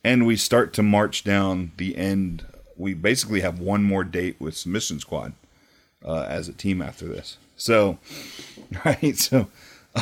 and 0.03 0.27
we 0.27 0.37
start 0.37 0.73
to 0.75 0.83
march 0.83 1.23
down 1.25 1.73
the 1.77 1.97
end. 1.99 2.47
We 2.79 2.95
basically 2.95 3.41
have 3.41 3.59
one 3.59 3.83
more 3.83 4.05
date 4.05 4.37
with 4.41 4.57
Submission 4.57 5.01
Squad 5.01 5.35
uh, 6.05 6.27
as 6.29 6.49
a 6.49 6.55
team 6.55 6.81
after 6.81 7.07
this. 7.07 7.37
So, 7.57 7.99
right, 8.85 9.17
so 9.17 9.49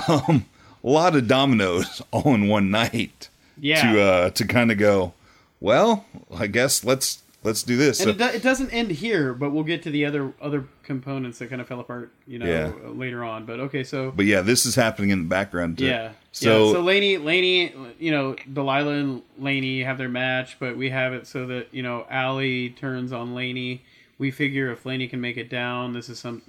um, 0.09 0.47
a 0.85 0.89
lot 0.89 1.17
of 1.17 1.27
dominoes 1.27 2.01
all 2.13 2.35
in 2.35 2.47
one 2.47 2.71
night. 2.71 3.29
Yeah. 3.63 3.93
To 3.93 4.01
uh, 4.01 4.31
to 4.31 4.47
kind 4.47 4.73
of 4.73 4.79
go, 4.79 5.13
well, 5.61 6.05
I 6.35 6.47
guess 6.47 6.85
let's 6.85 7.23
let's 7.43 7.63
do 7.63 7.77
this. 7.77 8.01
And 8.01 8.05
So- 8.07 8.11
it, 8.11 8.19
do, 8.33 8.37
it 8.37 8.43
doesn't 8.43 8.71
end 8.71 8.91
here, 8.91 9.33
but 9.33 9.51
we'll 9.51 9.65
get 9.65 9.83
to 9.85 9.91
the 9.91 10.05
other 10.05 10.33
other 10.41 10.65
components 10.83 11.39
that 11.39 11.49
kind 11.49 11.61
of 11.61 11.69
fell 11.69 11.81
apart, 11.81 12.13
you 12.27 12.39
know, 12.39 12.47
Yeah. 12.47 12.73
later 12.91 13.25
on. 13.25 13.45
But 13.47 13.61
okay, 13.61 13.85
so 13.85 14.13
but 14.15 14.27
yeah, 14.27 14.41
this 14.43 14.67
is 14.67 14.75
happening 14.75 15.11
in 15.11 15.21
the 15.21 15.29
background 15.29 15.79
too. 15.79 15.87
yeah, 15.87 16.13
So, 16.33 16.67
yeah. 16.67 16.73
So 16.75 16.81
Laney, 16.83 17.17
Laney, 17.19 17.73
you 17.99 18.11
know, 18.11 18.37
Delilah 18.53 18.93
and 18.95 19.23
Laney 19.39 19.83
have 19.83 19.97
their 19.99 20.09
match, 20.09 20.59
but 20.59 20.77
we 20.77 20.91
have 20.91 21.13
it 21.13 21.27
so 21.27 21.47
that 21.47 21.69
you 21.73 21.83
know 21.83 22.07
Allie 22.11 22.71
turns 22.71 23.13
on 23.13 23.35
Laney. 23.35 23.83
We 24.19 24.31
figure 24.31 24.71
if 24.71 24.85
Laney 24.85 25.09
can 25.09 25.23
make 25.23 25.39
it 25.39 25.49
down, 25.49 25.95
this 25.95 26.11
is 26.11 26.19
some 26.19 26.43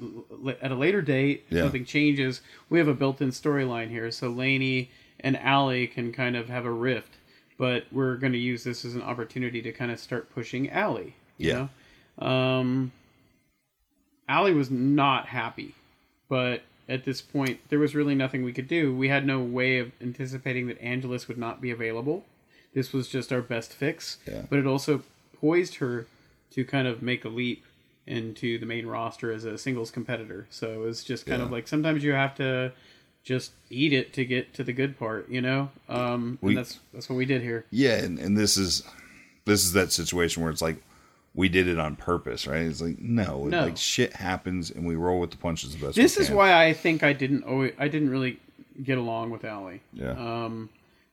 at 0.61 0.71
a 0.73 0.75
later 0.75 1.01
date. 1.01 1.45
Yeah. 1.49 1.61
Something 1.61 1.85
changes. 1.85 2.41
We 2.69 2.79
have 2.79 2.89
a 2.89 2.93
built-in 2.93 3.29
storyline 3.29 3.89
here, 3.89 4.11
so 4.11 4.27
Laney 4.27 4.91
and 5.21 5.37
Allie 5.37 5.87
can 5.87 6.11
kind 6.11 6.35
of 6.35 6.49
have 6.49 6.65
a 6.65 6.71
rift. 6.71 7.13
But 7.61 7.85
we're 7.91 8.15
going 8.15 8.33
to 8.33 8.39
use 8.39 8.63
this 8.63 8.83
as 8.83 8.95
an 8.95 9.03
opportunity 9.03 9.61
to 9.61 9.71
kind 9.71 9.91
of 9.91 9.99
start 9.99 10.33
pushing 10.33 10.67
Allie. 10.71 11.13
You 11.37 11.47
Yeah. 11.47 11.67
Know? 12.19 12.27
Um, 12.27 12.91
Allie 14.27 14.55
was 14.55 14.71
not 14.71 15.27
happy, 15.27 15.75
but 16.27 16.63
at 16.89 17.05
this 17.05 17.21
point, 17.21 17.59
there 17.69 17.77
was 17.77 17.93
really 17.93 18.15
nothing 18.15 18.43
we 18.43 18.51
could 18.51 18.67
do. 18.67 18.95
We 18.95 19.09
had 19.09 19.27
no 19.27 19.43
way 19.43 19.77
of 19.77 19.91
anticipating 20.01 20.65
that 20.69 20.81
Angelus 20.81 21.27
would 21.27 21.37
not 21.37 21.61
be 21.61 21.69
available. 21.69 22.25
This 22.73 22.93
was 22.93 23.07
just 23.07 23.31
our 23.31 23.41
best 23.43 23.73
fix. 23.73 24.17
Yeah. 24.27 24.41
But 24.49 24.57
it 24.57 24.65
also 24.65 25.03
poised 25.39 25.75
her 25.75 26.07
to 26.53 26.65
kind 26.65 26.87
of 26.87 27.03
make 27.03 27.25
a 27.25 27.29
leap 27.29 27.63
into 28.07 28.57
the 28.57 28.65
main 28.65 28.87
roster 28.87 29.31
as 29.31 29.45
a 29.45 29.55
singles 29.59 29.91
competitor. 29.91 30.47
So 30.49 30.73
it 30.73 30.79
was 30.79 31.03
just 31.03 31.27
kind 31.27 31.43
of 31.43 31.51
like 31.51 31.67
sometimes 31.67 32.03
you 32.03 32.13
have 32.13 32.33
to 32.37 32.71
just 33.23 33.51
eat 33.69 33.93
it 33.93 34.13
to 34.13 34.25
get 34.25 34.53
to 34.55 34.63
the 34.63 34.73
good 34.73 34.97
part, 34.97 35.29
you 35.29 35.41
know? 35.41 35.69
Um, 35.89 36.37
We- 36.41 36.51
and 36.51 36.57
that's 36.57 36.79
that's 36.93 37.09
what 37.09 37.15
we 37.15 37.25
did 37.25 37.41
here. 37.41 37.65
Yeah, 37.71 37.97
and, 37.97 38.17
and 38.19 38.37
this 38.37 38.57
is 38.57 38.83
this 39.45 39.63
is 39.63 39.73
that 39.73 39.91
situation 39.91 40.41
where 40.43 40.51
it's 40.51 40.61
like 40.61 40.77
we 41.33 41.47
did 41.49 41.67
it 41.67 41.79
on 41.79 41.95
purpose, 41.95 42.45
right? 42.47 42.61
It's 42.61 42.81
like 42.81 42.99
no, 42.99 43.45
No. 43.45 43.61
like 43.65 43.77
shit 43.77 44.13
happens 44.13 44.69
and 44.71 44.85
we 44.85 44.95
roll 44.95 45.19
with 45.19 45.31
the 45.31 45.37
punches 45.37 45.75
the 45.75 45.85
best. 45.85 45.95
This 45.95 46.17
is 46.17 46.29
why 46.29 46.65
I 46.65 46.73
think 46.73 47.03
I 47.03 47.13
didn't 47.13 47.43
always, 47.43 47.73
I 47.79 47.87
didn't 47.87 48.09
really 48.09 48.39
get 48.83 48.97
along 48.97 49.29
with 49.29 49.45
Allie. 49.45 49.81
Yeah. 49.93 50.11
Um, 50.11 50.69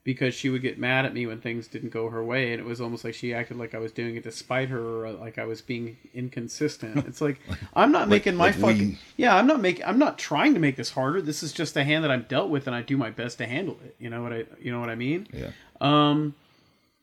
because 0.08 0.32
she 0.34 0.48
would 0.48 0.62
get 0.62 0.78
mad 0.78 1.04
at 1.04 1.12
me 1.12 1.26
when 1.26 1.38
things 1.38 1.68
didn't 1.68 1.90
go 1.90 2.08
her 2.08 2.24
way, 2.24 2.52
and 2.52 2.58
it 2.58 2.64
was 2.64 2.80
almost 2.80 3.04
like 3.04 3.12
she 3.12 3.34
acted 3.34 3.58
like 3.58 3.74
I 3.74 3.78
was 3.78 3.92
doing 3.92 4.16
it 4.16 4.24
to 4.24 4.30
spite 4.30 4.70
her, 4.70 5.04
or 5.04 5.12
like 5.12 5.36
I 5.36 5.44
was 5.44 5.60
being 5.60 5.98
inconsistent. 6.14 6.96
It's 7.06 7.20
like 7.20 7.38
I'm 7.74 7.92
not 7.92 8.08
making 8.08 8.34
my 8.34 8.46
like 8.46 8.56
we- 8.56 8.62
fucking 8.62 8.98
yeah. 9.18 9.36
I'm 9.36 9.46
not 9.46 9.60
making. 9.60 9.84
I'm 9.84 9.98
not 9.98 10.18
trying 10.18 10.54
to 10.54 10.60
make 10.60 10.76
this 10.76 10.92
harder. 10.92 11.20
This 11.20 11.42
is 11.42 11.52
just 11.52 11.76
a 11.76 11.84
hand 11.84 12.04
that 12.04 12.10
I'm 12.10 12.22
dealt 12.22 12.48
with, 12.48 12.66
and 12.66 12.74
I 12.74 12.80
do 12.80 12.96
my 12.96 13.10
best 13.10 13.36
to 13.36 13.46
handle 13.46 13.78
it. 13.84 13.96
You 13.98 14.08
know 14.08 14.22
what 14.22 14.32
I 14.32 14.46
you 14.62 14.72
know 14.72 14.80
what 14.80 14.88
I 14.88 14.94
mean? 14.94 15.28
yeah, 15.30 15.50
Um. 15.78 16.34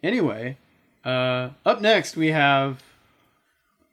Anyway, 0.02 0.58
uh, 1.04 1.50
up 1.64 1.82
next 1.82 2.18
we 2.18 2.32
have 2.32 2.82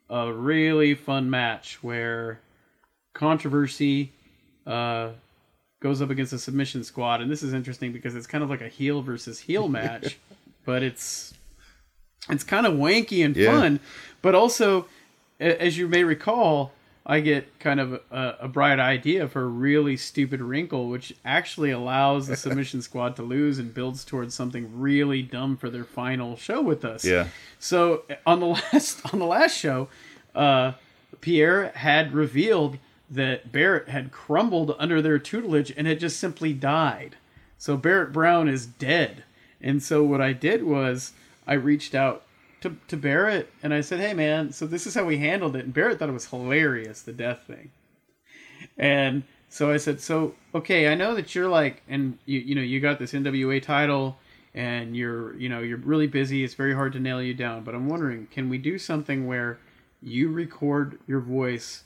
a 0.09 0.33
really 0.33 0.95
fun 0.95 1.29
match 1.29 1.83
where 1.83 2.39
controversy 3.13 4.11
uh, 4.65 5.09
goes 5.83 6.01
up 6.01 6.09
against 6.09 6.33
a 6.33 6.39
submission 6.39 6.83
squad, 6.83 7.21
and 7.21 7.29
this 7.29 7.43
is 7.43 7.53
interesting 7.53 7.91
because 7.91 8.15
it's 8.15 8.25
kind 8.25 8.43
of 8.43 8.49
like 8.49 8.61
a 8.61 8.69
heel 8.69 9.01
versus 9.03 9.37
heel 9.39 9.67
match, 9.79 10.17
but 10.65 10.81
it's 10.81 11.33
it's 12.29 12.43
kind 12.43 12.65
of 12.65 12.73
wanky 12.73 13.23
and 13.23 13.35
Yeah. 13.35 13.51
fun, 13.51 13.79
but 14.23 14.33
also, 14.33 14.87
as 15.39 15.77
you 15.77 15.87
may 15.87 16.03
recall. 16.03 16.71
I 17.05 17.19
get 17.19 17.59
kind 17.59 17.81
of 17.81 17.99
a, 18.11 18.35
a 18.39 18.47
bright 18.47 18.79
idea 18.79 19.27
for 19.27 19.41
a 19.41 19.45
really 19.47 19.97
stupid 19.97 20.39
wrinkle, 20.39 20.87
which 20.87 21.13
actually 21.25 21.69
allows 21.69 22.27
the 22.27 22.37
submission 22.37 22.81
squad 22.89 23.17
to 23.17 23.23
lose 23.23 23.59
and 23.59 23.73
builds 23.73 24.05
towards 24.05 24.33
something 24.33 24.79
really 24.79 25.21
dumb 25.21 25.57
for 25.57 25.69
their 25.69 25.83
final 25.83 26.37
show 26.37 26.61
with 26.61 26.85
us. 26.85 27.03
yeah, 27.03 27.27
So 27.59 28.03
on 28.25 28.39
the 28.39 28.45
last 28.71 29.01
on 29.13 29.19
the 29.19 29.25
last 29.25 29.57
show, 29.57 29.89
uh, 30.33 30.71
Pierre 31.19 31.73
had 31.75 32.13
revealed 32.13 32.77
that 33.13 33.51
Barrett 33.51 33.89
had 33.89 34.11
crumbled 34.11 34.75
under 34.79 35.01
their 35.01 35.19
tutelage 35.19 35.71
and 35.75 35.87
had 35.87 35.99
just 35.99 36.19
simply 36.19 36.53
died. 36.53 37.15
So 37.57 37.77
Barrett 37.77 38.11
Brown 38.11 38.47
is 38.47 38.65
dead. 38.65 39.23
And 39.61 39.81
so 39.81 40.03
what 40.03 40.21
I 40.21 40.33
did 40.33 40.63
was 40.63 41.13
I 41.47 41.53
reached 41.53 41.95
out 41.95 42.23
to, 42.61 42.75
to 42.87 42.97
Barrett 42.97 43.49
and 43.61 43.73
I 43.73 43.81
said, 43.81 43.99
"Hey 43.99 44.13
man, 44.13 44.51
so 44.51 44.65
this 44.65 44.87
is 44.87 44.95
how 44.95 45.05
we 45.05 45.17
handled 45.17 45.55
it." 45.55 45.65
And 45.65 45.73
Barrett 45.73 45.99
thought 45.99 46.09
it 46.09 46.13
was 46.13 46.29
hilarious 46.29 47.01
the 47.01 47.13
death 47.13 47.43
thing. 47.47 47.71
And 48.77 49.23
so 49.49 49.71
I 49.71 49.77
said, 49.77 50.01
"So 50.01 50.35
okay, 50.55 50.91
I 50.91 50.95
know 50.95 51.15
that 51.15 51.35
you're 51.35 51.49
like, 51.49 51.83
and 51.87 52.17
you 52.25 52.39
you 52.39 52.55
know 52.55 52.61
you 52.61 52.79
got 52.79 52.99
this 52.99 53.13
NWA 53.13 53.61
title, 53.61 54.17
and 54.53 54.95
you're 54.95 55.35
you 55.35 55.49
know 55.49 55.59
you're 55.59 55.77
really 55.77 56.07
busy. 56.07 56.43
It's 56.43 56.53
very 56.55 56.73
hard 56.73 56.93
to 56.93 56.99
nail 56.99 57.21
you 57.21 57.33
down. 57.33 57.63
But 57.63 57.75
I'm 57.75 57.87
wondering, 57.87 58.27
can 58.31 58.49
we 58.49 58.57
do 58.57 58.77
something 58.77 59.27
where 59.27 59.59
you 60.01 60.29
record 60.29 60.99
your 61.07 61.19
voice 61.21 61.83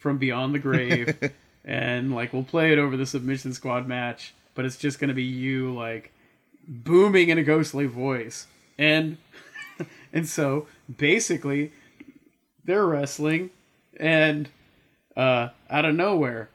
from 0.00 0.18
beyond 0.18 0.54
the 0.54 0.58
grave, 0.58 1.16
and 1.64 2.12
like 2.12 2.32
we'll 2.32 2.42
play 2.42 2.72
it 2.72 2.78
over 2.78 2.96
the 2.96 3.06
submission 3.06 3.52
squad 3.52 3.86
match, 3.86 4.34
but 4.54 4.64
it's 4.64 4.76
just 4.76 4.98
gonna 4.98 5.14
be 5.14 5.22
you 5.22 5.72
like 5.72 6.10
booming 6.66 7.28
in 7.28 7.38
a 7.38 7.44
ghostly 7.44 7.86
voice, 7.86 8.48
and 8.76 9.18
and 10.12 10.28
so 10.28 10.66
basically 10.98 11.70
they're 12.64 12.86
wrestling, 12.86 13.50
and 13.98 14.48
uh, 15.16 15.50
out 15.68 15.84
of 15.84 15.94
nowhere, 15.94 16.48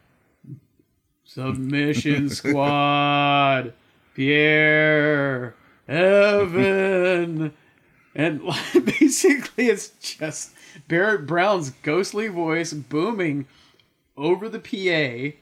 submission 1.23 2.29
squad, 2.31 3.73
Pierre, 4.15 5.55
Evan, 5.87 7.53
and 8.15 8.41
basically 8.85 9.67
it's 9.67 9.89
just 9.99 10.54
Barrett 10.87 11.25
Brown's 11.25 11.71
ghostly 11.83 12.27
voice 12.27 12.73
booming 12.73 13.47
over 14.17 14.49
the 14.49 15.35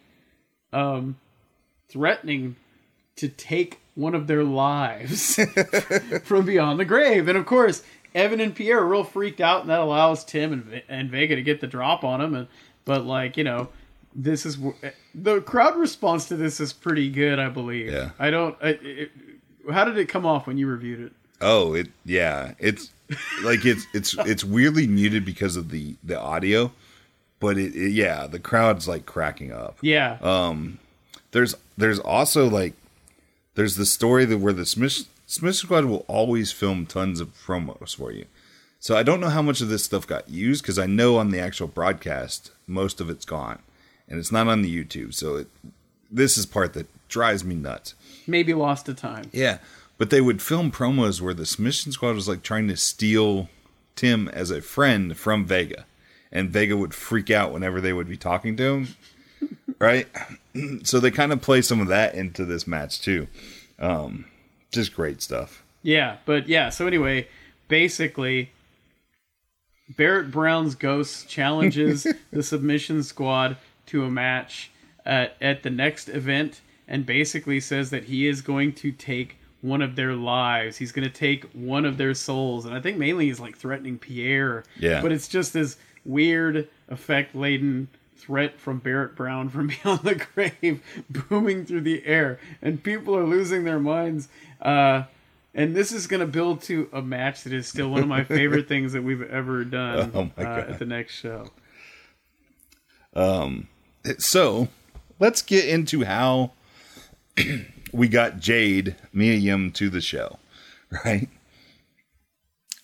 PA, 0.72 0.78
um, 0.78 1.18
threatening 1.90 2.56
to 3.16 3.28
take 3.28 3.80
one 3.96 4.16
of 4.16 4.28
their 4.28 4.44
lives 4.44 5.36
from 6.24 6.46
beyond 6.46 6.80
the 6.80 6.86
grave. 6.86 7.28
And 7.28 7.38
of 7.38 7.46
course, 7.46 7.84
Evan 8.16 8.40
and 8.40 8.56
Pierre 8.56 8.80
are 8.80 8.88
real 8.88 9.04
freaked 9.04 9.42
out, 9.42 9.62
and 9.62 9.70
that 9.70 9.80
allows 9.80 10.24
Tim 10.24 10.54
and, 10.54 10.82
and 10.88 11.10
Vega 11.10 11.36
to 11.36 11.42
get 11.42 11.62
the 11.62 11.68
drop 11.68 12.04
on 12.04 12.20
them. 12.20 12.36
And 12.36 12.48
but 12.86 13.06
like 13.06 13.38
you 13.38 13.44
know, 13.44 13.70
this 14.16 14.46
is 14.46 14.58
the 15.14 15.42
crowd 15.42 15.76
response 15.78 16.28
to 16.28 16.36
this 16.36 16.60
is 16.60 16.74
pretty 16.74 17.10
good, 17.10 17.40
I 17.40 17.50
believe. 17.50 17.92
Yeah. 17.92 18.12
I 18.20 18.30
don't. 18.30 18.56
I, 18.62 18.70
it, 18.82 19.12
how 19.72 19.86
did 19.86 19.98
it 19.98 20.10
come 20.10 20.26
off 20.26 20.48
when 20.48 20.58
you 20.58 20.68
reviewed 20.68 21.00
it? 21.00 21.14
Oh, 21.44 21.74
it 21.74 21.88
yeah, 22.06 22.54
it's 22.60 22.90
like 23.44 23.66
it's 23.66 23.86
it's 23.94 24.16
it's 24.20 24.44
weirdly 24.44 24.88
muted 24.88 25.26
because 25.26 25.56
of 25.56 25.70
the 25.70 25.96
the 26.04 26.20
audio, 26.20 26.72
but 27.40 27.58
it, 27.58 27.76
it 27.76 27.92
yeah, 27.92 28.28
the 28.28 28.40
crowd's 28.40 28.88
like 28.88 29.06
cracking 29.06 29.52
up. 29.52 29.78
Yeah. 29.82 30.18
Um, 30.22 30.80
there's 31.32 31.56
there's 31.78 32.00
also 32.00 32.50
like 32.50 32.74
there's 33.56 33.76
the 33.76 33.86
story 33.86 34.26
that 34.26 34.38
where 34.38 34.54
the 34.54 34.66
Smith 34.66 35.08
Smith 35.28 35.56
Squad 35.56 35.86
will 35.86 36.06
always 36.08 36.52
film 36.52 36.86
tons 36.86 37.20
of 37.20 37.34
promos 37.46 37.96
for 37.96 38.12
you. 38.12 38.26
So 38.80 38.98
I 38.98 39.04
don't 39.04 39.22
know 39.22 39.30
how 39.30 39.42
much 39.42 39.62
of 39.62 39.70
this 39.70 39.84
stuff 39.84 40.06
got 40.06 40.30
used 40.30 40.62
because 40.62 40.78
I 40.78 40.88
know 40.88 41.18
on 41.18 41.32
the 41.32 41.40
actual 41.40 41.68
broadcast 41.68 42.52
most 42.68 43.00
of 43.00 43.10
it's 43.10 43.26
gone, 43.26 43.60
and 44.08 44.20
it's 44.20 44.32
not 44.32 44.48
on 44.48 44.62
the 44.62 44.84
YouTube. 44.84 45.14
So 45.14 45.38
it, 45.38 45.48
this 46.12 46.38
is 46.38 46.46
part 46.46 46.74
that 46.74 46.88
drives 47.08 47.44
me 47.44 47.56
nuts. 47.56 47.96
Maybe 48.28 48.54
lost 48.54 48.86
to 48.88 48.94
time. 48.94 49.30
Yeah, 49.32 49.60
but 50.04 50.10
they 50.10 50.20
would 50.20 50.42
film 50.42 50.70
promos 50.70 51.22
where 51.22 51.34
the 51.34 51.46
Submission 51.46 51.94
Squad 51.94 52.14
was 52.14 52.28
like 52.28 52.44
trying 52.44 52.68
to 52.68 52.76
steal 52.76 53.48
Tim 53.96 54.28
as 54.28 54.52
a 54.52 54.60
friend 54.60 55.16
from 55.16 55.46
Vega, 55.46 55.86
and 56.30 56.50
Vega 56.50 56.76
would 56.76 56.94
freak 56.94 57.32
out 57.32 57.54
whenever 57.54 57.80
they 57.80 57.94
would 57.94 58.10
be 58.10 58.18
talking 58.18 58.58
to 58.58 58.64
him. 58.64 58.88
right? 59.80 60.10
So 60.84 61.00
they 61.00 61.10
kind 61.10 61.32
of 61.32 61.42
play 61.42 61.62
some 61.62 61.80
of 61.80 61.88
that 61.88 62.16
into 62.16 62.44
this 62.44 62.68
match 62.68 63.02
too. 63.02 63.28
Um, 63.80 64.26
just 64.72 64.94
great 64.94 65.22
stuff. 65.22 65.64
Yeah, 65.82 66.18
but 66.26 66.50
yeah, 66.50 66.68
so 66.68 66.86
anyway, 66.86 67.30
basically 67.70 68.52
Barrett 69.88 70.32
Brown's 70.32 70.76
ghost 70.76 71.30
challenges 71.30 72.06
the 72.32 72.44
submission 72.44 73.04
squad 73.04 73.56
to 73.86 74.04
a 74.04 74.12
match 74.12 74.70
at, 75.06 75.38
at 75.40 75.64
the 75.64 75.70
next 75.70 76.10
event 76.10 76.60
and 76.90 77.06
basically 77.06 77.62
says 77.62 77.90
that 77.92 78.04
he 78.04 78.28
is 78.28 78.42
going 78.42 78.74
to 78.74 78.92
take 78.92 79.38
one 79.64 79.82
of 79.82 79.96
their 79.96 80.14
lives. 80.14 80.78
He's 80.78 80.92
going 80.92 81.08
to 81.08 81.14
take 81.14 81.46
one 81.54 81.86
of 81.86 81.98
their 81.98 82.14
souls. 82.14 82.66
And 82.66 82.76
I 82.76 82.82
think 82.82 82.98
mainly 82.98 83.28
he's 83.28 83.40
like 83.40 83.58
threatening 83.58 83.98
Pierre. 83.98 84.66
Yeah. 84.78 85.02
But 85.02 85.14
it's 85.14 85.28
just 85.28 85.54
this 85.54 85.78
weird 86.04 86.68
effect 86.90 87.34
laden 87.34 87.88
threat 88.18 88.60
from 88.60 88.80
Barrett 88.80 89.16
Brown 89.16 89.50
from 89.50 89.68
beyond 89.84 90.02
the 90.02 90.16
grave 90.16 90.84
booming 91.10 91.66
through 91.66 91.82
the 91.82 92.06
air. 92.06 92.40
And 92.62 92.84
people 92.84 93.16
are 93.16 93.26
losing 93.26 93.64
their 93.64 93.80
minds. 93.80 94.28
Uh, 94.62 95.04
and 95.56 95.76
this 95.76 95.94
is 95.94 96.08
going 96.08 96.20
to 96.20 96.28
build 96.28 96.62
to 96.64 96.90
a 96.92 97.02
match 97.02 97.44
that 97.44 97.54
is 97.54 97.66
still 97.66 97.90
one 97.90 98.02
of 98.02 98.08
my 98.10 98.24
favorite 98.26 98.68
things 98.68 98.92
that 98.94 99.04
we've 99.04 99.22
ever 99.22 99.64
done 99.64 100.12
Oh 100.14 100.32
uh, 100.38 100.66
at 100.68 100.80
the 100.80 100.86
next 100.86 101.14
show. 101.14 101.48
Um, 103.16 103.70
So 104.18 104.68
let's 105.20 105.42
get 105.42 105.70
into 105.70 106.04
how 106.04 106.52
we 107.94 108.08
got 108.08 108.40
Jade 108.40 108.96
Mia 109.14 109.36
Yim 109.36 109.72
to 109.74 109.90
the 109.90 110.02
show, 110.02 110.40
right? 111.06 111.30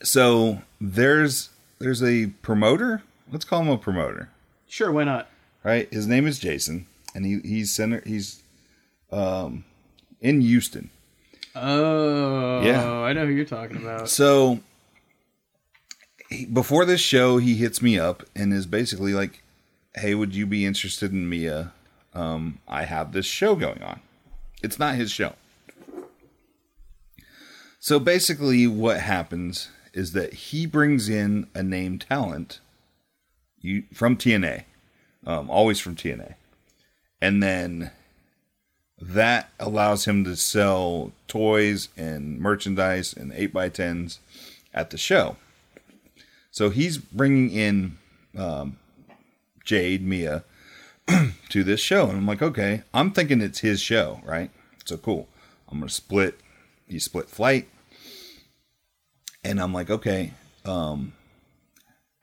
So 0.04 0.62
there's 0.80 1.50
there's 1.80 2.02
a 2.04 2.28
promoter. 2.42 3.04
Let's 3.32 3.46
call 3.46 3.62
him 3.62 3.70
a 3.70 3.78
promoter. 3.78 4.30
Sure, 4.68 4.92
why 4.92 5.04
not? 5.04 5.28
right? 5.64 5.92
His 5.92 6.08
name 6.08 6.26
is 6.26 6.40
Jason, 6.40 6.86
and 7.14 7.26
he 7.26 7.40
he's 7.44 7.72
center 7.76 8.02
he's 8.06 8.42
um 9.12 9.66
in 10.22 10.42
Houston. 10.42 10.90
Oh, 11.56 12.62
Yeah. 12.62 12.90
I 13.02 13.12
know 13.14 13.26
who 13.26 13.34
you're 13.34 13.44
talking 13.46 13.78
about. 13.78 14.08
So 14.08 14.60
he, 16.30 16.46
before 16.46 16.86
this 16.86 17.02
show, 17.02 17.38
he 17.40 17.56
hits 17.56 17.82
me 17.82 17.98
up 18.00 18.24
and 18.36 18.54
is 18.54 18.66
basically 18.68 19.14
like, 19.14 19.42
"Hey, 19.96 20.14
would 20.16 20.34
you 20.36 20.46
be 20.46 20.66
interested 20.66 21.12
in 21.12 21.28
Mia? 21.28 21.74
Um, 22.14 22.60
I 22.68 22.84
have 22.86 23.12
this 23.12 23.26
show 23.26 23.56
going 23.56 23.82
on. 23.84 24.00
It's 24.62 24.80
not 24.80 24.96
his 24.96 25.12
show." 25.12 25.36
So 27.80 28.00
basically, 28.00 28.68
what 28.68 29.00
happens 29.00 29.70
is 29.94 30.12
that 30.14 30.34
he 30.34 30.66
brings 30.66 31.10
in 31.10 31.48
a 31.56 31.64
named 31.64 32.06
talent 32.10 32.60
you, 33.62 33.84
from 33.94 34.18
TNA, 34.18 34.64
um, 35.26 35.50
always 35.50 35.80
from 35.80 35.96
TNA. 35.96 36.36
And 37.22 37.42
then 37.44 37.92
that 39.02 39.50
allows 39.60 40.06
him 40.06 40.24
to 40.26 40.36
sell 40.36 41.12
toys 41.28 41.90
and 41.98 42.40
merchandise 42.40 43.14
and 43.14 43.32
8x10s 43.32 44.20
at 44.74 44.90
the 44.90 44.98
show. 44.98 45.38
So 46.52 46.70
he's 46.70 46.98
bringing 46.98 47.52
in 47.52 47.98
um, 48.38 48.78
Jade, 49.64 50.06
Mia, 50.06 50.44
to 51.50 51.64
this 51.64 51.80
show. 51.80 52.08
And 52.08 52.18
I'm 52.18 52.26
like, 52.26 52.42
okay, 52.42 52.84
I'm 52.94 53.12
thinking 53.12 53.42
it's 53.42 53.60
his 53.60 53.82
show, 53.82 54.22
right? 54.24 54.52
So 54.86 54.98
cool. 54.98 55.28
I'm 55.68 55.80
going 55.80 55.88
to 55.88 55.94
split, 55.94 56.40
you 56.88 57.00
split 57.00 57.30
flight. 57.30 57.68
And 59.44 59.62
I'm 59.62 59.74
like, 59.74 59.90
okay, 59.90 60.34
um, 60.66 61.14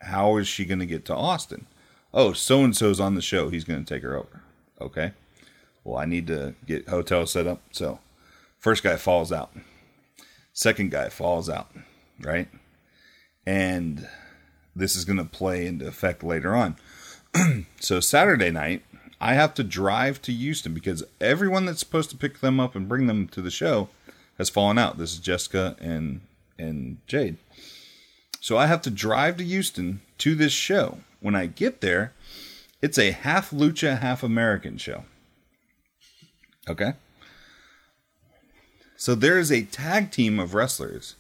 how 0.01 0.37
is 0.37 0.49
she 0.49 0.65
going 0.65 0.81
to 0.81 0.87
get 0.87 1.05
to 1.07 1.15
Austin? 1.15 1.67
Oh, 2.13 2.33
so 2.33 2.65
and 2.65 2.77
so's 2.77 3.01
on 3.01 3.15
the 3.15 3.23
show. 3.23 3.49
He's 3.49 3.65
going 3.65 3.85
to 3.85 3.95
take 3.95 4.03
her 4.03 4.17
over. 4.17 4.43
Okay. 4.81 5.13
Well, 5.85 5.99
I 5.99 6.05
need 6.05 6.27
to 6.27 6.55
get 6.67 6.89
hotel 6.89 7.27
set 7.27 7.47
up. 7.47 7.63
So, 7.71 8.01
first 8.59 8.83
guy 8.83 8.97
falls 8.97 9.33
out. 9.33 9.53
Second 10.53 10.91
guy 10.91 11.09
falls 11.09 11.49
out, 11.49 11.71
right? 12.21 12.49
And 13.47 14.09
this 14.75 14.97
is 14.97 15.05
going 15.05 15.19
to 15.19 15.25
play 15.25 15.67
into 15.67 15.87
effect 15.87 16.25
later 16.25 16.55
on. 16.57 16.77
so, 17.81 18.01
Saturday 18.01 18.51
night, 18.51 18.83
I 19.21 19.35
have 19.35 19.55
to 19.55 19.65
drive 19.65 20.21
to 20.23 20.33
Houston 20.33 20.75
because 20.75 21.03
everyone 21.21 21.65
that's 21.67 21.81
supposed 21.81 22.11
to 22.11 22.17
pick 22.17 22.41
them 22.41 22.61
up 22.61 22.75
and 22.75 22.89
bring 22.89 23.07
them 23.07 23.29
to 23.29 23.41
the 23.41 23.51
show 23.51 23.89
has 24.39 24.51
fallen 24.51 24.79
out. 24.79 24.99
This 24.99 25.13
is 25.13 25.19
Jessica 25.19 25.77
and 25.81 26.21
and 26.59 26.99
Jade. 27.07 27.37
So 28.41 28.57
I 28.57 28.67
have 28.67 28.83
to 28.83 28.91
drive 28.91 29.37
to 29.39 29.45
Houston 29.45 30.01
to 30.19 30.35
this 30.35 30.53
show. 30.53 30.99
When 31.21 31.35
I 31.35 31.47
get 31.47 31.81
there, 31.81 32.13
it's 32.81 32.99
a 32.99 33.11
half 33.11 33.51
lucha, 33.51 33.99
half 33.99 34.23
American 34.23 34.79
show. 34.79 35.05
Okay? 36.69 36.93
So 38.97 39.15
there 39.15 39.39
is 39.39 39.51
a 39.51 39.63
tag 39.63 40.11
team 40.11 40.39
of 40.39 40.55
wrestlers 40.55 41.17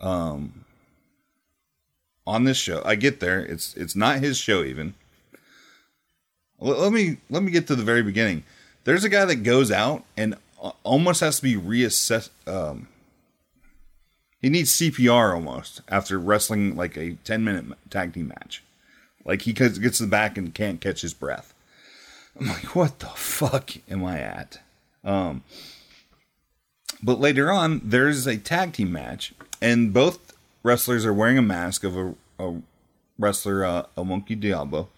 um 0.00 0.64
on 2.26 2.44
this 2.44 2.56
show. 2.56 2.82
I 2.84 2.94
get 2.94 3.20
there, 3.20 3.40
it's 3.40 3.74
it's 3.74 3.96
not 3.96 4.20
his 4.20 4.38
show 4.38 4.62
even. 4.62 4.94
Let, 6.60 6.92
me 6.92 7.18
let 7.30 7.42
me 7.42 7.50
get 7.50 7.66
to 7.68 7.76
the 7.76 7.82
very 7.82 8.02
beginning. 8.02 8.44
There's 8.84 9.04
a 9.04 9.08
guy 9.08 9.24
that 9.24 9.36
goes 9.36 9.70
out 9.70 10.04
and 10.16 10.36
almost 10.82 11.20
has 11.20 11.36
to 11.36 11.42
be 11.42 11.56
reassessed 11.56 12.30
um 12.46 12.88
he 14.44 14.50
needs 14.50 14.78
CPR 14.78 15.34
almost 15.34 15.80
after 15.88 16.18
wrestling 16.18 16.76
like 16.76 16.98
a 16.98 17.14
10 17.24 17.44
minute 17.44 17.64
tag 17.88 18.12
team 18.12 18.28
match. 18.28 18.62
Like 19.24 19.40
he 19.42 19.54
gets 19.54 19.78
to 19.78 20.02
the 20.02 20.06
back 20.06 20.36
and 20.36 20.54
can't 20.54 20.82
catch 20.82 21.00
his 21.00 21.14
breath. 21.14 21.54
I'm 22.38 22.48
like, 22.48 22.76
what 22.76 22.98
the 22.98 23.06
fuck 23.06 23.70
am 23.88 24.04
I 24.04 24.20
at? 24.20 24.60
Um, 25.02 25.44
but 27.02 27.20
later 27.20 27.50
on, 27.50 27.80
there's 27.84 28.26
a 28.26 28.36
tag 28.36 28.74
team 28.74 28.92
match, 28.92 29.32
and 29.62 29.92
both 29.92 30.34
wrestlers 30.62 31.06
are 31.06 31.14
wearing 31.14 31.38
a 31.38 31.42
mask 31.42 31.84
of 31.84 31.96
a, 31.96 32.14
a 32.38 32.60
wrestler, 33.18 33.64
uh, 33.64 33.86
a 33.96 34.04
Monkey 34.04 34.34
Diablo, 34.34 34.88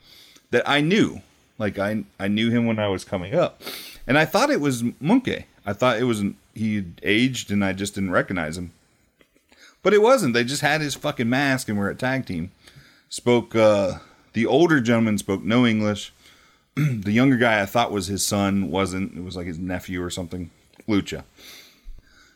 that 0.51 0.69
I 0.69 0.81
knew. 0.81 1.23
Like 1.59 1.79
I, 1.79 2.05
I 2.19 2.29
knew 2.29 2.51
him 2.51 2.67
when 2.67 2.79
I 2.79 2.89
was 2.89 3.05
coming 3.05 3.35
up, 3.35 3.63
and 4.07 4.19
I 4.19 4.25
thought 4.25 4.51
it 4.51 4.61
was 4.61 4.85
Monkey. 5.01 5.47
I 5.65 5.73
thought 5.73 5.99
it 5.99 6.05
was 6.05 6.23
he 6.55 6.85
aged, 7.03 7.51
and 7.51 7.65
I 7.65 7.73
just 7.73 7.95
didn't 7.95 8.11
recognize 8.11 8.57
him. 8.57 8.73
But 9.83 9.95
it 9.95 10.03
wasn't. 10.03 10.35
They 10.35 10.45
just 10.45 10.63
had 10.63 10.81
his 10.81 10.95
fucking 10.95 11.29
mask 11.29 11.69
and 11.69 11.79
were 11.79 11.89
a 11.89 11.95
tag 11.95 12.27
team. 12.27 12.51
Spoke 13.09 13.55
uh 13.55 13.99
the 14.33 14.47
older 14.47 14.81
gentleman 14.81 15.19
spoke 15.19 15.43
no 15.43 15.65
English. 15.67 16.13
the 16.75 17.13
younger 17.13 17.37
guy 17.37 17.63
I 17.63 17.67
thought 17.67 17.91
was 17.91 18.07
his 18.07 18.27
son 18.27 18.71
wasn't. 18.71 19.17
It 19.17 19.25
was 19.25 19.37
like 19.37 19.47
his 19.47 19.59
nephew 19.59 20.03
or 20.03 20.11
something. 20.11 20.51
Lucha. 20.89 21.25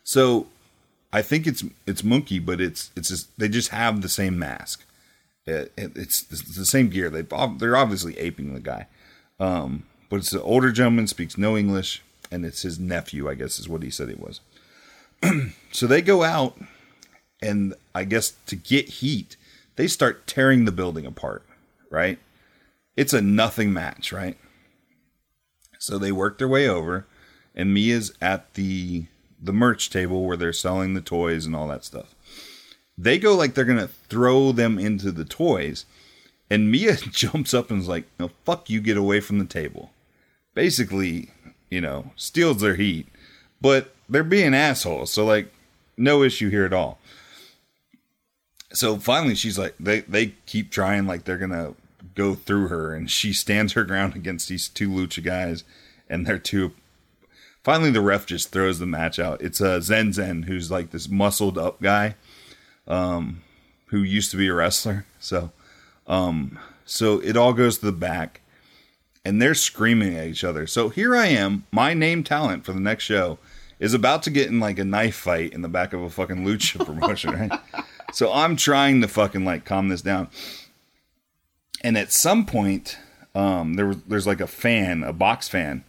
So 0.03 0.47
I 1.13 1.23
think 1.23 1.47
it's 1.47 1.65
it's 1.87 2.05
Monkey, 2.05 2.39
but 2.39 2.61
it's 2.61 2.91
it's 2.97 3.09
just, 3.09 3.39
they 3.39 3.49
just 3.49 3.69
have 3.71 4.01
the 4.01 4.09
same 4.09 4.39
mask. 4.39 4.85
It, 5.47 5.73
it, 5.77 5.93
it's 5.97 6.23
the 6.23 6.65
same 6.65 6.89
gear. 6.89 7.11
They 7.11 7.23
they're 7.23 7.77
obviously 7.77 8.19
aping 8.19 8.55
the 8.55 8.61
guy, 8.61 8.87
um, 9.41 9.85
but 10.09 10.17
it's 10.17 10.33
an 10.33 10.41
older 10.41 10.71
gentleman 10.71 11.09
speaks 11.09 11.37
no 11.37 11.57
English, 11.57 12.03
and 12.31 12.45
it's 12.45 12.63
his 12.63 12.79
nephew. 12.79 13.29
I 13.29 13.35
guess 13.35 13.59
is 13.59 13.69
what 13.69 13.83
he 13.83 13.91
said 13.91 14.09
he 14.09 14.15
was. 14.15 14.41
so 15.73 15.87
they 15.87 16.03
go 16.03 16.23
out 16.23 16.57
and 17.43 17.75
I 17.95 18.05
guess 18.05 18.35
to 18.47 18.57
get 18.57 18.89
heat, 18.89 19.37
they 19.77 19.87
start 19.87 20.27
tearing 20.27 20.65
the 20.65 20.73
building 20.73 21.07
apart, 21.07 21.45
right? 21.91 22.19
It's 22.97 23.13
a 23.13 23.23
nothing 23.23 23.73
match, 23.73 24.13
right? 24.13 24.37
So 25.79 25.99
they 25.99 26.13
work 26.13 26.39
their 26.39 26.49
way 26.49 26.69
over, 26.69 27.07
and 27.55 27.73
Mia's 27.73 28.13
at 28.21 28.55
the 28.55 29.07
the 29.43 29.53
merch 29.55 29.89
table 29.89 30.27
where 30.27 30.37
they're 30.37 30.53
selling 30.53 30.93
the 30.93 31.01
toys 31.01 31.47
and 31.47 31.57
all 31.57 31.67
that 31.69 31.85
stuff. 31.85 32.15
They 32.99 33.19
go 33.19 33.35
like 33.35 33.55
they're 33.55 33.65
gonna 33.65 33.89
throw 33.89 34.53
them 34.53 34.79
into 34.79 35.11
the 35.11 35.25
toys, 35.25 35.87
and 36.51 36.71
Mia 36.71 36.97
jumps 37.11 37.55
up 37.55 37.71
and 37.71 37.81
is 37.81 37.89
like, 37.89 38.05
"No, 38.19 38.31
fuck 38.45 38.69
you, 38.69 38.81
get 38.81 38.97
away 38.97 39.21
from 39.21 39.39
the 39.39 39.45
table." 39.45 39.91
Basically, 40.55 41.31
you 41.71 41.81
know, 41.81 42.13
steals 42.17 42.61
their 42.61 42.77
heat, 42.77 43.07
but 43.61 43.95
they're 44.09 44.25
being 44.25 44.55
assholes. 44.55 45.13
So 45.13 45.25
like, 45.25 45.53
no 45.97 46.23
issue 46.23 46.51
here 46.51 46.65
at 46.65 46.73
all 46.73 46.99
so 48.73 48.97
finally 48.97 49.35
she's 49.35 49.59
like 49.59 49.75
they 49.79 50.01
they 50.01 50.29
keep 50.47 50.71
trying 50.71 51.07
like 51.07 51.25
they're 51.25 51.39
gonna 51.39 51.75
go 52.15 52.35
through 52.35 52.69
her 52.69 52.95
and 52.95 53.11
she 53.11 53.33
stands 53.33 53.73
her 53.73 53.85
ground 53.85 54.17
against 54.17 54.49
these 54.49 54.69
two 54.69 54.89
lucha 54.89 55.23
guys 55.23 55.65
and 56.09 56.27
they're 56.27 56.39
two 56.39 56.73
finally 57.63 57.91
the 57.91 58.01
ref 58.01 58.27
just 58.27 58.51
throws 58.51 58.79
the 58.79 58.87
match 58.87 59.19
out 59.19 59.41
it's 59.41 59.61
a 59.61 59.73
uh, 59.73 59.81
zen 59.81 60.13
zen 60.13 60.45
who's 60.45 60.71
like 60.71 60.91
this 60.91 61.09
muscled 61.09 61.59
up 61.59 61.81
guy 61.83 62.15
um 62.87 63.43
who 63.87 63.99
used 63.99 64.31
to 64.31 64.37
be 64.37 64.49
a 64.49 64.55
wrestler 64.55 65.05
so 65.19 65.51
um 66.11 66.59
so 66.85 67.19
it 67.21 67.37
all 67.37 67.55
goes 67.55 67.79
to 67.79 67.87
the 67.87 67.93
back 67.93 68.43
and 69.25 69.41
they're 69.41 69.55
screaming 69.55 70.15
at 70.15 70.27
each 70.27 70.45
other 70.45 70.67
so 70.67 70.91
here 70.91 71.17
i 71.17 71.27
am 71.27 71.65
my 71.73 71.95
name 71.95 72.23
talent 72.23 72.67
for 72.67 72.75
the 72.75 72.81
next 72.81 73.05
show 73.05 73.39
is 73.79 73.95
about 73.95 74.23
to 74.23 74.31
get 74.31 74.49
in 74.49 74.61
like 74.61 74.79
a 74.79 74.85
knife 74.85 75.17
fight 75.17 75.55
in 75.55 75.63
the 75.63 75.69
back 75.69 75.95
of 75.95 76.03
a 76.03 76.11
fucking 76.11 76.45
lucha 76.45 76.85
promotion 76.85 77.31
right 77.31 77.53
so 78.13 78.33
I'm 78.33 78.57
trying 78.57 79.01
to 79.01 79.09
fucking 79.09 79.45
like 79.45 79.65
calm 79.65 79.89
this 79.89 80.03
down. 80.03 80.29
And 81.83 81.97
at 81.97 82.13
some 82.13 82.45
point, 82.45 82.99
um, 83.35 83.75
there 83.75 83.87
was 83.87 84.03
there's 84.03 84.27
like 84.27 84.41
a 84.41 84.47
fan, 84.47 85.03
a 85.03 85.13
box 85.13 85.49
fan, 85.49 85.85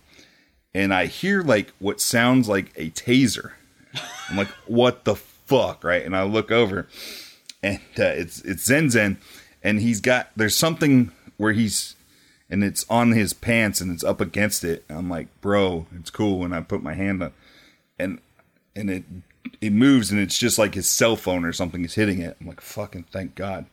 and 0.73 0.93
I 0.93 1.07
hear 1.07 1.41
like 1.41 1.71
what 1.79 1.99
sounds 1.99 2.47
like 2.47 2.71
a 2.75 2.89
taser. 2.91 3.51
I'm 4.29 4.37
like, 4.37 4.47
what 4.67 5.03
the 5.03 5.15
fuck, 5.15 5.83
right? 5.83 6.05
And 6.05 6.15
I 6.15 6.23
look 6.23 6.51
over, 6.51 6.87
and 7.61 7.79
uh, 7.99 8.03
it's 8.03 8.41
it's 8.41 8.63
Zen 8.63 8.89
Zen, 8.89 9.17
and 9.63 9.79
he's 9.79 10.01
got 10.01 10.29
there's 10.35 10.55
something 10.55 11.11
where 11.37 11.53
he's 11.53 11.95
and 12.49 12.63
it's 12.63 12.85
on 12.89 13.13
his 13.13 13.33
pants 13.33 13.79
and 13.79 13.91
it's 13.91 14.03
up 14.03 14.19
against 14.19 14.63
it. 14.63 14.83
I'm 14.89 15.09
like, 15.09 15.27
bro, 15.39 15.87
it's 15.97 16.09
cool. 16.09 16.43
And 16.43 16.53
I 16.53 16.61
put 16.61 16.83
my 16.83 16.93
hand 16.93 17.23
on, 17.23 17.33
and 17.97 18.19
and 18.75 18.89
it 18.89 19.03
it 19.59 19.71
moves 19.71 20.11
and 20.11 20.19
it's 20.19 20.37
just 20.37 20.59
like 20.59 20.75
his 20.75 20.89
cell 20.89 21.15
phone 21.15 21.45
or 21.45 21.53
something 21.53 21.85
is 21.85 21.95
hitting 21.95 22.19
it. 22.19 22.37
I'm 22.39 22.47
like, 22.47 22.61
fucking 22.61 23.05
thank 23.11 23.35
God. 23.35 23.65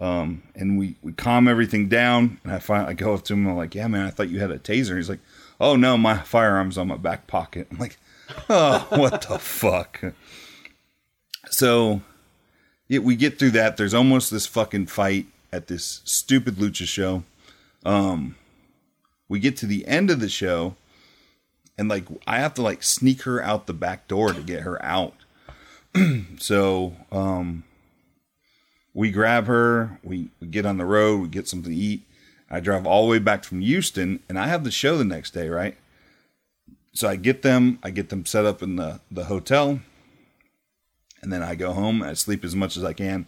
Um, 0.00 0.44
and 0.54 0.78
we, 0.78 0.96
we 1.02 1.12
calm 1.12 1.46
everything 1.46 1.88
down. 1.88 2.40
And 2.42 2.52
I 2.52 2.58
finally 2.58 2.90
I 2.90 2.94
go 2.94 3.14
up 3.14 3.24
to 3.24 3.34
him. 3.34 3.46
I'm 3.46 3.56
like, 3.56 3.74
yeah, 3.74 3.86
man, 3.86 4.06
I 4.06 4.10
thought 4.10 4.30
you 4.30 4.40
had 4.40 4.50
a 4.50 4.58
taser. 4.58 4.96
He's 4.96 5.10
like, 5.10 5.20
oh 5.60 5.76
no, 5.76 5.96
my 5.98 6.16
firearm's 6.18 6.78
on 6.78 6.88
my 6.88 6.96
back 6.96 7.26
pocket. 7.26 7.68
I'm 7.70 7.78
like, 7.78 7.98
oh, 8.48 8.86
what 8.90 9.22
the 9.22 9.38
fuck? 9.38 10.02
So 11.50 12.02
we 12.98 13.16
get 13.16 13.38
through 13.38 13.52
that. 13.52 13.76
There's 13.76 13.94
almost 13.94 14.30
this 14.30 14.46
fucking 14.46 14.86
fight 14.86 15.26
at 15.52 15.68
this 15.68 16.00
stupid 16.04 16.56
lucha 16.56 16.86
show. 16.86 17.24
Um, 17.84 18.36
we 19.28 19.38
get 19.38 19.56
to 19.58 19.66
the 19.66 19.86
end 19.86 20.10
of 20.10 20.20
the 20.20 20.28
show 20.28 20.76
and 21.80 21.88
like 21.88 22.04
I 22.26 22.40
have 22.40 22.52
to 22.54 22.62
like 22.62 22.82
sneak 22.82 23.22
her 23.22 23.42
out 23.42 23.66
the 23.66 23.72
back 23.72 24.06
door 24.06 24.34
to 24.34 24.42
get 24.42 24.60
her 24.60 24.84
out. 24.84 25.14
so 26.38 26.94
um, 27.10 27.64
we 28.92 29.10
grab 29.10 29.46
her, 29.46 29.98
we, 30.04 30.28
we 30.40 30.46
get 30.46 30.66
on 30.66 30.76
the 30.76 30.84
road, 30.84 31.22
we 31.22 31.28
get 31.28 31.48
something 31.48 31.72
to 31.72 31.78
eat. 31.78 32.02
I 32.50 32.60
drive 32.60 32.86
all 32.86 33.06
the 33.06 33.10
way 33.10 33.18
back 33.18 33.44
from 33.44 33.60
Houston, 33.60 34.20
and 34.28 34.38
I 34.38 34.48
have 34.48 34.62
the 34.62 34.70
show 34.70 34.98
the 34.98 35.04
next 35.04 35.30
day, 35.30 35.48
right? 35.48 35.78
So 36.92 37.08
I 37.08 37.16
get 37.16 37.40
them, 37.40 37.78
I 37.82 37.90
get 37.90 38.10
them 38.10 38.26
set 38.26 38.44
up 38.44 38.62
in 38.62 38.76
the 38.76 39.00
the 39.10 39.24
hotel, 39.24 39.80
and 41.22 41.32
then 41.32 41.42
I 41.42 41.54
go 41.54 41.72
home. 41.72 42.02
I 42.02 42.14
sleep 42.14 42.44
as 42.44 42.54
much 42.56 42.76
as 42.76 42.84
I 42.84 42.92
can, 42.92 43.26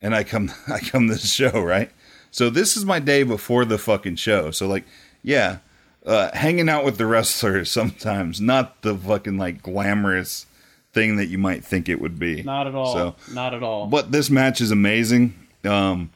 and 0.00 0.14
I 0.14 0.24
come 0.24 0.52
I 0.68 0.80
come 0.80 1.08
to 1.08 1.14
the 1.14 1.20
show, 1.20 1.60
right? 1.60 1.90
So 2.30 2.48
this 2.50 2.76
is 2.76 2.84
my 2.84 3.00
day 3.00 3.22
before 3.24 3.64
the 3.64 3.78
fucking 3.78 4.16
show. 4.16 4.50
So 4.52 4.68
like, 4.68 4.84
yeah, 5.22 5.58
uh, 6.06 6.30
hanging 6.34 6.68
out 6.68 6.84
with 6.84 6.96
the 6.98 7.06
wrestlers 7.06 7.70
sometimes, 7.72 8.40
not 8.40 8.82
the 8.82 8.94
fucking 8.96 9.36
like 9.38 9.62
glamorous 9.62 10.46
thing 10.92 11.16
that 11.16 11.26
you 11.26 11.38
might 11.38 11.64
think 11.64 11.88
it 11.88 12.00
would 12.00 12.18
be. 12.18 12.42
Not 12.42 12.66
at 12.66 12.74
all. 12.74 12.92
So, 12.92 13.14
Not 13.32 13.54
at 13.54 13.62
all. 13.62 13.86
but 13.86 14.10
this 14.10 14.28
match 14.28 14.60
is 14.60 14.70
amazing. 14.72 15.34
Um, 15.64 16.10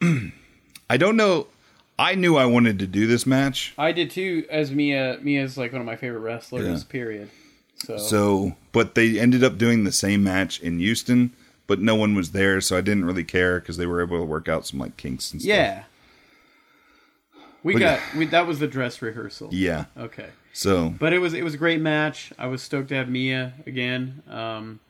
I 0.90 0.96
don't 0.96 1.16
know. 1.16 1.46
I 1.98 2.14
knew 2.14 2.36
I 2.36 2.46
wanted 2.46 2.78
to 2.80 2.86
do 2.86 3.06
this 3.06 3.24
match, 3.26 3.72
I 3.78 3.92
did 3.92 4.10
too. 4.10 4.44
As 4.50 4.72
Mia, 4.72 5.18
Mia's 5.22 5.56
like 5.56 5.72
one 5.72 5.80
of 5.80 5.86
my 5.86 5.94
favorite 5.96 6.20
wrestlers. 6.20 6.82
Yeah. 6.82 6.90
Period. 6.90 7.30
So, 7.84 7.96
so 7.98 8.56
but 8.72 8.94
they 8.94 9.18
ended 9.18 9.42
up 9.44 9.58
doing 9.58 9.84
the 9.84 9.92
same 9.92 10.22
match 10.24 10.60
in 10.60 10.78
Houston, 10.78 11.32
but 11.66 11.80
no 11.80 11.94
one 11.94 12.14
was 12.14 12.32
there, 12.32 12.60
so 12.60 12.76
I 12.76 12.80
didn't 12.80 13.04
really 13.04 13.24
care 13.24 13.60
because 13.60 13.76
they 13.76 13.86
were 13.86 14.02
able 14.02 14.18
to 14.18 14.24
work 14.24 14.48
out 14.48 14.66
some 14.66 14.78
like 14.80 14.96
kinks 14.96 15.32
and 15.32 15.40
stuff. 15.42 15.48
yeah, 15.48 15.82
we 17.62 17.74
But- 17.74 17.78
got 17.80 18.00
we, 18.16 18.26
that 18.26 18.46
was 18.46 18.58
the 18.58 18.66
dress 18.68 19.00
rehearsal. 19.02 19.48
yeah. 19.52 19.86
Okay. 19.96 20.28
So 20.52 20.94
But 20.98 21.12
it 21.12 21.18
was 21.18 21.34
it 21.34 21.42
was 21.42 21.54
a 21.54 21.58
great 21.58 21.80
match. 21.80 22.32
I 22.38 22.46
was 22.46 22.62
stoked 22.62 22.88
to 22.90 22.94
have 22.94 23.08
Mia 23.08 23.54
again. 23.66 24.22
Um, 24.30 24.80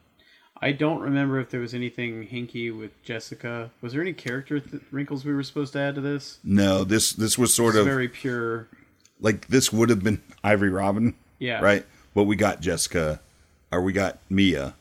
I 0.60 0.72
don't 0.72 1.00
remember 1.00 1.40
if 1.40 1.50
there 1.50 1.60
was 1.60 1.74
anything 1.74 2.26
hinky 2.28 2.76
with 2.76 3.02
Jessica. 3.02 3.70
Was 3.80 3.92
there 3.92 4.00
any 4.02 4.12
character 4.12 4.60
th- 4.60 4.82
wrinkles 4.90 5.24
we 5.24 5.34
were 5.34 5.42
supposed 5.42 5.72
to 5.74 5.78
add 5.80 5.94
to 5.96 6.00
this? 6.00 6.38
no, 6.44 6.84
this 6.84 7.12
this 7.12 7.38
was 7.38 7.54
sort 7.54 7.74
It's 7.74 7.80
of 7.80 7.86
very 7.86 8.08
pure. 8.08 8.68
like 9.20 9.48
this 9.48 9.72
would 9.72 9.88
have 9.88 10.02
been 10.02 10.20
Ivory 10.42 10.70
Robin, 10.70 11.14
Yeah. 11.38 11.60
right? 11.60 11.84
But 12.14 12.24
we 12.24 12.36
got 12.36 12.60
Jessica, 12.60 13.20
or 13.72 13.82
we 13.82 13.92
got 13.92 14.18
Mia, 14.30 14.74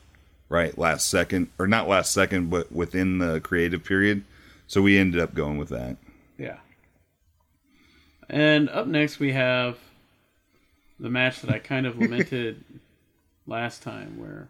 right? 0.48 0.76
Last 0.78 1.08
second, 1.08 1.48
or 1.58 1.66
not 1.66 1.88
last 1.88 2.12
second, 2.12 2.50
but 2.50 2.70
within 2.72 3.18
the 3.18 3.40
creative 3.40 3.84
period. 3.84 4.24
So 4.66 4.80
we 4.82 4.96
ended 4.98 5.20
up 5.20 5.34
going 5.34 5.58
with 5.58 5.68
that. 5.70 5.96
Yeah. 6.38 6.58
And 8.28 8.68
up 8.70 8.86
next 8.86 9.18
we 9.18 9.32
have 9.32 9.78
the 10.98 11.10
match 11.10 11.40
that 11.42 11.50
I 11.50 11.58
kind 11.58 11.86
of 11.86 11.98
lamented 11.98 12.64
last 13.46 13.82
time, 13.82 14.18
where 14.18 14.48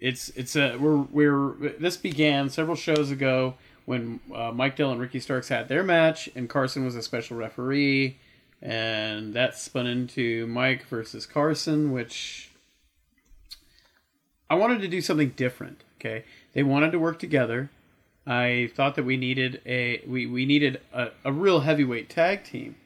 it's 0.00 0.30
it's 0.30 0.56
a 0.56 0.76
we're 0.76 0.96
we're 0.96 1.52
this 1.78 1.96
began 1.96 2.50
several 2.50 2.76
shows 2.76 3.10
ago 3.10 3.54
when 3.84 4.20
uh, 4.34 4.50
Mike 4.52 4.76
Dell 4.76 4.90
and 4.90 5.00
Ricky 5.00 5.20
Starks 5.20 5.48
had 5.48 5.68
their 5.68 5.82
match, 5.82 6.28
and 6.34 6.48
Carson 6.48 6.84
was 6.84 6.96
a 6.96 7.02
special 7.02 7.36
referee, 7.36 8.16
and 8.64 9.34
that 9.34 9.56
spun 9.56 9.86
into 9.86 10.46
Mike 10.46 10.86
versus 10.86 11.26
Carson, 11.26 11.92
which 11.92 12.50
I 14.48 14.54
wanted 14.54 14.80
to 14.80 14.88
do 14.88 15.02
something 15.02 15.30
different. 15.36 15.84
Okay, 16.00 16.24
they 16.54 16.62
wanted 16.62 16.90
to 16.92 16.98
work 16.98 17.18
together. 17.18 17.70
I 18.26 18.70
thought 18.74 18.94
that 18.94 19.04
we 19.04 19.18
needed 19.18 19.60
a 19.66 20.02
we, 20.06 20.26
we 20.26 20.46
needed 20.46 20.80
a, 20.92 21.10
a 21.24 21.30
real 21.30 21.60
heavyweight 21.60 22.08
tag 22.08 22.42
team. 22.44 22.76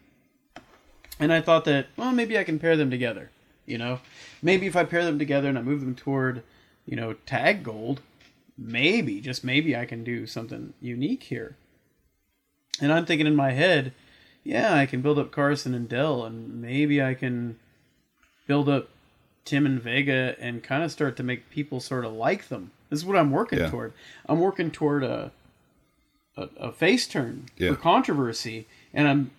And 1.20 1.32
I 1.32 1.40
thought 1.40 1.64
that, 1.64 1.86
well, 1.96 2.12
maybe 2.12 2.38
I 2.38 2.44
can 2.44 2.58
pair 2.58 2.76
them 2.76 2.90
together. 2.90 3.30
You 3.66 3.78
know? 3.78 4.00
Maybe 4.40 4.66
if 4.66 4.76
I 4.76 4.84
pair 4.84 5.04
them 5.04 5.18
together 5.18 5.48
and 5.48 5.58
I 5.58 5.62
move 5.62 5.80
them 5.80 5.94
toward, 5.94 6.42
you 6.86 6.96
know, 6.96 7.14
tag 7.26 7.64
gold, 7.64 8.00
maybe, 8.56 9.20
just 9.20 9.42
maybe 9.44 9.76
I 9.76 9.84
can 9.84 10.04
do 10.04 10.26
something 10.26 10.74
unique 10.80 11.24
here. 11.24 11.56
And 12.80 12.92
I'm 12.92 13.04
thinking 13.04 13.26
in 13.26 13.34
my 13.34 13.50
head, 13.50 13.92
yeah, 14.48 14.74
I 14.74 14.86
can 14.86 15.02
build 15.02 15.18
up 15.18 15.30
Carson 15.30 15.74
and 15.74 15.88
Dell 15.88 16.24
and 16.24 16.62
maybe 16.62 17.02
I 17.02 17.12
can 17.14 17.58
build 18.46 18.66
up 18.68 18.88
Tim 19.44 19.66
and 19.66 19.78
Vega 19.80 20.34
and 20.40 20.62
kind 20.62 20.82
of 20.82 20.90
start 20.90 21.16
to 21.18 21.22
make 21.22 21.50
people 21.50 21.80
sort 21.80 22.04
of 22.06 22.12
like 22.14 22.48
them. 22.48 22.70
This 22.88 23.00
is 23.00 23.04
what 23.04 23.16
I'm 23.18 23.30
working 23.30 23.58
Yeah. 23.58 23.68
toward. 23.68 23.92
I'm 24.26 24.40
working 24.40 24.70
toward 24.70 25.04
a 25.04 25.32
a, 26.36 26.48
a 26.68 26.72
face 26.72 27.06
turn 27.08 27.46
Yeah. 27.58 27.70
for 27.70 27.76
controversy, 27.76 28.66
and 28.94 29.06
I'm 29.08 29.30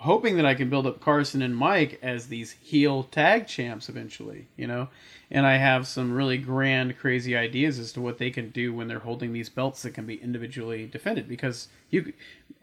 hoping 0.00 0.36
that 0.36 0.46
I 0.46 0.54
can 0.54 0.70
build 0.70 0.86
up 0.86 1.00
Carson 1.00 1.42
and 1.42 1.56
Mike 1.56 1.98
as 2.02 2.26
these 2.26 2.52
heel 2.52 3.04
tag 3.04 3.46
champs 3.46 3.88
eventually. 3.88 4.48
You 4.56 4.66
know, 4.66 4.88
and 5.30 5.46
I 5.46 5.56
have 5.56 5.86
some 5.86 6.12
really 6.12 6.38
grand, 6.38 6.98
crazy 6.98 7.36
ideas 7.36 7.78
as 7.78 7.92
to 7.92 8.00
what 8.00 8.18
they 8.18 8.30
can 8.30 8.50
do 8.50 8.72
when 8.74 8.88
they're 8.88 8.98
holding 8.98 9.32
these 9.32 9.48
belts 9.48 9.82
that 9.82 9.94
can 9.94 10.06
be 10.06 10.22
individually 10.22 10.86
defended. 10.86 11.28
Because 11.28 11.68
you, 11.90 12.12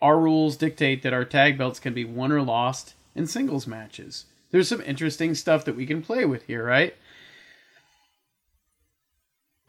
our 0.01 0.19
rules 0.19 0.57
dictate 0.57 1.03
that 1.03 1.13
our 1.13 1.25
tag 1.25 1.57
belts 1.57 1.79
can 1.79 1.93
be 1.93 2.05
won 2.05 2.31
or 2.31 2.41
lost 2.41 2.95
in 3.15 3.27
singles 3.27 3.67
matches. 3.67 4.25
There's 4.51 4.67
some 4.67 4.81
interesting 4.81 5.35
stuff 5.35 5.65
that 5.65 5.75
we 5.75 5.85
can 5.85 6.01
play 6.01 6.25
with 6.25 6.43
here, 6.43 6.65
right? 6.65 6.95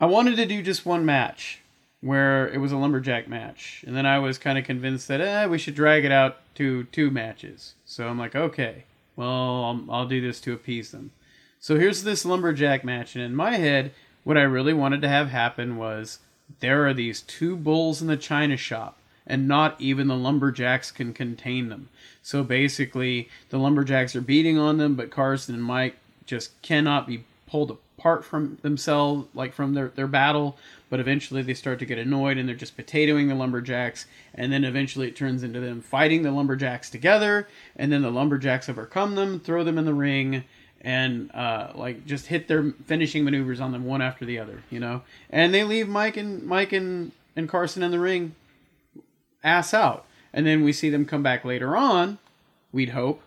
I 0.00 0.06
wanted 0.06 0.36
to 0.36 0.46
do 0.46 0.62
just 0.62 0.86
one 0.86 1.04
match 1.04 1.60
where 2.00 2.48
it 2.48 2.58
was 2.58 2.72
a 2.72 2.76
lumberjack 2.76 3.28
match, 3.28 3.84
and 3.86 3.96
then 3.96 4.06
I 4.06 4.18
was 4.18 4.38
kind 4.38 4.56
of 4.58 4.64
convinced 4.64 5.08
that 5.08 5.20
eh, 5.20 5.46
we 5.46 5.58
should 5.58 5.74
drag 5.74 6.04
it 6.04 6.12
out 6.12 6.36
to 6.54 6.84
two 6.84 7.10
matches. 7.10 7.74
So 7.84 8.06
I'm 8.08 8.18
like, 8.18 8.36
okay, 8.36 8.84
well, 9.16 9.64
I'll, 9.64 9.84
I'll 9.90 10.06
do 10.06 10.20
this 10.20 10.40
to 10.42 10.52
appease 10.52 10.92
them. 10.92 11.10
So 11.58 11.76
here's 11.76 12.04
this 12.04 12.24
lumberjack 12.24 12.84
match, 12.84 13.16
and 13.16 13.24
in 13.24 13.34
my 13.34 13.56
head, 13.56 13.92
what 14.22 14.38
I 14.38 14.42
really 14.42 14.74
wanted 14.74 15.02
to 15.02 15.08
have 15.08 15.30
happen 15.30 15.76
was 15.76 16.20
there 16.60 16.86
are 16.86 16.94
these 16.94 17.20
two 17.20 17.56
bulls 17.56 18.00
in 18.00 18.06
the 18.06 18.16
china 18.16 18.56
shop, 18.56 18.98
and 19.26 19.48
not 19.48 19.80
even 19.80 20.06
the 20.06 20.16
lumberjacks 20.16 20.92
can 20.92 21.12
contain 21.12 21.68
them. 21.68 21.88
So 22.22 22.44
basically, 22.44 23.28
the 23.50 23.58
lumberjacks 23.58 24.14
are 24.14 24.20
beating 24.20 24.56
on 24.56 24.78
them, 24.78 24.94
but 24.94 25.10
Carson 25.10 25.54
and 25.54 25.64
Mike 25.64 25.96
just 26.26 26.60
cannot 26.62 27.06
be 27.06 27.24
pulled 27.46 27.70
apart 27.70 27.82
from 28.24 28.58
themselves, 28.62 29.28
like 29.34 29.52
from 29.52 29.74
their, 29.74 29.88
their 29.88 30.06
battle. 30.06 30.56
But 30.90 31.00
eventually, 31.00 31.42
they 31.42 31.54
start 31.54 31.78
to 31.80 31.86
get 31.86 31.98
annoyed 31.98 32.38
and 32.38 32.48
they're 32.48 32.56
just 32.56 32.76
potatoing 32.76 33.28
the 33.28 33.34
lumberjacks. 33.34 34.06
And 34.34 34.52
then 34.52 34.64
eventually, 34.64 35.08
it 35.08 35.16
turns 35.16 35.42
into 35.42 35.60
them 35.60 35.82
fighting 35.82 36.22
the 36.22 36.30
lumberjacks 36.30 36.90
together. 36.90 37.48
And 37.76 37.92
then 37.92 38.02
the 38.02 38.10
lumberjacks 38.10 38.68
overcome 38.68 39.14
them, 39.14 39.40
throw 39.40 39.64
them 39.64 39.78
in 39.78 39.84
the 39.84 39.94
ring, 39.94 40.44
and 40.80 41.30
uh, 41.34 41.72
like 41.74 42.06
just 42.06 42.26
hit 42.26 42.48
their 42.48 42.72
finishing 42.86 43.24
maneuvers 43.24 43.60
on 43.60 43.72
them 43.72 43.84
one 43.84 44.00
after 44.00 44.24
the 44.24 44.38
other, 44.38 44.62
you 44.70 44.80
know. 44.80 45.02
And 45.30 45.52
they 45.52 45.64
leave 45.64 45.88
Mike 45.88 46.16
and 46.16 46.44
Mike 46.44 46.72
and, 46.72 47.12
and 47.36 47.48
Carson 47.48 47.82
in 47.82 47.90
the 47.90 47.98
ring 47.98 48.34
ass 49.42 49.74
out. 49.74 50.04
And 50.32 50.46
then 50.46 50.62
we 50.62 50.72
see 50.72 50.90
them 50.90 51.04
come 51.04 51.22
back 51.22 51.44
later 51.44 51.76
on, 51.76 52.18
we'd 52.72 52.90
hope, 52.90 53.22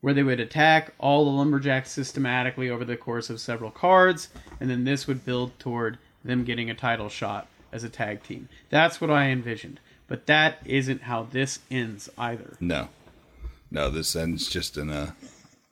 where 0.00 0.14
they 0.14 0.22
would 0.22 0.40
attack 0.40 0.92
all 0.98 1.24
the 1.24 1.30
lumberjacks 1.30 1.90
systematically 1.90 2.70
over 2.70 2.84
the 2.84 2.96
course 2.96 3.30
of 3.30 3.40
several 3.40 3.70
cards, 3.70 4.28
and 4.60 4.70
then 4.70 4.84
this 4.84 5.06
would 5.06 5.24
build 5.24 5.58
toward 5.58 5.98
them 6.24 6.44
getting 6.44 6.70
a 6.70 6.74
title 6.74 7.08
shot 7.08 7.48
as 7.72 7.84
a 7.84 7.88
tag 7.88 8.22
team. 8.22 8.48
That's 8.70 9.00
what 9.00 9.10
I 9.10 9.26
envisioned. 9.26 9.80
But 10.06 10.26
that 10.26 10.58
isn't 10.64 11.02
how 11.02 11.24
this 11.24 11.58
ends 11.70 12.08
either. 12.16 12.56
No, 12.60 12.88
no, 13.70 13.90
this 13.90 14.16
ends 14.16 14.48
just 14.48 14.76
in 14.78 14.88
a 14.90 15.14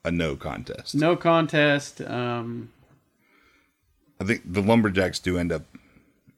a 0.05 0.11
no 0.11 0.37
contest. 0.37 0.95
No 0.95 1.17
contest. 1.17 2.01
Um, 2.01 2.71
I 4.21 4.25
think 4.25 4.43
the 4.45 4.63
lumberjacks 4.63 5.19
do 5.19 5.37
end 5.37 5.53
up 5.53 5.63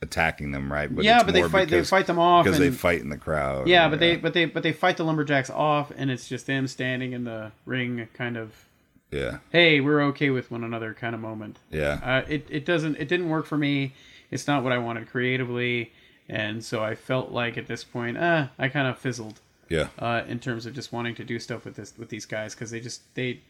attacking 0.00 0.52
them, 0.52 0.72
right? 0.72 0.94
But 0.94 1.04
yeah, 1.04 1.22
but 1.22 1.34
they 1.34 1.42
fight. 1.48 1.68
They 1.68 1.82
fight 1.84 2.06
them 2.06 2.18
off. 2.18 2.44
because 2.44 2.58
and, 2.60 2.72
they 2.72 2.76
fight 2.76 3.00
in 3.00 3.08
the 3.08 3.16
crowd. 3.16 3.68
Yeah, 3.68 3.88
but 3.88 3.98
they 3.98 4.16
but 4.16 4.34
they 4.34 4.44
but 4.44 4.62
they 4.62 4.72
fight 4.72 4.96
the 4.96 5.04
lumberjacks 5.04 5.50
off, 5.50 5.92
and 5.96 6.10
it's 6.10 6.28
just 6.28 6.46
them 6.46 6.66
standing 6.68 7.12
in 7.12 7.24
the 7.24 7.52
ring, 7.66 8.08
kind 8.14 8.36
of. 8.36 8.66
yeah, 9.10 9.38
Hey, 9.50 9.80
we're 9.80 10.02
okay 10.04 10.30
with 10.30 10.50
one 10.50 10.64
another, 10.64 10.94
kind 10.94 11.14
of 11.14 11.20
moment. 11.20 11.58
yeah, 11.70 12.00
Uh, 12.02 12.22
it 12.28 12.46
it 12.48 12.64
doesn't 12.64 12.96
it 12.96 13.08
didn't 13.08 13.28
work 13.28 13.46
for 13.46 13.58
me. 13.58 13.94
It's 14.30 14.46
not 14.46 14.62
what 14.62 14.72
I 14.72 14.78
wanted 14.78 15.08
creatively, 15.08 15.92
and 16.28 16.62
so 16.62 16.82
I 16.82 16.94
felt 16.94 17.30
like 17.30 17.56
at 17.56 17.66
this 17.66 17.84
point, 17.84 18.18
uh, 18.18 18.48
I 18.58 18.68
kind 18.68 18.86
of 18.86 18.98
fizzled 18.98 19.40
yeah, 19.68 19.88
uh, 19.98 20.22
in 20.28 20.38
terms 20.38 20.66
of 20.66 20.74
just 20.74 20.92
wanting 20.92 21.14
to 21.16 21.24
do 21.24 21.38
stuff 21.38 21.64
with 21.64 21.76
this 21.76 21.94
with 21.96 22.10
these 22.10 22.26
guys 22.26 22.54
because 22.54 22.70
they 22.70 22.80
just 22.80 23.02
they 23.14 23.40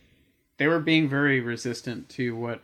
they 0.56 0.66
were 0.66 0.80
being 0.80 1.08
very 1.08 1.40
resistant 1.40 2.08
to 2.10 2.34
what 2.34 2.60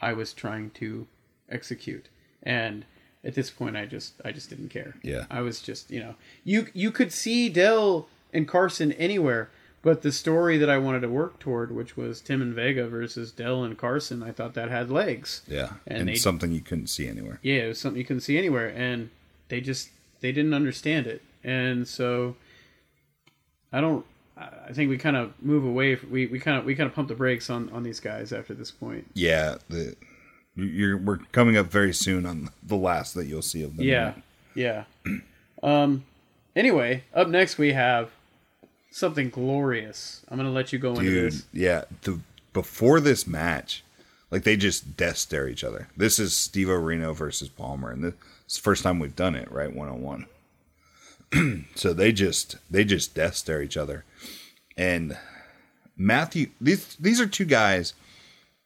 I 0.00 0.12
was 0.12 0.32
trying 0.32 0.70
to 0.70 1.06
execute, 1.48 2.08
and 2.42 2.84
at 3.24 3.34
this 3.34 3.50
point, 3.50 3.76
I 3.76 3.86
just 3.86 4.14
I 4.24 4.32
just 4.32 4.50
didn't 4.50 4.68
care. 4.70 4.96
Yeah. 5.02 5.26
I 5.30 5.40
was 5.40 5.60
just 5.60 5.90
you 5.90 6.00
know 6.00 6.14
you 6.44 6.66
you 6.74 6.90
could 6.90 7.12
see 7.12 7.48
Dell 7.48 8.08
and 8.32 8.46
Carson 8.48 8.92
anywhere. 8.92 9.50
But 9.84 10.02
the 10.02 10.12
story 10.12 10.58
that 10.58 10.70
I 10.70 10.78
wanted 10.78 11.00
to 11.00 11.08
work 11.08 11.40
toward, 11.40 11.74
which 11.74 11.96
was 11.96 12.20
Tim 12.20 12.40
and 12.40 12.54
Vega 12.54 12.86
versus 12.86 13.32
Dell 13.32 13.64
and 13.64 13.76
Carson, 13.76 14.22
I 14.22 14.30
thought 14.30 14.54
that 14.54 14.70
had 14.70 14.92
legs. 14.92 15.42
yeah, 15.48 15.72
And 15.88 16.08
and, 16.08 16.16
something 16.18 16.52
you 16.52 16.60
couldn't 16.60 16.86
see 16.86 17.08
anywhere. 17.08 17.40
Yeah, 17.42 17.64
it 17.64 17.68
was 17.68 17.80
something 17.80 17.98
you 17.98 18.04
couldn't 18.04 18.20
see 18.20 18.38
anywhere, 18.38 18.68
and 18.68 19.10
they 19.48 19.60
just 19.60 19.88
they 20.20 20.30
didn't 20.30 20.54
understand 20.54 21.08
it, 21.08 21.20
and 21.42 21.88
so 21.88 22.36
I 23.72 23.80
don't. 23.80 24.06
I 24.36 24.72
think 24.72 24.88
we 24.88 24.98
kind 24.98 25.16
of 25.16 25.32
move 25.42 25.64
away. 25.64 25.94
f- 25.94 26.04
We 26.04 26.26
we 26.26 26.38
kind 26.38 26.56
of 26.58 26.64
we 26.64 26.74
kind 26.74 26.88
of 26.88 26.94
pump 26.94 27.08
the 27.08 27.14
brakes 27.14 27.50
on 27.50 27.68
on 27.70 27.82
these 27.82 28.00
guys 28.00 28.32
after 28.32 28.54
this 28.54 28.70
point. 28.70 29.06
Yeah, 29.14 29.56
the 29.68 29.94
you're 30.54 30.96
we're 30.96 31.18
coming 31.32 31.56
up 31.56 31.66
very 31.66 31.92
soon 31.92 32.26
on 32.26 32.50
the 32.62 32.76
last 32.76 33.14
that 33.14 33.26
you'll 33.26 33.42
see 33.42 33.62
of 33.62 33.76
them. 33.76 33.86
Yeah, 33.86 34.14
yeah. 34.54 34.84
Um. 35.62 36.02
Anyway, 36.56 37.04
up 37.14 37.28
next 37.28 37.56
we 37.56 37.72
have 37.72 38.10
something 38.90 39.30
glorious. 39.30 40.24
I'm 40.28 40.36
gonna 40.36 40.50
let 40.50 40.72
you 40.72 40.80
go 40.80 40.90
into 40.90 41.08
this. 41.08 41.46
Yeah, 41.52 41.84
the 42.02 42.18
before 42.52 42.98
this 42.98 43.28
match, 43.28 43.84
like 44.32 44.42
they 44.42 44.56
just 44.56 44.96
death 44.96 45.18
stare 45.18 45.46
each 45.48 45.62
other. 45.62 45.88
This 45.96 46.18
is 46.18 46.34
Steve 46.34 46.68
Reno 46.68 47.12
versus 47.12 47.48
Palmer, 47.48 47.92
and 47.92 48.02
this 48.02 48.14
is 48.48 48.56
the 48.56 48.62
first 48.62 48.82
time 48.82 48.98
we've 48.98 49.14
done 49.14 49.36
it 49.36 49.52
right 49.52 49.72
one 49.72 49.88
on 49.88 50.02
one. 50.02 50.26
So 51.76 51.94
they 51.94 52.10
just 52.10 52.56
they 52.68 52.84
just 52.84 53.14
death 53.14 53.36
stare 53.36 53.62
each 53.62 53.76
other, 53.76 54.04
and 54.76 55.16
Matthew 55.96 56.50
these 56.60 56.96
these 56.96 57.20
are 57.20 57.26
two 57.26 57.44
guys 57.44 57.94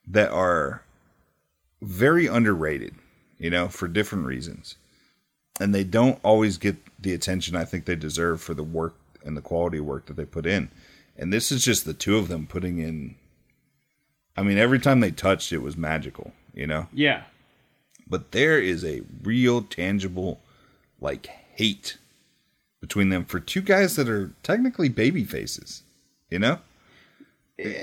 that 0.08 0.30
are 0.30 0.82
very 1.82 2.26
underrated, 2.26 2.94
you 3.38 3.50
know, 3.50 3.68
for 3.68 3.88
different 3.88 4.26
reasons. 4.26 4.76
And 5.60 5.74
they 5.74 5.84
don't 5.84 6.18
always 6.22 6.58
get 6.58 6.76
the 7.00 7.14
attention 7.14 7.56
I 7.56 7.64
think 7.64 7.84
they 7.84 7.96
deserve 7.96 8.40
for 8.40 8.54
the 8.54 8.62
work 8.62 8.94
and 9.24 9.36
the 9.36 9.42
quality 9.42 9.78
of 9.78 9.84
work 9.84 10.06
that 10.06 10.16
they 10.16 10.24
put 10.24 10.46
in. 10.46 10.70
And 11.16 11.32
this 11.32 11.50
is 11.50 11.64
just 11.64 11.84
the 11.84 11.94
two 11.94 12.18
of 12.18 12.28
them 12.28 12.46
putting 12.46 12.78
in 12.78 13.16
I 14.36 14.42
mean, 14.42 14.58
every 14.58 14.78
time 14.78 15.00
they 15.00 15.10
touched 15.10 15.52
it 15.52 15.62
was 15.62 15.76
magical, 15.76 16.32
you 16.54 16.66
know? 16.66 16.88
Yeah. 16.92 17.22
But 18.06 18.32
there 18.32 18.60
is 18.60 18.84
a 18.84 19.02
real 19.22 19.62
tangible 19.62 20.40
like 21.00 21.26
hate 21.26 21.96
between 22.80 23.08
them 23.08 23.24
for 23.24 23.40
two 23.40 23.62
guys 23.62 23.96
that 23.96 24.08
are 24.08 24.32
technically 24.42 24.88
baby 24.88 25.24
faces, 25.24 25.82
you 26.30 26.38
know? 26.38 26.58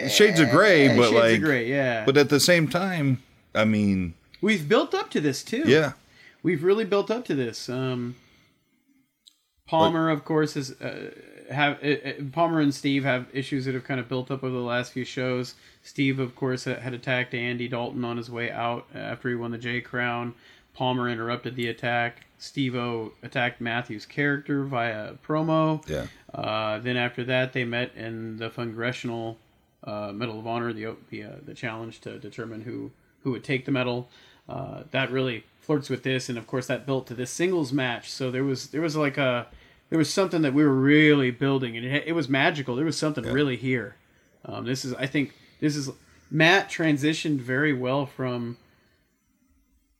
Shades 0.08 0.40
of 0.40 0.52
gray, 0.52 0.90
but 0.90 0.96
shades 0.96 1.08
of 1.08 1.14
like 1.14 1.42
gray, 1.42 1.68
yeah. 1.68 2.06
but 2.06 2.16
at 2.16 2.30
the 2.30 2.40
same 2.40 2.68
time, 2.68 3.24
I 3.56 3.66
mean, 3.66 4.14
We've 4.42 4.68
built 4.68 4.94
up 4.94 5.10
to 5.12 5.22
this 5.22 5.44
too. 5.44 5.64
yeah. 5.66 5.94
we've 6.42 6.64
really 6.64 6.86
built 6.86 7.10
up 7.12 7.24
to 7.26 7.36
this. 7.36 7.70
Um, 7.70 8.16
Palmer, 9.68 10.10
of 10.10 10.26
course, 10.26 10.58
is 10.58 10.72
uh, 10.82 11.12
have 11.50 11.78
uh, 11.84 11.88
uh, 11.88 12.14
Palmer 12.32 12.60
and 12.60 12.74
Steve 12.74 13.04
have 13.06 13.28
issues 13.34 13.66
that 13.66 13.74
have 13.74 13.86
kind 13.86 14.00
of 14.00 14.10
built 14.10 14.30
up 14.30 14.44
over 14.44 14.54
the 14.54 14.62
last 14.62 14.92
few 14.92 15.06
shows. 15.06 15.56
Steve, 15.84 16.20
of 16.20 16.36
course, 16.36 16.66
had 16.66 16.80
had 16.80 16.94
attacked 16.94 17.34
Andy 17.34 17.68
Dalton 17.68 18.04
on 18.04 18.18
his 18.18 18.30
way 18.30 18.52
out 18.52 18.86
after 18.94 19.30
he 19.30 19.36
won 19.36 19.52
the 19.52 19.58
J 19.58 19.80
Crown. 19.82 20.34
Palmer 20.74 21.08
interrupted 21.08 21.56
the 21.56 21.68
attack. 21.68 22.26
Steve 22.38 22.76
O 22.76 23.14
attacked 23.22 23.62
Matthew's 23.62 24.06
character 24.06 24.64
via 24.66 25.14
promo. 25.26 25.88
Yeah. 25.88 26.08
Uh, 26.34 26.80
then 26.80 26.98
after 26.98 27.24
that, 27.24 27.54
they 27.54 27.64
met 27.64 27.96
in 27.96 28.36
the 28.38 28.50
Congressional 28.50 29.38
uh, 29.86 30.12
Medal 30.14 30.40
of 30.40 30.48
Honor, 30.48 30.74
the 30.74 30.96
the, 31.10 31.24
uh, 31.24 31.30
the 31.46 31.54
challenge 31.54 32.02
to 32.02 32.20
determine 32.20 32.62
who 32.62 32.92
who 33.24 33.32
would 33.32 33.44
take 33.44 33.66
the 33.66 33.72
medal. 33.72 34.10
Uh, 34.48 34.84
that 34.92 35.12
really 35.12 35.44
flirts 35.62 35.90
with 35.90 36.04
this, 36.04 36.28
and 36.30 36.38
of 36.38 36.46
course 36.48 36.68
that 36.68 36.86
built 36.86 37.08
to 37.08 37.14
this 37.14 37.32
singles 37.32 37.72
match. 37.72 38.12
So 38.12 38.30
there 38.32 38.44
was 38.44 38.68
there 38.68 38.82
was 38.82 38.96
like 38.96 39.18
a 39.18 39.48
there 39.90 39.98
was 40.00 40.12
something 40.12 40.42
that 40.42 40.54
we 40.54 40.64
were 40.64 40.74
really 40.74 41.32
building, 41.32 41.78
and 41.78 41.86
it, 41.86 42.04
it 42.08 42.12
was 42.14 42.28
magical. 42.28 42.76
There 42.76 42.86
was 42.86 42.98
something 42.98 43.24
really 43.24 43.56
here. 43.56 43.96
Um, 44.46 44.66
this 44.66 44.84
is 44.84 44.94
I 44.96 45.06
think 45.06 45.34
this 45.62 45.76
is 45.76 45.90
Matt 46.30 46.70
transitioned 46.70 47.40
very 47.40 47.72
well 47.74 48.06
from 48.06 48.58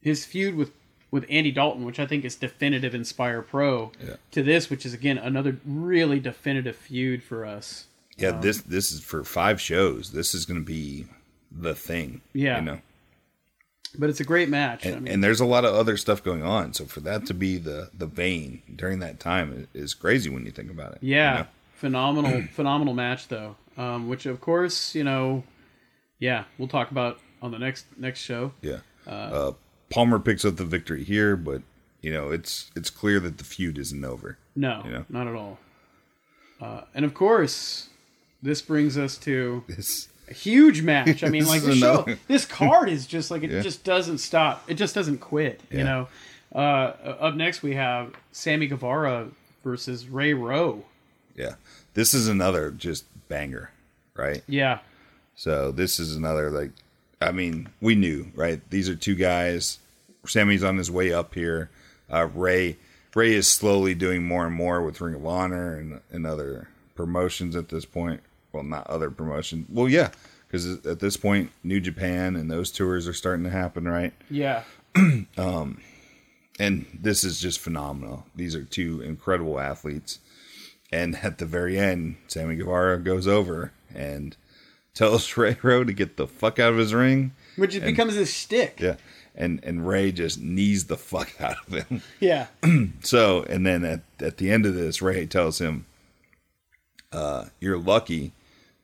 his 0.02 0.26
feud 0.26 0.56
with 0.56 0.72
with 1.12 1.26
Andy 1.30 1.52
Dalton, 1.52 1.86
which 1.86 2.00
I 2.00 2.08
think 2.08 2.26
is 2.26 2.36
definitive 2.36 2.96
Inspire 2.96 3.44
Pro, 3.44 3.92
Yeah. 4.04 4.16
to 4.32 4.42
this, 4.42 4.70
which 4.72 4.84
is 4.86 4.94
again 4.94 5.18
another 5.20 5.58
really 5.64 6.20
definitive 6.20 6.76
feud 6.76 7.22
for 7.24 7.46
us. 7.46 7.86
Yeah, 8.18 8.32
this 8.32 8.62
this 8.62 8.92
is 8.92 9.02
for 9.02 9.24
five 9.24 9.62
shows. 9.62 10.12
This 10.12 10.34
is 10.36 10.46
going 10.46 10.60
to 10.60 10.66
be 10.66 11.06
the 11.52 11.76
thing. 11.76 12.22
Yeah. 12.34 12.58
you 12.60 12.66
know, 12.66 12.82
But 13.98 14.10
it's 14.10 14.20
a 14.20 14.24
great 14.24 14.50
match. 14.50 14.86
and, 14.86 14.96
I 14.96 15.00
mean, 15.00 15.14
and 15.14 15.24
there's 15.24 15.40
a 15.40 15.46
lot 15.46 15.66
of 15.66 15.76
other 15.76 15.98
stuff 15.98 16.24
going 16.24 16.44
on. 16.44 16.74
So 16.74 16.86
for 16.86 17.00
that 17.02 17.26
to 17.28 17.34
be 17.34 17.58
the 17.58 17.90
the 17.98 18.08
vein 18.08 18.62
during 18.76 19.00
that 19.00 19.20
time 19.20 19.68
is, 19.74 19.84
is 19.84 19.94
crazy 19.94 20.30
when 20.30 20.46
you 20.46 20.52
think 20.52 20.72
about 20.72 20.94
it. 20.94 21.00
you 21.04 21.16
yeah, 21.16 21.34
know? 21.34 21.46
phenomenal, 21.76 22.42
phenomenal 22.52 22.94
match 22.94 23.28
though. 23.28 23.56
Um, 23.78 24.08
which 24.10 24.26
of 24.26 24.40
course, 24.42 24.94
you 24.96 25.04
know, 25.04 25.44
yeah, 26.20 26.44
we'll 26.58 26.68
talk 26.68 26.92
about 26.92 27.20
on 27.42 27.52
the 27.52 27.60
next 27.60 27.86
next 27.98 28.20
show. 28.22 28.54
yeah. 28.62 28.80
Uh, 29.06 29.52
Palmer 29.90 30.18
picks 30.18 30.46
up 30.46 30.56
the 30.56 30.66
victory 30.66 31.04
here, 31.04 31.36
but 31.36 31.62
you 32.02 32.12
know 32.12 32.32
it's 32.32 32.72
it's 32.76 32.90
clear 32.90 33.20
that 33.20 33.38
the 33.38 33.44
feud 33.44 33.78
isn't 33.78 34.04
over. 34.06 34.38
No, 34.56 34.82
You 34.86 34.92
know? 34.92 35.06
not 35.10 35.28
at 35.28 35.36
all. 35.36 35.60
Uh, 36.62 36.82
and 36.96 37.04
of 37.06 37.14
course, 37.14 37.90
this 38.42 38.62
brings 38.62 38.98
us 38.98 39.18
to 39.18 39.64
This 39.68 40.08
a 40.30 40.34
huge 40.34 40.82
match. 40.82 41.24
I 41.24 41.30
mean, 41.30 41.46
like 41.46 41.58
is 41.62 41.66
this, 41.66 41.78
show, 41.80 42.06
this 42.28 42.46
card 42.46 42.90
is 42.90 43.06
just 43.08 43.32
like 43.32 43.44
it 43.44 43.52
Yeah. 43.52 43.62
just 43.62 43.84
doesn't 43.84 44.20
stop. 44.20 44.64
It 44.70 44.76
just 44.76 44.96
doesn't 44.96 45.20
quit. 45.20 45.62
You 45.72 45.84
know. 45.84 46.08
Uh, 46.54 46.94
up 47.20 47.36
next, 47.36 47.64
we 47.64 47.74
have 47.76 48.14
Sammy 48.32 48.68
Guevara 48.68 49.30
versus 49.64 50.08
Ray 50.08 50.34
Rowe. 50.34 50.84
yeah, 51.36 51.56
this 51.96 52.14
is 52.14 52.28
another 52.28 52.70
just 52.70 53.06
banger, 53.28 53.72
right? 54.16 54.44
Yeah, 54.48 54.80
So 55.36 55.72
this 55.72 56.00
is 56.00 56.16
another 56.16 56.52
like, 56.52 56.70
I 57.20 57.32
mean, 57.32 57.70
we 57.82 57.96
knew 57.96 58.32
right. 58.36 58.62
These 58.70 58.88
are 58.88 58.96
two 58.96 59.16
guys. 59.16 59.80
Sammy's 60.28 60.64
on 60.64 60.78
his 60.78 60.92
way 60.92 61.12
up 61.12 61.34
here. 61.34 61.70
Uh, 62.12 62.28
Ray 62.34 62.78
Ray 63.16 63.34
is 63.34 63.48
slowly 63.48 63.96
doing 63.96 64.24
more 64.24 64.46
and 64.46 64.54
more 64.56 64.82
with 64.84 65.02
Ring 65.02 65.16
of 65.16 65.26
Honor 65.26 65.76
and 65.76 66.02
and 66.12 66.28
other 66.28 66.68
promotions 66.96 67.56
at 67.56 67.70
this 67.70 67.86
point. 67.86 68.22
Well, 68.54 68.64
not 68.64 68.88
other 68.88 69.10
promotion. 69.10 69.66
Well, 69.68 69.90
yeah, 69.90 70.12
because 70.48 70.86
at 70.86 71.00
this 71.00 71.18
point, 71.18 71.52
New 71.64 71.80
Japan 71.82 72.36
and 72.36 72.50
those 72.50 72.72
tours 72.72 73.08
are 73.08 73.14
starting 73.14 73.44
to 73.46 73.50
happen, 73.50 73.88
right? 73.88 74.14
yeah, 74.30 74.64
um, 75.38 75.82
and 76.60 76.86
this 76.94 77.24
is 77.24 77.40
just 77.42 77.60
phenomenal. 77.60 78.26
These 78.36 78.56
are 78.56 78.64
two 78.64 79.02
incredible 79.02 79.60
athletes. 79.60 80.20
And 80.92 81.16
at 81.24 81.40
the 81.40 81.48
very 81.48 81.80
end, 81.80 82.18
Sammy 82.28 82.56
Guevara 82.56 83.00
goes 83.00 83.26
over 83.28 83.72
and 83.94 84.38
tells 84.94 85.36
Ray 85.36 85.58
Rowe 85.64 85.84
to 85.84 85.92
get 85.94 86.18
the 86.18 86.28
fuck 86.28 86.60
out 86.60 86.72
of 86.74 86.78
his 86.78 86.94
ring. 86.94 87.34
which 87.56 87.74
it 87.76 87.84
becomes 87.84 88.14
his 88.14 88.32
stick. 88.32 88.80
Yeah. 88.80 88.98
And 89.36 89.60
and 89.64 89.88
Ray 89.88 90.12
just 90.12 90.40
knees 90.40 90.86
the 90.86 90.98
fuck 90.98 91.34
out 91.42 91.56
of 91.68 91.74
him. 91.74 92.04
Yeah, 92.20 92.46
So 93.02 93.42
and 93.50 93.66
then 93.66 93.84
at, 93.84 94.02
at 94.20 94.38
the 94.38 94.52
end 94.52 94.68
of 94.68 94.76
this, 94.76 95.02
Ray 95.02 95.26
tells 95.26 95.60
him, 95.60 95.88
uh, 97.12 97.46
you're 97.60 97.80
lucky 97.80 98.34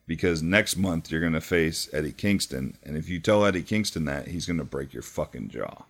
because 0.09 0.41
next 0.41 0.75
month 0.75 1.11
you're 1.11 1.21
gonna 1.21 1.39
face 1.39 1.87
Eddie 1.93 2.11
Kingston. 2.11 2.75
And 2.83 2.97
if 2.97 3.07
you 3.07 3.19
tell 3.19 3.45
Eddie 3.45 3.61
Kingston 3.61 4.05
that, 4.05 4.27
he's 4.27 4.47
gonna 4.47 4.65
break 4.65 4.91
your 4.91 5.03
fucking 5.03 5.49
jaw. 5.49 5.83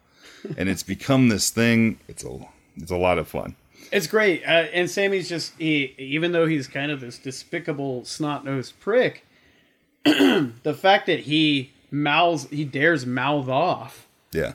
and 0.57 0.67
it's 0.69 0.83
become 0.83 1.29
this 1.29 1.49
thing. 1.49 1.99
It's 2.09 2.23
a 2.25 2.37
it's 2.75 2.91
a 2.91 2.97
lot 2.97 3.17
of 3.17 3.27
fun. 3.29 3.55
it's 3.91 4.07
great. 4.07 4.43
Uh, 4.43 4.67
and 4.73 4.89
Sammy's 4.89 5.29
just 5.29 5.53
he, 5.57 5.95
even 5.97 6.33
though 6.33 6.45
he's 6.45 6.67
kind 6.67 6.91
of 6.91 6.99
this 6.99 7.17
despicable 7.17 8.03
snot 8.05 8.43
nosed 8.45 8.77
prick, 8.81 9.25
the 10.03 10.77
fact 10.77 11.05
that 11.07 11.21
he 11.21 11.71
mouths 11.89 12.47
he 12.51 12.65
dares 12.65 13.05
mouth 13.05 13.47
off 13.47 14.05
Yeah. 14.33 14.53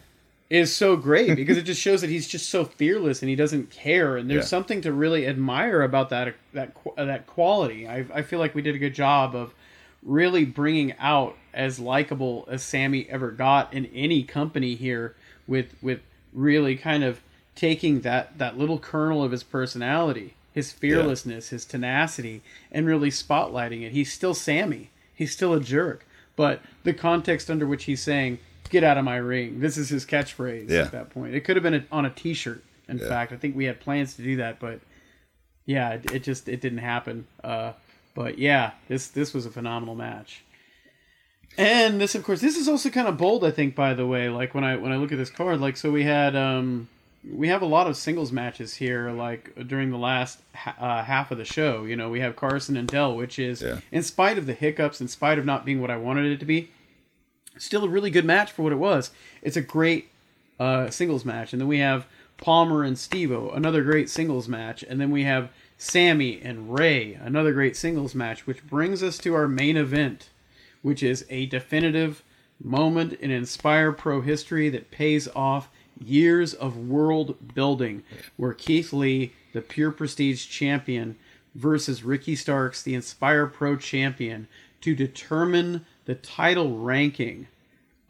Is 0.50 0.74
so 0.74 0.96
great 0.96 1.34
because 1.36 1.56
it 1.56 1.62
just 1.62 1.80
shows 1.80 2.00
that 2.02 2.10
he's 2.10 2.28
just 2.28 2.48
so 2.50 2.64
fearless 2.64 3.22
and 3.22 3.28
he 3.28 3.36
doesn't 3.36 3.70
care 3.70 4.16
and 4.16 4.30
there's 4.30 4.44
Yeah. 4.44 4.48
something 4.48 4.80
to 4.82 4.92
really 4.92 5.26
admire 5.26 5.82
about 5.82 6.10
that 6.10 6.34
that 6.52 6.72
that 6.96 7.26
quality. 7.26 7.88
I 7.88 8.04
I 8.14 8.22
feel 8.22 8.38
like 8.38 8.54
we 8.54 8.62
did 8.62 8.74
a 8.74 8.78
good 8.78 8.94
job 8.94 9.34
of 9.34 9.54
really 10.02 10.44
bringing 10.44 10.92
out 10.98 11.36
as 11.54 11.78
likable 11.78 12.46
as 12.50 12.62
Sammy 12.62 13.06
ever 13.08 13.30
got 13.30 13.72
in 13.72 13.86
any 13.86 14.22
company 14.22 14.74
here 14.74 15.14
with 15.46 15.74
with 15.82 16.00
really 16.32 16.76
kind 16.76 17.02
of 17.04 17.20
taking 17.54 18.00
that 18.00 18.36
that 18.38 18.58
little 18.58 18.78
kernel 18.78 19.22
of 19.24 19.30
his 19.32 19.42
personality, 19.42 20.34
his 20.52 20.72
fearlessness, 20.72 21.48
his 21.50 21.64
tenacity 21.64 22.42
and 22.70 22.86
really 22.86 23.10
spotlighting 23.10 23.82
it. 23.82 23.92
He's 23.92 24.12
still 24.12 24.34
Sammy. 24.34 24.90
He's 25.14 25.32
still 25.32 25.54
a 25.54 25.60
jerk, 25.60 26.04
but 26.36 26.60
the 26.82 26.92
context 26.92 27.48
under 27.50 27.66
which 27.66 27.84
he's 27.84 28.02
saying 28.02 28.38
get 28.70 28.84
out 28.84 28.96
of 28.98 29.04
my 29.04 29.16
ring. 29.16 29.60
This 29.60 29.76
is 29.76 29.88
his 29.88 30.04
catchphrase 30.06 30.70
Yeah. 30.70 30.82
at 30.82 30.92
that 30.92 31.10
point. 31.10 31.34
It 31.34 31.40
could 31.40 31.56
have 31.56 31.62
been 31.62 31.74
a, 31.74 31.84
on 31.92 32.04
a 32.04 32.10
T-shirt. 32.10 32.62
In 32.88 32.98
fact, 32.98 33.32
I 33.32 33.36
think 33.36 33.56
we 33.56 33.64
had 33.64 33.80
plans 33.80 34.14
to 34.16 34.22
do 34.22 34.36
that, 34.36 34.60
but 34.60 34.80
yeah, 35.64 35.90
it, 35.94 36.12
it 36.12 36.22
just 36.22 36.48
it 36.48 36.60
didn't 36.60 36.78
happen. 36.78 37.26
Uh, 37.42 37.72
but 38.14 38.38
yeah, 38.38 38.72
this 38.88 39.08
this 39.08 39.32
was 39.32 39.46
a 39.46 39.50
phenomenal 39.50 39.94
match. 39.94 40.42
And 41.56 42.00
this, 42.00 42.14
of 42.14 42.24
course, 42.24 42.40
this 42.40 42.56
is 42.56 42.68
also 42.68 42.90
kind 42.90 43.06
of 43.06 43.16
bold. 43.16 43.44
I 43.44 43.50
think, 43.52 43.74
by 43.74 43.94
the 43.94 44.06
way, 44.06 44.28
like 44.28 44.54
when 44.54 44.64
I 44.64 44.76
when 44.76 44.92
I 44.92 44.96
look 44.96 45.12
at 45.12 45.18
this 45.18 45.30
card, 45.30 45.60
like 45.60 45.76
so 45.76 45.90
we 45.90 46.02
had 46.02 46.34
um 46.36 46.88
we 47.32 47.48
have 47.48 47.62
a 47.62 47.66
lot 47.66 47.86
of 47.86 47.96
singles 47.96 48.32
matches 48.32 48.74
here, 48.74 49.10
like 49.12 49.66
during 49.66 49.90
the 49.90 49.96
last 49.96 50.40
uh, 50.78 51.02
half 51.04 51.30
of 51.30 51.38
the 51.38 51.44
show. 51.44 51.84
You 51.84 51.96
know, 51.96 52.10
we 52.10 52.20
have 52.20 52.36
Carson 52.36 52.76
and 52.76 52.86
Dell, 52.86 53.16
which 53.16 53.38
is, 53.38 53.62
Yeah. 53.62 53.78
in 53.90 54.02
spite 54.02 54.36
of 54.36 54.44
the 54.44 54.52
hiccups, 54.52 55.00
in 55.00 55.08
spite 55.08 55.38
of 55.38 55.46
not 55.46 55.64
being 55.64 55.80
what 55.80 55.90
I 55.90 55.96
wanted 55.96 56.26
it 56.26 56.38
to 56.40 56.44
be, 56.44 56.68
still 57.58 57.84
a 57.84 57.88
really 57.88 58.10
good 58.10 58.24
match 58.24 58.52
for 58.52 58.62
what 58.62 58.72
it 58.72 58.76
was. 58.76 59.10
It's 59.42 59.56
a 59.56 59.62
great 59.62 60.08
uh, 60.58 60.90
singles 60.90 61.24
match, 61.24 61.52
and 61.52 61.60
then 61.60 61.68
we 61.68 61.78
have 61.78 62.06
Palmer 62.36 62.82
and 62.82 62.96
Stevo, 62.96 63.54
another 63.56 63.82
great 63.82 64.10
singles 64.10 64.48
match, 64.48 64.82
and 64.82 65.00
then 65.00 65.10
we 65.10 65.24
have 65.24 65.50
Sammy 65.78 66.40
and 66.42 66.72
Ray, 66.72 67.14
another 67.14 67.52
great 67.52 67.76
singles 67.76 68.14
match, 68.14 68.46
which 68.46 68.66
brings 68.66 69.02
us 69.02 69.18
to 69.18 69.34
our 69.34 69.48
main 69.48 69.76
event, 69.76 70.30
which 70.82 71.02
is 71.02 71.24
a 71.30 71.46
definitive 71.46 72.22
moment 72.62 73.14
in 73.14 73.30
Inspire 73.30 73.92
Pro 73.92 74.20
history 74.20 74.68
that 74.68 74.90
pays 74.90 75.28
off 75.34 75.68
years 76.02 76.54
of 76.54 76.76
world 76.76 77.54
building, 77.54 78.02
where 78.36 78.52
Keith 78.52 78.92
Lee, 78.92 79.32
the 79.52 79.60
Pure 79.60 79.92
Prestige 79.92 80.46
champion, 80.46 81.16
versus 81.54 82.02
Ricky 82.02 82.34
Starks, 82.34 82.82
the 82.82 82.94
Inspire 82.94 83.46
Pro 83.46 83.76
champion, 83.76 84.48
to 84.80 84.94
determine 84.94 85.86
the 86.06 86.14
title 86.14 86.78
ranking 86.78 87.46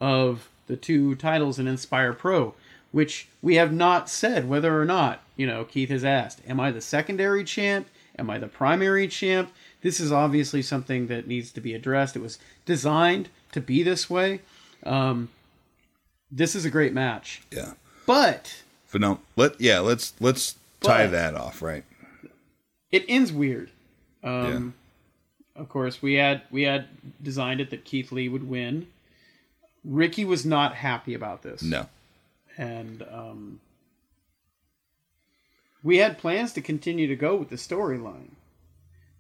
of 0.01 0.49
the 0.67 0.77
two 0.77 1.15
titles 1.15 1.59
in 1.59 1.67
Inspire 1.67 2.13
Pro, 2.13 2.55
which 2.93 3.29
we 3.43 3.57
have 3.57 3.73
not 3.73 4.09
said 4.09 4.49
whether 4.49 4.81
or 4.81 4.85
not, 4.85 5.21
you 5.37 5.47
know, 5.47 5.65
Keith 5.65 5.91
has 5.91 6.05
asked, 6.05 6.41
am 6.47 6.61
I 6.61 6.71
the 6.71 6.81
secondary 6.81 7.45
champ? 7.45 7.89
Am 8.19 8.31
I 8.31 8.39
the 8.39 8.47
primary 8.47 9.09
champ? 9.09 9.53
This 9.83 9.99
is 10.01 10.13
obviously 10.13 10.63
something 10.63 11.09
that 11.09 11.27
needs 11.27 11.51
to 11.53 11.61
be 11.61 11.75
addressed. 11.75 12.17
It 12.17 12.23
was 12.23 12.39
designed 12.65 13.29
to 13.53 13.61
be 13.61 13.83
this 13.83 14.09
way. 14.09 14.41
Um, 14.85 15.29
this 16.31 16.55
is 16.55 16.65
a 16.65 16.71
great 16.71 16.93
match. 16.93 17.43
Yeah. 17.51 17.73
But 18.07 18.63
Phenom- 18.91 19.19
let 19.37 19.61
yeah, 19.61 19.81
let's 19.81 20.15
let's 20.21 20.57
tie 20.81 21.07
that 21.07 21.35
off, 21.35 21.63
right? 21.63 21.85
it 22.93 23.05
ends 23.09 23.33
weird. 23.33 23.71
Um, 24.23 24.75
Of 25.57 25.69
course, 25.69 26.03
we 26.03 26.15
had 26.15 26.43
we 26.51 26.63
had 26.63 26.89
designed 27.23 27.61
it 27.61 27.71
that 27.71 27.85
Keith 27.85 28.11
Lee 28.11 28.29
would 28.29 28.49
win. 28.49 28.89
Ricky 29.85 30.25
was 30.25 30.45
not 30.45 30.75
happy 30.77 31.15
about 31.15 31.43
this. 31.43 31.63
No. 31.63 31.87
and 32.57 33.03
um, 33.11 33.61
we 35.83 35.99
had 35.99 36.19
plans 36.19 36.53
to 36.55 36.61
continue 36.61 37.07
to 37.07 37.17
go 37.17 37.37
with 37.37 37.51
the 37.51 37.57
storyline, 37.57 38.31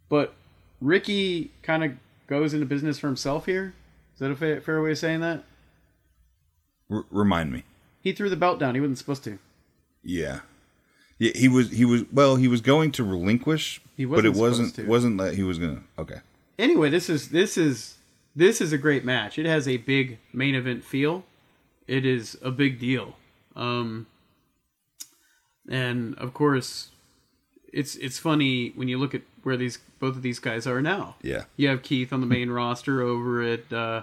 but 0.08 0.34
Ricky 0.80 1.50
kind 1.62 1.84
of 1.84 1.92
goes 2.26 2.54
into 2.54 2.66
business 2.66 2.98
for 2.98 3.06
himself 3.06 3.46
here. 3.46 3.74
Is 4.14 4.20
that 4.20 4.30
a 4.30 4.36
fair, 4.36 4.60
fair 4.60 4.82
way 4.82 4.92
of 4.92 4.98
saying 4.98 5.20
that? 5.20 5.44
R- 6.90 7.04
remind 7.10 7.52
me. 7.52 7.64
He 8.00 8.12
threw 8.12 8.30
the 8.30 8.36
belt 8.36 8.58
down. 8.58 8.74
He 8.74 8.80
wasn't 8.80 8.98
supposed 8.98 9.24
to. 9.24 9.38
Yeah. 10.02 10.40
Yeah, 11.24 11.32
he 11.34 11.48
was 11.48 11.70
he 11.70 11.86
was 11.86 12.04
well, 12.12 12.36
he 12.36 12.48
was 12.48 12.60
going 12.60 12.92
to 12.92 13.02
relinquish, 13.02 13.80
He 13.96 14.04
was 14.04 14.18
but 14.18 14.26
it 14.26 14.34
wasn't 14.34 14.68
wasn't 14.68 14.74
to. 14.74 14.86
wasn't 14.86 15.18
that 15.18 15.34
he 15.34 15.42
was 15.42 15.58
going 15.58 15.76
to 15.76 15.82
Okay. 16.02 16.20
Anyway, 16.58 16.90
this 16.90 17.08
is 17.08 17.30
this 17.30 17.56
is 17.56 17.96
this 18.36 18.60
is 18.60 18.74
a 18.74 18.78
great 18.78 19.06
match. 19.06 19.38
It 19.38 19.46
has 19.46 19.66
a 19.66 19.78
big 19.78 20.18
main 20.34 20.54
event 20.54 20.84
feel. 20.84 21.24
It 21.88 22.04
is 22.04 22.36
a 22.42 22.50
big 22.50 22.78
deal. 22.78 23.16
Um, 23.56 24.06
and 25.66 26.14
of 26.16 26.34
course, 26.34 26.90
it's 27.72 27.96
it's 27.96 28.18
funny 28.18 28.72
when 28.74 28.88
you 28.88 28.98
look 28.98 29.14
at 29.14 29.22
where 29.44 29.56
these 29.56 29.78
both 30.00 30.16
of 30.16 30.22
these 30.22 30.38
guys 30.38 30.66
are 30.66 30.82
now. 30.82 31.16
Yeah. 31.22 31.44
You 31.56 31.68
have 31.68 31.82
Keith 31.82 32.12
on 32.12 32.20
the 32.20 32.26
main 32.26 32.50
roster 32.50 33.00
over 33.00 33.42
at 33.42 33.72
uh, 33.72 34.02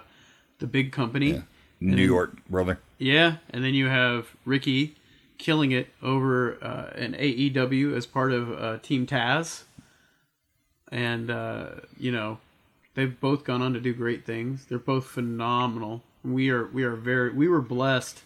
the 0.58 0.66
big 0.66 0.90
company. 0.90 1.30
Yeah. 1.34 1.42
New 1.78 2.04
York, 2.04 2.36
brother. 2.48 2.78
Yeah, 2.98 3.36
and 3.50 3.62
then 3.64 3.74
you 3.74 3.86
have 3.88 4.26
Ricky 4.44 4.94
killing 5.38 5.72
it 5.72 5.88
over 6.02 6.58
uh, 6.62 6.90
an 6.96 7.14
AEW 7.14 7.96
as 7.96 8.06
part 8.06 8.32
of 8.32 8.52
uh, 8.52 8.78
Team 8.78 9.06
Taz, 9.06 9.64
and 10.90 11.30
uh, 11.30 11.70
you 11.98 12.12
know 12.12 12.38
they've 12.94 13.18
both 13.20 13.44
gone 13.44 13.62
on 13.62 13.72
to 13.74 13.80
do 13.80 13.92
great 13.92 14.24
things. 14.24 14.66
They're 14.66 14.78
both 14.78 15.06
phenomenal. 15.06 16.02
We 16.24 16.50
are 16.50 16.66
we 16.66 16.84
are 16.84 16.96
very 16.96 17.32
we 17.32 17.48
were 17.48 17.60
blessed 17.60 18.22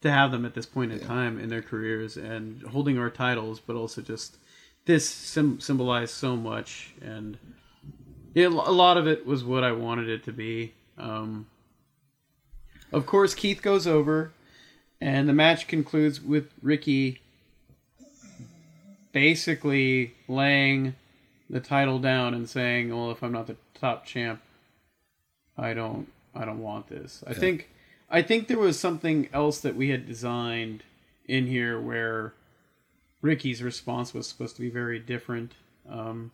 to 0.00 0.10
have 0.10 0.30
them 0.30 0.44
at 0.44 0.54
this 0.54 0.66
point 0.66 0.92
in 0.92 1.00
time 1.00 1.40
in 1.40 1.48
their 1.48 1.62
careers 1.62 2.16
and 2.16 2.62
holding 2.62 2.98
our 2.98 3.10
titles, 3.10 3.60
but 3.60 3.76
also 3.76 4.00
just 4.00 4.36
this 4.84 5.08
sim- 5.08 5.60
symbolized 5.60 6.14
so 6.14 6.36
much, 6.36 6.94
and 7.02 7.38
yeah, 8.34 8.46
a 8.46 8.48
lot 8.48 8.96
of 8.96 9.06
it 9.06 9.26
was 9.26 9.44
what 9.44 9.64
I 9.64 9.72
wanted 9.72 10.08
it 10.08 10.24
to 10.24 10.32
be. 10.32 10.72
Um, 10.96 11.46
of 12.92 13.04
course, 13.04 13.34
Keith 13.34 13.60
goes 13.60 13.86
over, 13.86 14.32
and 15.00 15.28
the 15.28 15.32
match 15.32 15.66
concludes 15.66 16.20
with 16.20 16.50
Ricky 16.62 17.20
basically 19.12 20.14
laying 20.26 20.94
the 21.50 21.60
title 21.60 21.98
down 21.98 22.34
and 22.34 22.48
saying, 22.48 22.90
"Well, 22.90 23.10
if 23.10 23.22
I'm 23.22 23.32
not 23.32 23.46
the 23.46 23.56
top 23.74 24.04
champ, 24.04 24.40
I 25.56 25.74
don't, 25.74 26.10
I 26.34 26.44
don't 26.44 26.60
want 26.60 26.88
this." 26.88 27.24
I 27.26 27.34
think, 27.34 27.70
I 28.10 28.22
think 28.22 28.48
there 28.48 28.58
was 28.58 28.78
something 28.78 29.28
else 29.32 29.60
that 29.60 29.76
we 29.76 29.90
had 29.90 30.06
designed 30.06 30.82
in 31.26 31.46
here 31.46 31.80
where 31.80 32.32
Ricky's 33.22 33.62
response 33.62 34.14
was 34.14 34.26
supposed 34.26 34.56
to 34.56 34.62
be 34.62 34.70
very 34.70 34.98
different. 34.98 35.52
Um, 35.88 36.30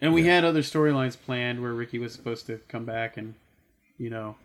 and 0.00 0.12
we 0.12 0.24
had 0.24 0.44
other 0.44 0.60
storylines 0.60 1.16
planned 1.16 1.62
where 1.62 1.72
Ricky 1.72 1.98
was 1.98 2.12
supposed 2.12 2.46
to 2.46 2.58
come 2.68 2.84
back 2.84 3.16
and, 3.16 3.34
you 3.98 4.10
know, 4.10 4.36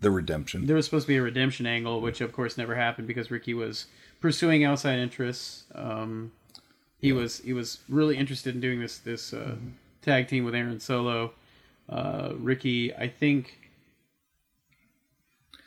The 0.00 0.10
redemption. 0.10 0.66
there 0.66 0.76
was 0.76 0.86
supposed 0.86 1.04
to 1.04 1.08
be 1.08 1.16
a 1.16 1.22
redemption 1.22 1.66
angle, 1.66 2.00
which 2.00 2.20
of 2.20 2.32
course 2.32 2.56
never 2.56 2.74
happened 2.74 3.06
because 3.06 3.30
Ricky 3.30 3.54
was 3.54 3.86
pursuing 4.20 4.64
outside 4.64 4.98
interests. 4.98 5.64
Um, 5.74 6.32
he 6.98 7.12
was 7.12 7.40
he 7.40 7.52
was 7.52 7.78
really 7.88 8.16
interested 8.16 8.54
in 8.54 8.60
doing 8.60 8.80
this 8.80 8.98
this 8.98 9.32
uh, 9.32 9.56
tag 10.02 10.28
team 10.28 10.44
with 10.44 10.54
Aaron 10.54 10.80
Solo. 10.80 11.32
Uh, 11.88 12.32
Ricky, 12.36 12.94
I 12.94 13.08
think, 13.08 13.58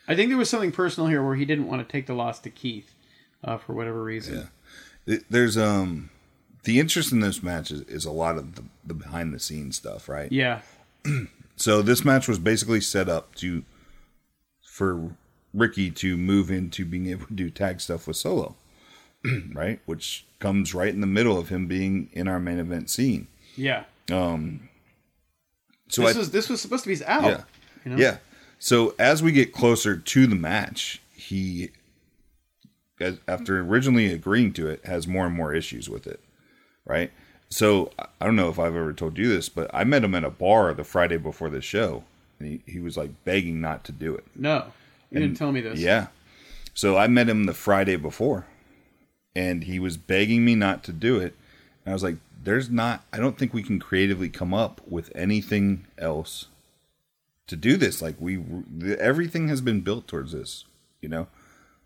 I 0.08 0.16
think 0.16 0.30
there 0.30 0.38
was 0.38 0.50
something 0.50 0.72
personal 0.72 1.10
here 1.10 1.22
where 1.22 1.36
he 1.36 1.44
didn't 1.44 1.68
want 1.68 1.86
to 1.86 1.92
take 1.92 2.08
the 2.08 2.14
loss 2.14 2.40
to 2.40 2.50
Keith 2.50 2.94
uh, 3.44 3.58
for 3.58 3.74
whatever 3.74 4.02
reason. 4.02 4.50
Yeah. 5.06 5.18
There's 5.30 5.58
um 5.58 6.10
the 6.64 6.80
interest 6.80 7.12
in 7.12 7.20
this 7.20 7.44
match 7.44 7.72
is, 7.72 7.82
is 7.82 8.06
a 8.06 8.12
lot 8.12 8.38
of 8.38 8.56
the, 8.56 8.64
the 8.86 8.94
behind 8.94 9.34
the 9.34 9.40
scenes 9.40 9.76
stuff, 9.76 10.08
right? 10.08 10.32
Yeah, 10.32 10.62
So 11.56 11.82
this 11.82 12.04
match 12.04 12.28
was 12.28 12.40
basically 12.40 12.82
set 12.82 13.08
up 13.08 13.36
to 13.36 13.64
for 14.74 15.12
Ricky 15.54 15.92
to 15.92 16.18
move 16.18 16.50
into 16.50 16.84
being 16.84 17.06
able 17.06 17.28
to 17.28 17.34
do 17.34 17.52
tag 17.52 17.80
stuff 17.80 18.08
with 18.08 18.18
Solo, 18.18 18.56
right? 19.54 19.80
Which 19.86 20.26
comes 20.40 20.74
right 20.74 20.92
in 20.92 21.00
the 21.00 21.06
middle 21.06 21.38
of 21.38 21.50
him 21.50 21.68
being 21.68 22.10
in 22.12 22.28
our 22.28 22.40
main 22.40 22.58
event 22.58 22.90
scene. 22.90 23.28
yeah. 23.56 23.84
Um, 24.12 24.70
so 25.90 26.02
this 26.02 26.16
I, 26.16 26.20
was 26.20 26.32
this 26.32 26.50
was 26.50 26.60
supposed 26.60 26.86
to 26.86 26.88
be 26.88 26.94
his 26.94 27.04
out. 27.04 27.24
yeah, 27.24 27.44
you 27.86 27.92
know? 27.92 27.98
yeah. 27.98 28.18
So 28.58 28.96
as 28.98 29.22
we 29.22 29.32
get 29.32 29.54
closer 29.54 29.96
to 29.96 30.28
the 30.28 30.36
match, 30.36 31.02
he, 31.14 31.70
as- 33.00 33.20
after 33.28 33.60
originally 33.60 34.12
agreeing 34.12 34.54
to 34.54 34.68
it, 34.68 34.84
has 34.86 35.08
more 35.08 35.28
and 35.28 35.36
more 35.36 35.54
issues 35.54 35.88
with 35.88 36.08
it, 36.08 36.20
right? 36.84 37.12
So 37.50 37.92
I 38.00 38.26
don't 38.26 38.36
know 38.36 38.50
if 38.50 38.58
I've 38.58 38.76
ever 38.76 38.92
told 38.92 39.20
you 39.20 39.30
this, 39.30 39.50
but 39.50 39.70
I 39.72 39.84
met 39.84 40.04
him 40.04 40.16
at 40.16 40.24
a 40.24 40.32
bar 40.32 40.74
the 40.74 40.84
Friday 40.84 41.18
before 41.18 41.52
the 41.52 41.62
show, 41.62 42.06
and 42.44 42.62
he, 42.66 42.72
he 42.72 42.80
was 42.80 42.98
like 42.98 43.12
begging 43.24 43.62
not 43.62 43.84
to 43.86 43.92
do 43.92 44.16
it. 44.16 44.26
No, 44.36 44.66
you 45.10 45.20
didn't 45.20 45.38
tell 45.38 45.52
me 45.52 45.62
this. 45.62 45.80
Yeah. 45.80 46.08
So 46.74 46.98
I 46.98 47.08
met 47.08 47.30
him 47.30 47.46
the 47.46 47.54
Friday 47.54 47.96
before, 47.96 48.46
and 49.36 49.64
he 49.64 49.80
was 49.80 49.98
begging 49.98 50.44
me 50.44 50.56
not 50.56 50.84
to 50.86 50.92
do 50.92 51.18
it. 51.18 51.36
And 51.86 51.92
I 51.92 51.94
was 51.94 52.04
like, 52.04 52.18
"There's 52.44 52.70
not. 52.70 53.04
I 53.14 53.18
don't 53.18 53.38
think 53.38 53.54
we 53.54 53.64
can 53.64 53.80
creatively 53.80 54.30
come 54.30 54.54
up 54.54 54.82
with 54.88 55.12
anything 55.16 55.86
else 55.98 56.48
to 57.48 57.56
do 57.56 57.78
this. 57.78 58.02
Like 58.02 58.16
we, 58.20 58.44
everything 59.00 59.48
has 59.48 59.62
been 59.62 59.82
built 59.82 60.08
towards 60.08 60.32
this. 60.32 60.66
You 61.02 61.10
know, 61.10 61.28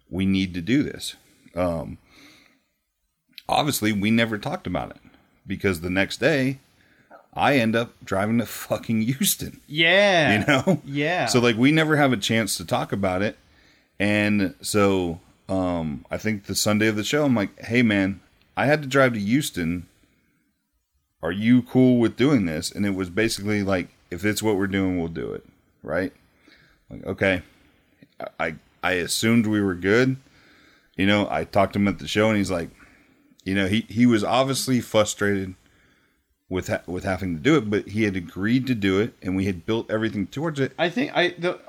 we 0.10 0.26
need 0.26 0.54
to 0.54 0.62
do 0.62 0.84
this. 0.84 1.16
Um, 1.56 1.98
obviously, 3.50 3.92
we 3.92 4.12
never 4.12 4.38
talked 4.38 4.68
about 4.68 4.92
it 4.92 5.02
because 5.46 5.82
the 5.82 5.90
next 5.90 6.18
day, 6.18 6.60
I 7.34 7.58
end 7.58 7.76
up 7.76 7.94
driving 8.04 8.40
to 8.40 8.46
fucking 8.46 9.02
Houston. 9.02 9.62
Yeah, 9.68 10.40
you 10.40 10.46
know? 10.48 10.82
Yeah. 10.86 11.28
so 11.28 11.40
like 11.40 11.56
we 11.58 11.72
never 11.72 11.96
have 11.96 12.14
a 12.14 12.18
chance 12.18 12.58
to 12.58 12.66
talk 12.66 12.92
about 12.92 13.22
it. 13.22 13.38
And 14.00 14.56
so 14.62 15.20
um 15.50 16.04
i 16.12 16.18
think 16.18 16.44
the 16.44 16.56
sunday 16.56 16.88
of 16.88 16.98
the 16.98 17.06
show 17.06 17.24
i'm 17.24 17.34
like 17.34 17.58
hey 17.62 17.82
man 17.82 18.20
i 18.58 18.66
had 18.66 18.82
to 18.82 18.88
drive 18.88 19.14
to 19.14 19.20
houston. 19.20 19.88
Are 21.24 21.32
you 21.32 21.64
cool 21.64 21.98
with 22.00 22.16
doing 22.16 22.46
this? 22.46 22.72
And 22.72 22.86
it 22.86 22.94
was 22.94 23.10
basically 23.10 23.64
like 23.64 23.90
if 24.12 24.24
it's 24.24 24.44
what 24.44 24.56
we're 24.56 24.68
doing 24.68 24.98
we'll 25.00 25.08
do 25.08 25.32
it. 25.32 25.44
Right? 25.84 26.14
Like 26.90 27.06
okay. 27.06 27.42
I 28.20 28.46
i, 28.48 28.56
I 28.84 28.92
assumed 28.94 29.48
we 29.48 29.62
were 29.62 29.76
good. 29.76 30.18
You 30.96 31.06
know 31.06 31.28
i 31.30 31.44
talked 31.44 31.74
to 31.74 31.80
him 31.80 31.88
at 31.88 32.00
the 32.00 32.08
show 32.08 32.28
and 32.30 32.38
he's 32.38 32.52
like 32.52 32.70
you 33.44 33.56
know 33.56 33.68
he 33.68 33.86
he 33.90 34.06
was 34.06 34.24
obviously 34.24 34.82
frustrated 34.82 35.56
with 36.50 36.68
ha- 36.68 36.82
with 36.86 37.04
having 37.04 37.36
to 37.36 37.42
do 37.42 37.58
it, 37.58 37.70
but 37.70 37.90
he 37.90 38.04
had 38.04 38.16
agreed 38.16 38.68
to 38.68 38.76
do 38.76 39.00
it, 39.00 39.14
and 39.22 39.36
we 39.36 39.46
had 39.46 39.66
built 39.66 39.90
everything 39.92 40.28
towards 40.28 40.60
it. 40.60 40.72
I 40.78 40.90
think 40.90 41.12
I 41.16 41.30
the 41.38 41.60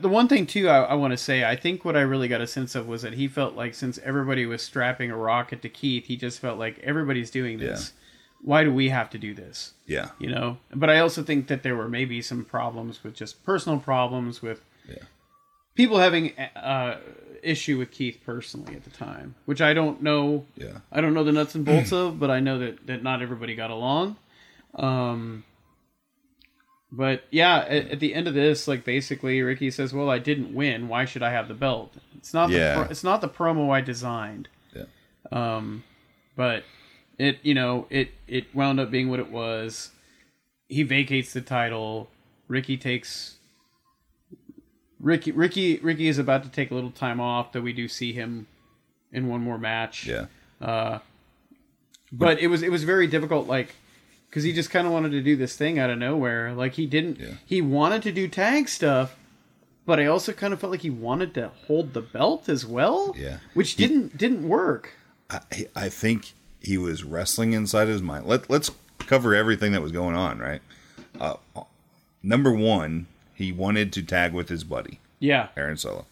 the 0.00 0.08
one 0.08 0.28
thing 0.28 0.46
too 0.46 0.68
I, 0.68 0.80
I 0.84 0.94
want 0.94 1.12
to 1.12 1.16
say 1.16 1.44
I 1.44 1.56
think 1.56 1.84
what 1.84 1.96
I 1.96 2.00
really 2.02 2.28
got 2.28 2.40
a 2.40 2.46
sense 2.46 2.74
of 2.74 2.86
was 2.86 3.02
that 3.02 3.14
he 3.14 3.26
felt 3.26 3.54
like 3.54 3.74
since 3.74 3.98
everybody 4.04 4.44
was 4.46 4.62
strapping 4.62 5.10
a 5.10 5.16
rocket 5.16 5.62
to 5.62 5.68
Keith, 5.68 6.06
he 6.06 6.16
just 6.16 6.40
felt 6.40 6.58
like 6.58 6.78
everybody's 6.80 7.30
doing 7.30 7.58
this. 7.58 7.92
Why 8.40 8.62
do 8.62 8.72
we 8.72 8.90
have 8.90 9.10
to 9.10 9.18
do 9.18 9.34
this? 9.34 9.72
Yeah, 9.86 10.10
You 10.20 10.30
know. 10.30 10.58
But 10.72 10.90
I 10.90 11.00
also 11.00 11.24
think 11.24 11.48
that 11.48 11.64
there 11.64 11.74
were 11.74 11.88
maybe 11.88 12.22
some 12.22 12.44
problems 12.44 13.02
with 13.02 13.14
just 13.14 13.42
personal 13.44 13.80
problems 13.80 14.40
with 14.40 14.60
yeah, 14.88 15.02
people 15.74 15.98
having 15.98 16.38
uh, 16.54 16.98
issue 17.42 17.78
with 17.78 17.90
Keith 17.90 18.20
personally 18.24 18.76
at 18.76 18.84
the 18.84 18.90
time, 18.90 19.34
which 19.46 19.60
I 19.60 19.74
don't 19.74 20.02
know. 20.02 20.46
yeah, 20.56 20.78
I 20.92 21.00
don't 21.00 21.14
know 21.14 21.24
the 21.24 21.32
nuts 21.32 21.56
and 21.56 21.64
bolts 21.64 21.92
of, 21.92 22.20
but 22.20 22.30
I 22.30 22.38
know 22.38 22.60
that, 22.60 22.86
that 22.86 23.02
not 23.02 23.22
everybody 23.22 23.56
got 23.56 23.70
along. 23.72 24.16
Um, 24.74 25.44
but 26.90 27.24
yeah, 27.30 27.58
at, 27.68 27.90
at 27.92 28.00
the 28.00 28.14
end 28.14 28.28
of 28.28 28.34
this, 28.34 28.66
like 28.66 28.84
basically, 28.84 29.42
Ricky 29.42 29.70
says, 29.70 29.92
"Well, 29.92 30.08
I 30.10 30.18
didn't 30.18 30.54
win. 30.54 30.88
Why 30.88 31.04
should 31.04 31.22
I 31.22 31.30
have 31.30 31.48
the 31.48 31.54
belt? 31.54 31.94
It's 32.16 32.32
not 32.32 32.50
the 32.50 32.82
pro- 32.82 32.90
it's 32.90 33.04
not 33.04 33.20
the 33.20 33.28
promo 33.28 33.70
I 33.70 33.80
designed." 33.80 34.48
yeah, 34.74 34.84
Um, 35.30 35.84
but 36.36 36.64
it 37.18 37.38
you 37.42 37.54
know 37.54 37.86
it 37.90 38.10
it 38.26 38.54
wound 38.54 38.80
up 38.80 38.90
being 38.90 39.10
what 39.10 39.20
it 39.20 39.30
was. 39.30 39.90
He 40.68 40.82
vacates 40.82 41.32
the 41.32 41.40
title. 41.40 42.08
Ricky 42.46 42.76
takes. 42.76 43.36
Ricky 45.00 45.30
Ricky 45.30 45.78
Ricky 45.78 46.08
is 46.08 46.18
about 46.18 46.42
to 46.44 46.48
take 46.48 46.70
a 46.70 46.74
little 46.74 46.90
time 46.90 47.20
off, 47.20 47.52
though 47.52 47.60
we 47.60 47.72
do 47.72 47.86
see 47.86 48.12
him 48.12 48.46
in 49.12 49.28
one 49.28 49.40
more 49.40 49.56
match 49.56 50.06
yeah, 50.06 50.26
Uh, 50.60 50.98
but 52.12 52.38
it 52.40 52.48
was 52.48 52.62
it 52.62 52.70
was 52.70 52.84
very 52.84 53.06
difficult 53.06 53.46
like 53.46 53.74
because 54.28 54.44
he 54.44 54.52
just 54.52 54.70
kind 54.70 54.86
of 54.86 54.92
wanted 54.92 55.10
to 55.12 55.22
do 55.22 55.36
this 55.36 55.56
thing 55.56 55.78
out 55.78 55.90
of 55.90 55.98
nowhere 55.98 56.52
like 56.54 56.74
he 56.74 56.86
didn't 56.86 57.18
Yeah. 57.18 57.34
he 57.44 57.60
wanted 57.62 58.02
to 58.02 58.12
do 58.12 58.28
tag 58.28 58.68
stuff 58.68 59.16
but 59.86 59.98
I 59.98 60.04
also 60.06 60.32
kind 60.32 60.52
of 60.52 60.60
felt 60.60 60.70
like 60.72 60.82
he 60.82 60.90
wanted 60.90 61.32
to 61.34 61.48
hold 61.66 61.94
the 61.94 62.02
belt 62.02 62.46
as 62.50 62.66
well. 62.66 63.14
Yeah. 63.18 63.38
which 63.54 63.72
He- 63.72 63.86
didn't 63.86 64.18
didn't 64.18 64.46
work. 64.46 64.92
I, 65.30 65.40
I 65.74 65.88
think 65.88 66.32
he 66.60 66.76
was 66.76 67.04
wrestling 67.04 67.54
inside 67.54 67.88
his 67.88 68.02
mind. 68.02 68.26
Let, 68.26 68.50
let's 68.50 68.70
cover 68.98 69.34
everything 69.34 69.72
that 69.72 69.80
was 69.80 69.92
going 69.92 70.14
on, 70.14 70.38
right? 70.40 70.60
Uh, 71.18 71.36
number 72.22 72.52
one, 72.52 73.06
he 73.34 73.50
wanted 73.52 73.92
to 73.94 74.02
tag 74.02 74.32
with 74.34 74.48
his 74.50 74.62
buddy, 74.64 75.00
Yeah, 75.20 75.48
Aaron 75.56 75.76
Solo. 75.78 76.04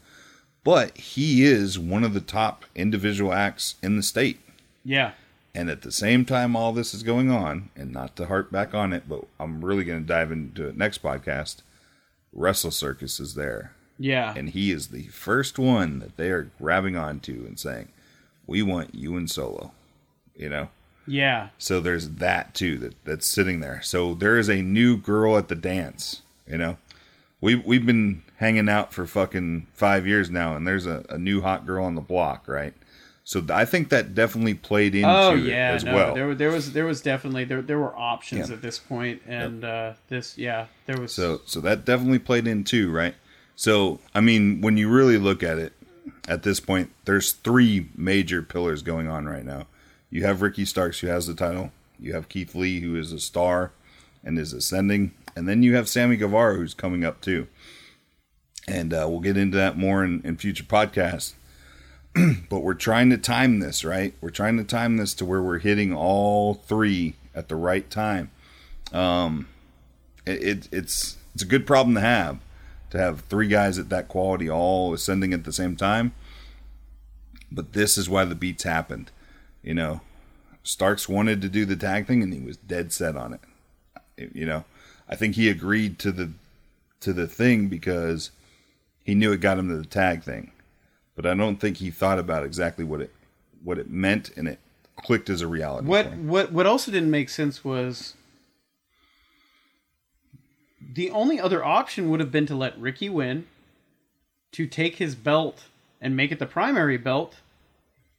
But 0.64 0.97
he 0.97 1.45
is 1.45 1.79
one 1.79 2.03
of 2.03 2.14
the 2.14 2.21
top 2.21 2.64
individual 2.75 3.33
acts 3.33 3.75
in 3.83 3.97
the 3.97 4.03
state. 4.03 4.41
yeah, 4.85 5.12
And 5.57 5.70
at 5.70 5.80
the 5.80 5.90
same 5.90 6.26
time, 6.26 6.54
all 6.54 6.74
this 6.74 6.92
is 6.92 7.02
going 7.02 7.30
on, 7.30 7.70
and 7.74 7.90
not 7.90 8.14
to 8.16 8.26
harp 8.26 8.52
back 8.52 8.74
on 8.74 8.92
it, 8.92 9.09
but 9.09 9.24
I'm 9.40 9.64
really 9.64 9.84
going 9.84 10.02
to 10.02 10.07
dive 10.07 10.30
into 10.30 10.68
it 10.68 10.76
next 10.76 11.02
podcast. 11.02 11.62
Wrestle 12.30 12.70
Circus 12.70 13.18
is 13.18 13.34
there. 13.34 13.72
yeah, 13.98 14.34
And 14.36 14.50
he 14.50 14.70
is 14.70 14.88
the 14.88 15.04
first 15.04 15.59
one 15.59 16.00
that 16.00 16.18
they 16.18 16.28
are 16.28 16.50
grabbing 16.61 16.94
onto 16.94 17.46
and 17.46 17.59
saying, 17.59 17.88
We 18.46 18.62
want 18.62 18.94
you 18.94 19.16
and 19.16 19.30
Solo. 19.30 19.72
You 20.36 20.50
know? 20.50 20.68
yeah, 21.07 21.48
So 21.57 21.80
there's 21.80 22.11
that 22.11 22.52
too 22.52 22.76
that 22.78 22.94
that's 23.04 23.26
sitting 23.26 23.61
there. 23.61 23.80
So 23.82 24.12
there 24.12 24.38
is 24.38 24.50
a 24.50 24.61
new 24.61 24.98
girl 24.98 25.38
at 25.38 25.48
the 25.48 25.54
dance. 25.54 26.20
You 26.46 26.59
know, 26.59 26.76
we 27.40 27.54
we've 27.54 27.86
been 27.86 28.22
hanging 28.36 28.68
out 28.68 28.92
for 28.92 29.07
fucking 29.07 29.68
five 29.72 30.07
years 30.07 30.28
now, 30.28 30.54
and 30.54 30.66
there's 30.66 30.84
a, 30.84 31.07
a 31.09 31.16
new 31.16 31.40
hot 31.40 31.64
girl 31.64 31.86
on 31.86 31.94
the 31.94 32.02
block, 32.02 32.46
right? 32.46 32.74
So 33.29 33.45
I 33.51 33.64
think 33.64 33.89
that 33.89 34.14
definitely 34.14 34.55
played 34.55 34.95
into 34.95 35.09
Oh 35.09 35.35
it 35.35 35.41
yeah, 35.47 35.72
as 35.72 35.83
no, 35.83 35.95
well. 35.97 36.14
there 36.14 36.33
there 36.33 36.51
was 36.53 36.72
there 36.72 36.85
was 36.87 37.03
definitely 37.03 37.43
there 37.45 37.61
there 37.61 37.79
were 37.81 37.93
options 37.99 38.49
Yeah. 38.51 38.55
at 38.55 38.62
this 38.62 38.79
point, 38.79 39.20
and 39.27 39.64
uh, 39.64 39.95
this 40.09 40.39
yeah 40.39 40.66
there 40.87 40.97
was 41.01 41.12
So 41.12 41.41
so 41.45 41.61
that 41.62 41.85
definitely 41.85 42.20
played 42.20 42.47
in 42.47 42.62
too, 42.62 42.89
right? 42.93 43.16
So 43.57 43.99
I 44.14 44.20
mean, 44.20 44.61
when 44.61 44.77
you 44.77 44.89
really 44.89 45.18
look 45.18 45.43
at 45.43 45.59
it, 45.59 45.72
at 46.29 46.45
this 46.45 46.61
point, 46.61 46.93
there's 47.05 47.33
three 47.33 47.89
major 47.97 48.43
pillars 48.43 48.83
going 48.83 49.09
on 49.09 49.27
right 49.27 49.45
now. 49.45 49.66
You 50.09 50.24
have 50.24 50.41
Ricky 50.41 50.64
Starks, 50.64 51.01
who 51.01 51.09
has 51.09 51.27
the 51.27 51.35
title. 51.35 51.72
You 51.99 52.14
have 52.14 52.29
Keith 52.29 52.55
Lee, 52.55 52.79
who 52.79 52.95
is 52.95 53.11
a 53.12 53.18
star 53.18 53.72
and 54.22 54.39
is 54.39 54.53
ascending, 54.53 55.14
and 55.35 55.49
then 55.49 55.64
you 55.64 55.74
have 55.74 55.89
Sammy 55.89 56.16
Guevara, 56.16 56.55
who's 56.55 56.74
coming 56.74 57.05
up 57.05 57.20
too. 57.20 57.49
And 58.68 58.95
uh, 58.95 59.07
we'll 59.09 59.18
get 59.20 59.37
into 59.37 59.57
that 59.57 59.77
more 59.77 60.05
in, 60.05 60.20
in 60.24 60.37
future 60.37 60.62
podcasts. 60.64 61.33
but 62.49 62.61
we're 62.61 62.75
trying 62.75 63.11
to 63.11 63.19
time 63.19 63.61
this, 63.61 63.85
right? 63.85 64.14
We're 64.21 64.31
trying 64.31 64.57
to 64.57 64.64
time 64.64 64.97
this 64.97 65.14
to 65.14 65.25
where 65.25 65.43
we're 65.43 65.59
hitting 65.59 65.93
all 65.93 66.55
three 66.55 67.14
at 67.35 67.49
the 67.49 67.57
right 67.57 67.89
time. 67.91 68.31
Um, 68.93 69.49
it, 70.25 70.43
it 70.43 70.69
it's 70.73 71.17
it's 71.35 71.43
a 71.43 71.47
good 71.47 71.67
problem 71.67 71.95
to 71.97 72.01
have 72.01 72.39
to 72.91 72.99
have 72.99 73.21
three 73.23 73.49
guys 73.49 73.79
at 73.79 73.91
that 73.91 74.09
quality 74.09 74.49
all 74.49 74.95
ascending 74.95 75.35
at 75.35 75.45
the 75.45 75.53
same 75.53 75.77
time. 75.77 76.14
But 77.51 77.75
this 77.75 77.99
is 77.99 78.09
why 78.09 78.25
the 78.25 78.35
beats 78.35 78.64
happened. 78.64 79.11
You 79.62 79.75
know, 79.75 80.01
Starks 80.62 81.09
wanted 81.09 81.43
to 81.43 81.49
do 81.49 81.64
the 81.64 81.77
tag 81.77 82.07
thing 82.07 82.23
and 82.23 82.33
he 82.33 82.41
was 82.41 82.57
dead 82.57 82.93
set 82.93 83.17
on 83.17 83.35
it. 83.35 84.31
You 84.35 84.47
know, 84.47 84.64
I 85.09 85.17
think 85.17 85.35
he 85.35 85.51
agreed 85.51 85.99
to 86.01 86.12
the 86.12 86.31
to 87.01 87.12
the 87.12 87.27
thing 87.27 87.69
because 87.69 88.31
he 89.05 89.14
knew 89.14 89.33
it 89.33 89.41
got 89.41 89.59
him 89.59 89.69
to 89.69 89.77
the 89.77 89.85
tag 89.85 90.23
thing. 90.23 90.53
But 91.17 91.27
I 91.27 91.35
don't 91.35 91.57
think 91.57 91.79
he 91.79 91.91
thought 91.91 92.19
about 92.19 92.45
exactly 92.45 92.85
what 92.85 93.01
it 93.01 93.12
what 93.64 93.79
it 93.79 93.91
meant 93.91 94.31
and 94.37 94.47
it 94.47 94.61
clicked 94.97 95.29
as 95.29 95.41
a 95.41 95.47
reality. 95.49 95.89
What 95.89 96.07
him. 96.07 96.29
what 96.29 96.53
what 96.53 96.67
also 96.67 96.93
didn't 96.93 97.11
make 97.11 97.31
sense 97.31 97.64
was 97.64 98.14
the 100.95 101.11
only 101.11 101.41
other 101.41 101.64
option 101.64 102.11
would 102.11 102.21
have 102.21 102.31
been 102.31 102.47
to 102.47 102.55
let 102.55 102.79
Ricky 102.79 103.09
win, 103.09 103.47
to 104.53 104.67
take 104.67 104.97
his 104.97 105.14
belt 105.14 105.64
and 106.01 106.17
make 106.17 106.31
it 106.31 106.39
the 106.39 106.47
primary 106.47 106.97
belt, 106.97 107.37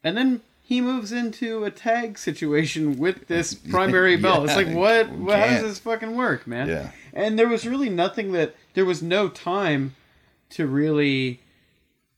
and 0.04 0.18
then 0.18 0.42
he 0.62 0.82
moves 0.82 1.14
into 1.14 1.64
a 1.64 1.72
tag 1.72 2.18
situation 2.18 2.98
with 2.98 3.28
this 3.28 3.54
primary 3.72 4.18
belt. 4.18 4.46
It's 4.46 4.56
like 4.56 4.68
what? 4.68 5.10
what 5.10 5.40
how 5.40 5.46
does 5.46 5.62
this 5.62 5.80
fucking 5.80 6.16
work, 6.16 6.46
man? 6.46 6.68
Yeah. 6.68 6.92
And 7.14 7.40
there 7.40 7.48
was 7.48 7.66
really 7.66 7.90
nothing 7.90 8.34
that 8.34 8.56
there 8.74 8.86
was 8.86 9.02
no 9.02 9.30
time 9.30 9.96
to 10.52 10.68
really 10.68 11.40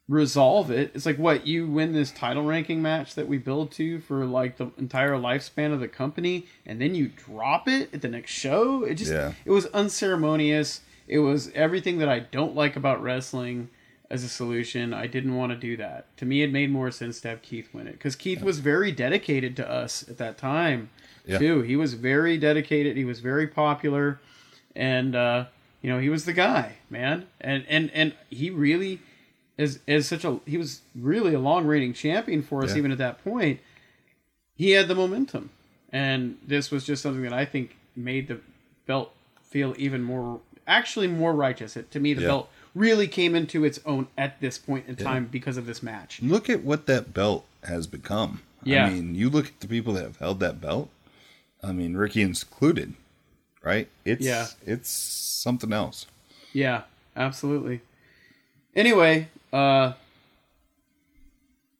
resolve 0.09 0.71
it. 0.71 0.91
It's 0.95 1.05
like 1.05 1.17
what 1.17 1.45
you 1.45 1.67
win 1.67 1.93
this 1.93 2.09
title 2.11 2.43
ranking 2.43 2.81
match 2.81 3.13
that 3.15 3.27
we 3.27 3.37
build 3.37 3.71
to 3.73 3.99
for 3.99 4.25
like 4.25 4.57
the 4.57 4.71
entire 4.77 5.11
lifespan 5.13 5.71
of 5.71 5.79
the 5.79 5.87
company, 5.87 6.47
and 6.65 6.81
then 6.81 6.95
you 6.95 7.09
drop 7.09 7.67
it 7.67 7.93
at 7.93 8.01
the 8.01 8.09
next 8.09 8.31
show. 8.31 8.83
It 8.83 8.95
just 8.95 9.11
Yeah. 9.11 9.33
it 9.45 9.51
was 9.51 9.67
unceremonious. 9.67 10.81
It 11.07 11.19
was 11.19 11.51
everything 11.53 11.99
that 11.99 12.09
I 12.09 12.19
don't 12.19 12.55
like 12.55 12.75
about 12.75 13.01
wrestling 13.03 13.69
as 14.09 14.23
a 14.23 14.29
solution. 14.29 14.93
I 14.95 15.05
didn't 15.05 15.35
want 15.35 15.51
to 15.51 15.55
do 15.57 15.77
that. 15.77 16.05
To 16.17 16.25
me, 16.25 16.41
it 16.41 16.51
made 16.51 16.71
more 16.71 16.89
sense 16.89 17.21
to 17.21 17.27
have 17.27 17.43
Keith 17.43 17.69
win 17.71 17.87
it 17.87 17.93
because 17.93 18.15
Keith 18.15 18.41
was 18.41 18.59
very 18.59 18.91
dedicated 18.91 19.55
to 19.57 19.69
us 19.71 20.03
at 20.09 20.17
that 20.17 20.39
time 20.39 20.89
Yeah. 21.27 21.37
too. 21.37 21.61
He 21.61 21.75
was 21.75 21.93
very 21.93 22.37
dedicated. 22.39 22.97
He 22.97 23.05
was 23.05 23.19
very 23.19 23.45
popular, 23.45 24.19
and 24.75 25.15
uh, 25.15 25.45
you 25.83 25.89
know 25.91 25.99
he 25.99 26.09
was 26.09 26.25
the 26.25 26.33
guy, 26.33 26.77
man. 26.89 27.27
And 27.39 27.63
and 27.69 27.91
and 27.93 28.13
he 28.31 28.49
really 28.49 29.01
as 29.59 29.77
as 29.87 30.07
such 30.07 30.23
a 30.25 30.39
he 30.47 30.57
was 30.57 30.81
really 30.95 31.35
a 31.35 31.39
long 31.39 31.65
reigning 31.67 31.93
champion 31.93 32.41
for 32.41 32.63
us 32.63 32.71
Yeah. 32.71 32.77
even 32.77 32.91
at 32.91 32.97
that 32.97 33.23
point. 33.23 33.59
He 34.55 34.71
had 34.71 34.87
the 34.87 34.95
momentum, 34.95 35.51
and 35.93 36.37
this 36.45 36.71
was 36.71 36.83
just 36.85 37.03
something 37.03 37.21
that 37.23 37.31
I 37.33 37.45
think 37.45 37.77
made 37.95 38.27
the 38.27 38.39
belt 38.87 39.13
feel 39.43 39.75
even 39.77 40.01
more 40.03 40.41
actually 40.67 41.07
more 41.07 41.33
righteous. 41.33 41.75
It, 41.77 41.91
to 41.91 41.99
me, 41.99 42.13
the 42.13 42.21
Yeah. 42.21 42.27
belt 42.27 42.49
really 42.75 43.07
came 43.07 43.35
into 43.35 43.63
its 43.65 43.79
own 43.85 44.07
at 44.17 44.39
this 44.41 44.57
point 44.57 44.85
in 44.87 44.95
time 44.95 45.25
because 45.25 45.57
of 45.57 45.65
this 45.65 45.81
match. 45.83 46.21
look 46.21 46.49
at 46.49 46.63
what 46.63 46.85
that 46.87 47.13
belt 47.13 47.45
has 47.63 47.87
become. 47.87 48.41
Yeah. 48.63 48.85
I 48.85 48.89
mean, 48.91 49.15
you 49.15 49.29
look 49.29 49.47
at 49.47 49.59
the 49.61 49.67
people 49.67 49.93
that 49.93 50.03
have 50.03 50.17
held 50.17 50.39
that 50.41 50.59
belt. 50.61 50.89
I 51.63 51.71
mean, 51.71 51.95
Ricky 51.97 52.21
included, 52.21 52.93
right? 53.63 53.87
It's 54.05 54.23
Yeah. 54.25 54.47
it's 54.65 54.89
something 54.89 55.73
else. 55.73 56.05
Yeah, 56.53 56.83
absolutely. 57.15 57.81
Anyway, 58.75 59.29
uh 59.53 59.93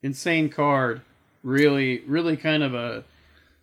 insane 0.01 0.49
card. 0.49 1.01
Really 1.43 1.99
really 2.07 2.37
kind 2.37 2.63
of 2.63 2.73
a 2.73 3.03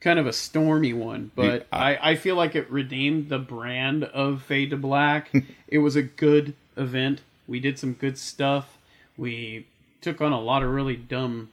kind 0.00 0.18
of 0.18 0.26
a 0.26 0.32
stormy 0.32 0.92
one, 0.92 1.30
but 1.34 1.66
Yeah, 1.72 1.78
I, 1.78 2.10
I 2.10 2.16
feel 2.16 2.36
like 2.36 2.54
it 2.54 2.70
redeemed 2.70 3.28
the 3.28 3.38
brand 3.38 4.04
of 4.04 4.42
Fade 4.42 4.70
to 4.70 4.76
Black. 4.76 5.32
it 5.68 5.78
was 5.78 5.96
a 5.96 6.02
good 6.02 6.54
event. 6.76 7.22
We 7.46 7.60
did 7.60 7.78
some 7.78 7.94
good 7.94 8.18
stuff. 8.18 8.78
We 9.16 9.66
took 10.00 10.20
on 10.20 10.32
a 10.32 10.40
lot 10.40 10.62
of 10.62 10.70
really 10.70 10.96
dumb 10.96 11.50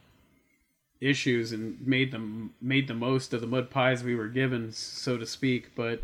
issues 1.02 1.52
and 1.52 1.86
made 1.86 2.12
them 2.12 2.54
made 2.62 2.88
the 2.88 2.94
most 2.94 3.34
of 3.34 3.42
the 3.42 3.48
mud 3.48 3.70
pies 3.70 4.04
we 4.04 4.16
were 4.16 4.28
given, 4.28 4.72
so 4.72 5.18
to 5.18 5.26
speak. 5.26 5.72
But 5.76 6.04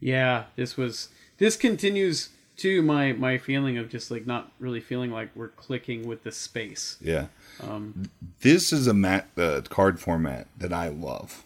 yeah, 0.00 0.44
this 0.56 0.76
was 0.76 1.08
this 1.38 1.56
continues 1.56 2.30
to 2.58 2.82
my 2.82 3.12
my 3.12 3.38
feeling 3.38 3.78
of 3.78 3.88
just 3.88 4.10
like 4.10 4.26
not 4.26 4.50
really 4.58 4.80
feeling 4.80 5.10
like 5.10 5.30
we're 5.34 5.48
clicking 5.48 6.06
with 6.06 6.22
the 6.24 6.32
space. 6.32 6.96
Yeah. 7.00 7.26
Um, 7.60 8.10
This 8.40 8.72
is 8.72 8.86
a 8.86 8.94
mat 8.94 9.28
uh, 9.36 9.60
card 9.68 9.98
format 10.00 10.46
that 10.58 10.72
I 10.72 10.88
love. 10.88 11.44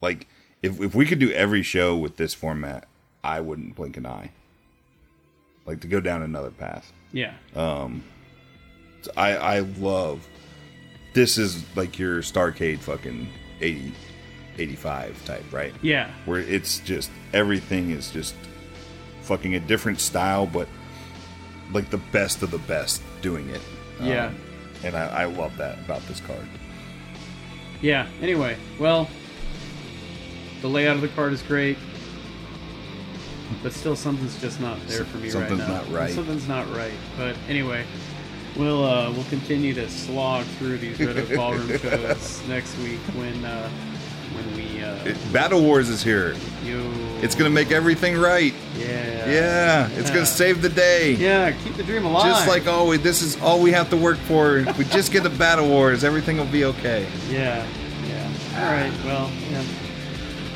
Like 0.00 0.26
if 0.62 0.80
if 0.80 0.94
we 0.94 1.04
could 1.06 1.18
do 1.18 1.30
every 1.32 1.62
show 1.62 1.96
with 1.96 2.16
this 2.16 2.34
format, 2.34 2.86
I 3.22 3.40
wouldn't 3.40 3.74
blink 3.76 3.96
an 3.96 4.06
eye. 4.06 4.30
Like 5.66 5.80
to 5.80 5.88
go 5.88 6.00
down 6.00 6.22
another 6.22 6.50
path. 6.50 6.92
yeah, 7.12 7.34
Um. 7.54 8.02
I 9.16 9.36
I 9.36 9.58
love 9.60 10.26
this 11.12 11.38
is 11.38 11.64
like 11.76 11.96
your 11.98 12.22
Starcade 12.22 12.80
fucking 12.80 13.28
80 13.60 13.92
85 14.58 15.24
type, 15.24 15.44
right? 15.52 15.72
yeah, 15.82 16.10
where 16.24 16.40
it's 16.40 16.80
just 16.80 17.10
everything 17.32 17.90
is 17.90 18.10
just 18.10 18.34
fucking 19.26 19.54
a 19.54 19.60
different 19.60 20.00
style, 20.00 20.46
but 20.46 20.68
like 21.72 21.90
the 21.90 21.98
best 21.98 22.42
of 22.42 22.50
the 22.50 22.58
best 22.58 23.02
doing 23.22 23.48
it. 23.50 23.60
Um, 24.00 24.06
Yeah. 24.06 24.30
and 24.84 24.96
I, 24.96 25.22
I 25.22 25.24
love 25.24 25.56
that 25.58 25.78
about 25.80 26.06
this 26.06 26.20
card. 26.20 26.46
yeah. 27.82 28.06
Anyway, 28.22 28.56
well, 28.78 29.08
the 30.62 30.68
layout 30.68 30.96
of 30.96 31.02
the 31.02 31.08
card 31.08 31.32
is 31.32 31.42
great, 31.42 31.76
but 33.62 33.72
still 33.72 33.96
something's 33.96 34.40
just 34.40 34.60
not 34.60 34.78
there 34.86 35.04
for 35.04 35.18
me 35.18 35.30
Something's 35.30 35.60
right 35.60 35.68
now. 35.68 35.74
Something's 35.76 35.90
not 35.92 35.98
right. 36.00 36.14
Something's 36.14 36.48
not 36.48 36.76
right. 36.76 36.94
But 37.16 37.36
anyway. 37.48 37.84
We'll 38.56 38.84
uh, 38.86 39.12
we'll 39.12 39.24
continue 39.24 39.74
to 39.74 39.86
slog 39.86 40.46
through 40.56 40.78
these 40.78 40.98
Red 40.98 41.18
Oak 41.18 41.28
Ballroom 41.34 41.76
shows 41.78 42.42
next 42.48 42.74
week 42.78 43.00
when 43.14 43.44
uh, 43.44 43.68
when 44.34 44.56
we 44.56 44.82
uh, 44.82 45.04
It, 45.04 45.32
Battle 45.32 45.60
Wars 45.62 45.88
is 45.88 46.02
here. 46.02 46.34
yo 46.64 46.80
It's 47.22 47.34
gonna 47.34 47.50
make 47.50 47.70
everything 47.72 48.16
right. 48.18 48.54
yeah 48.76 49.28
Yeah, 49.28 49.88
it's 49.96 50.08
Yeah. 50.08 50.14
gonna 50.14 50.26
save 50.26 50.62
the 50.62 50.68
day. 50.68 51.12
yeah 51.12 51.52
keep 51.64 51.76
the 51.76 51.82
dream 51.82 52.04
alive 52.04 52.26
Just 52.26 52.48
like 52.48 52.66
always, 52.66 53.00
this 53.02 53.22
is 53.22 53.40
all 53.40 53.60
we 53.60 53.72
have 53.72 53.90
to 53.90 53.96
work 53.96 54.18
for. 54.18 54.64
We 54.78 54.84
just 54.86 55.12
get 55.12 55.22
the 55.22 55.30
Battle 55.30 55.68
Wars, 55.68 56.04
everything 56.04 56.36
will 56.36 56.44
be 56.46 56.64
okay. 56.66 57.06
Yeah, 57.30 57.64
yeah. 58.08 58.58
All 58.58 58.72
right, 58.72 58.92
well, 59.04 59.30
yeah. 59.50 59.62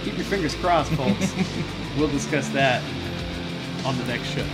keep 0.05 0.17
your 0.17 0.27
fingers 0.27 0.55
crossed, 0.55 0.93
folks. 0.93 1.33
we'll 1.99 2.09
discuss 2.09 2.49
that 2.51 2.83
on 3.85 3.97
the 3.99 4.05
next 4.05 4.29
show. 4.29 4.47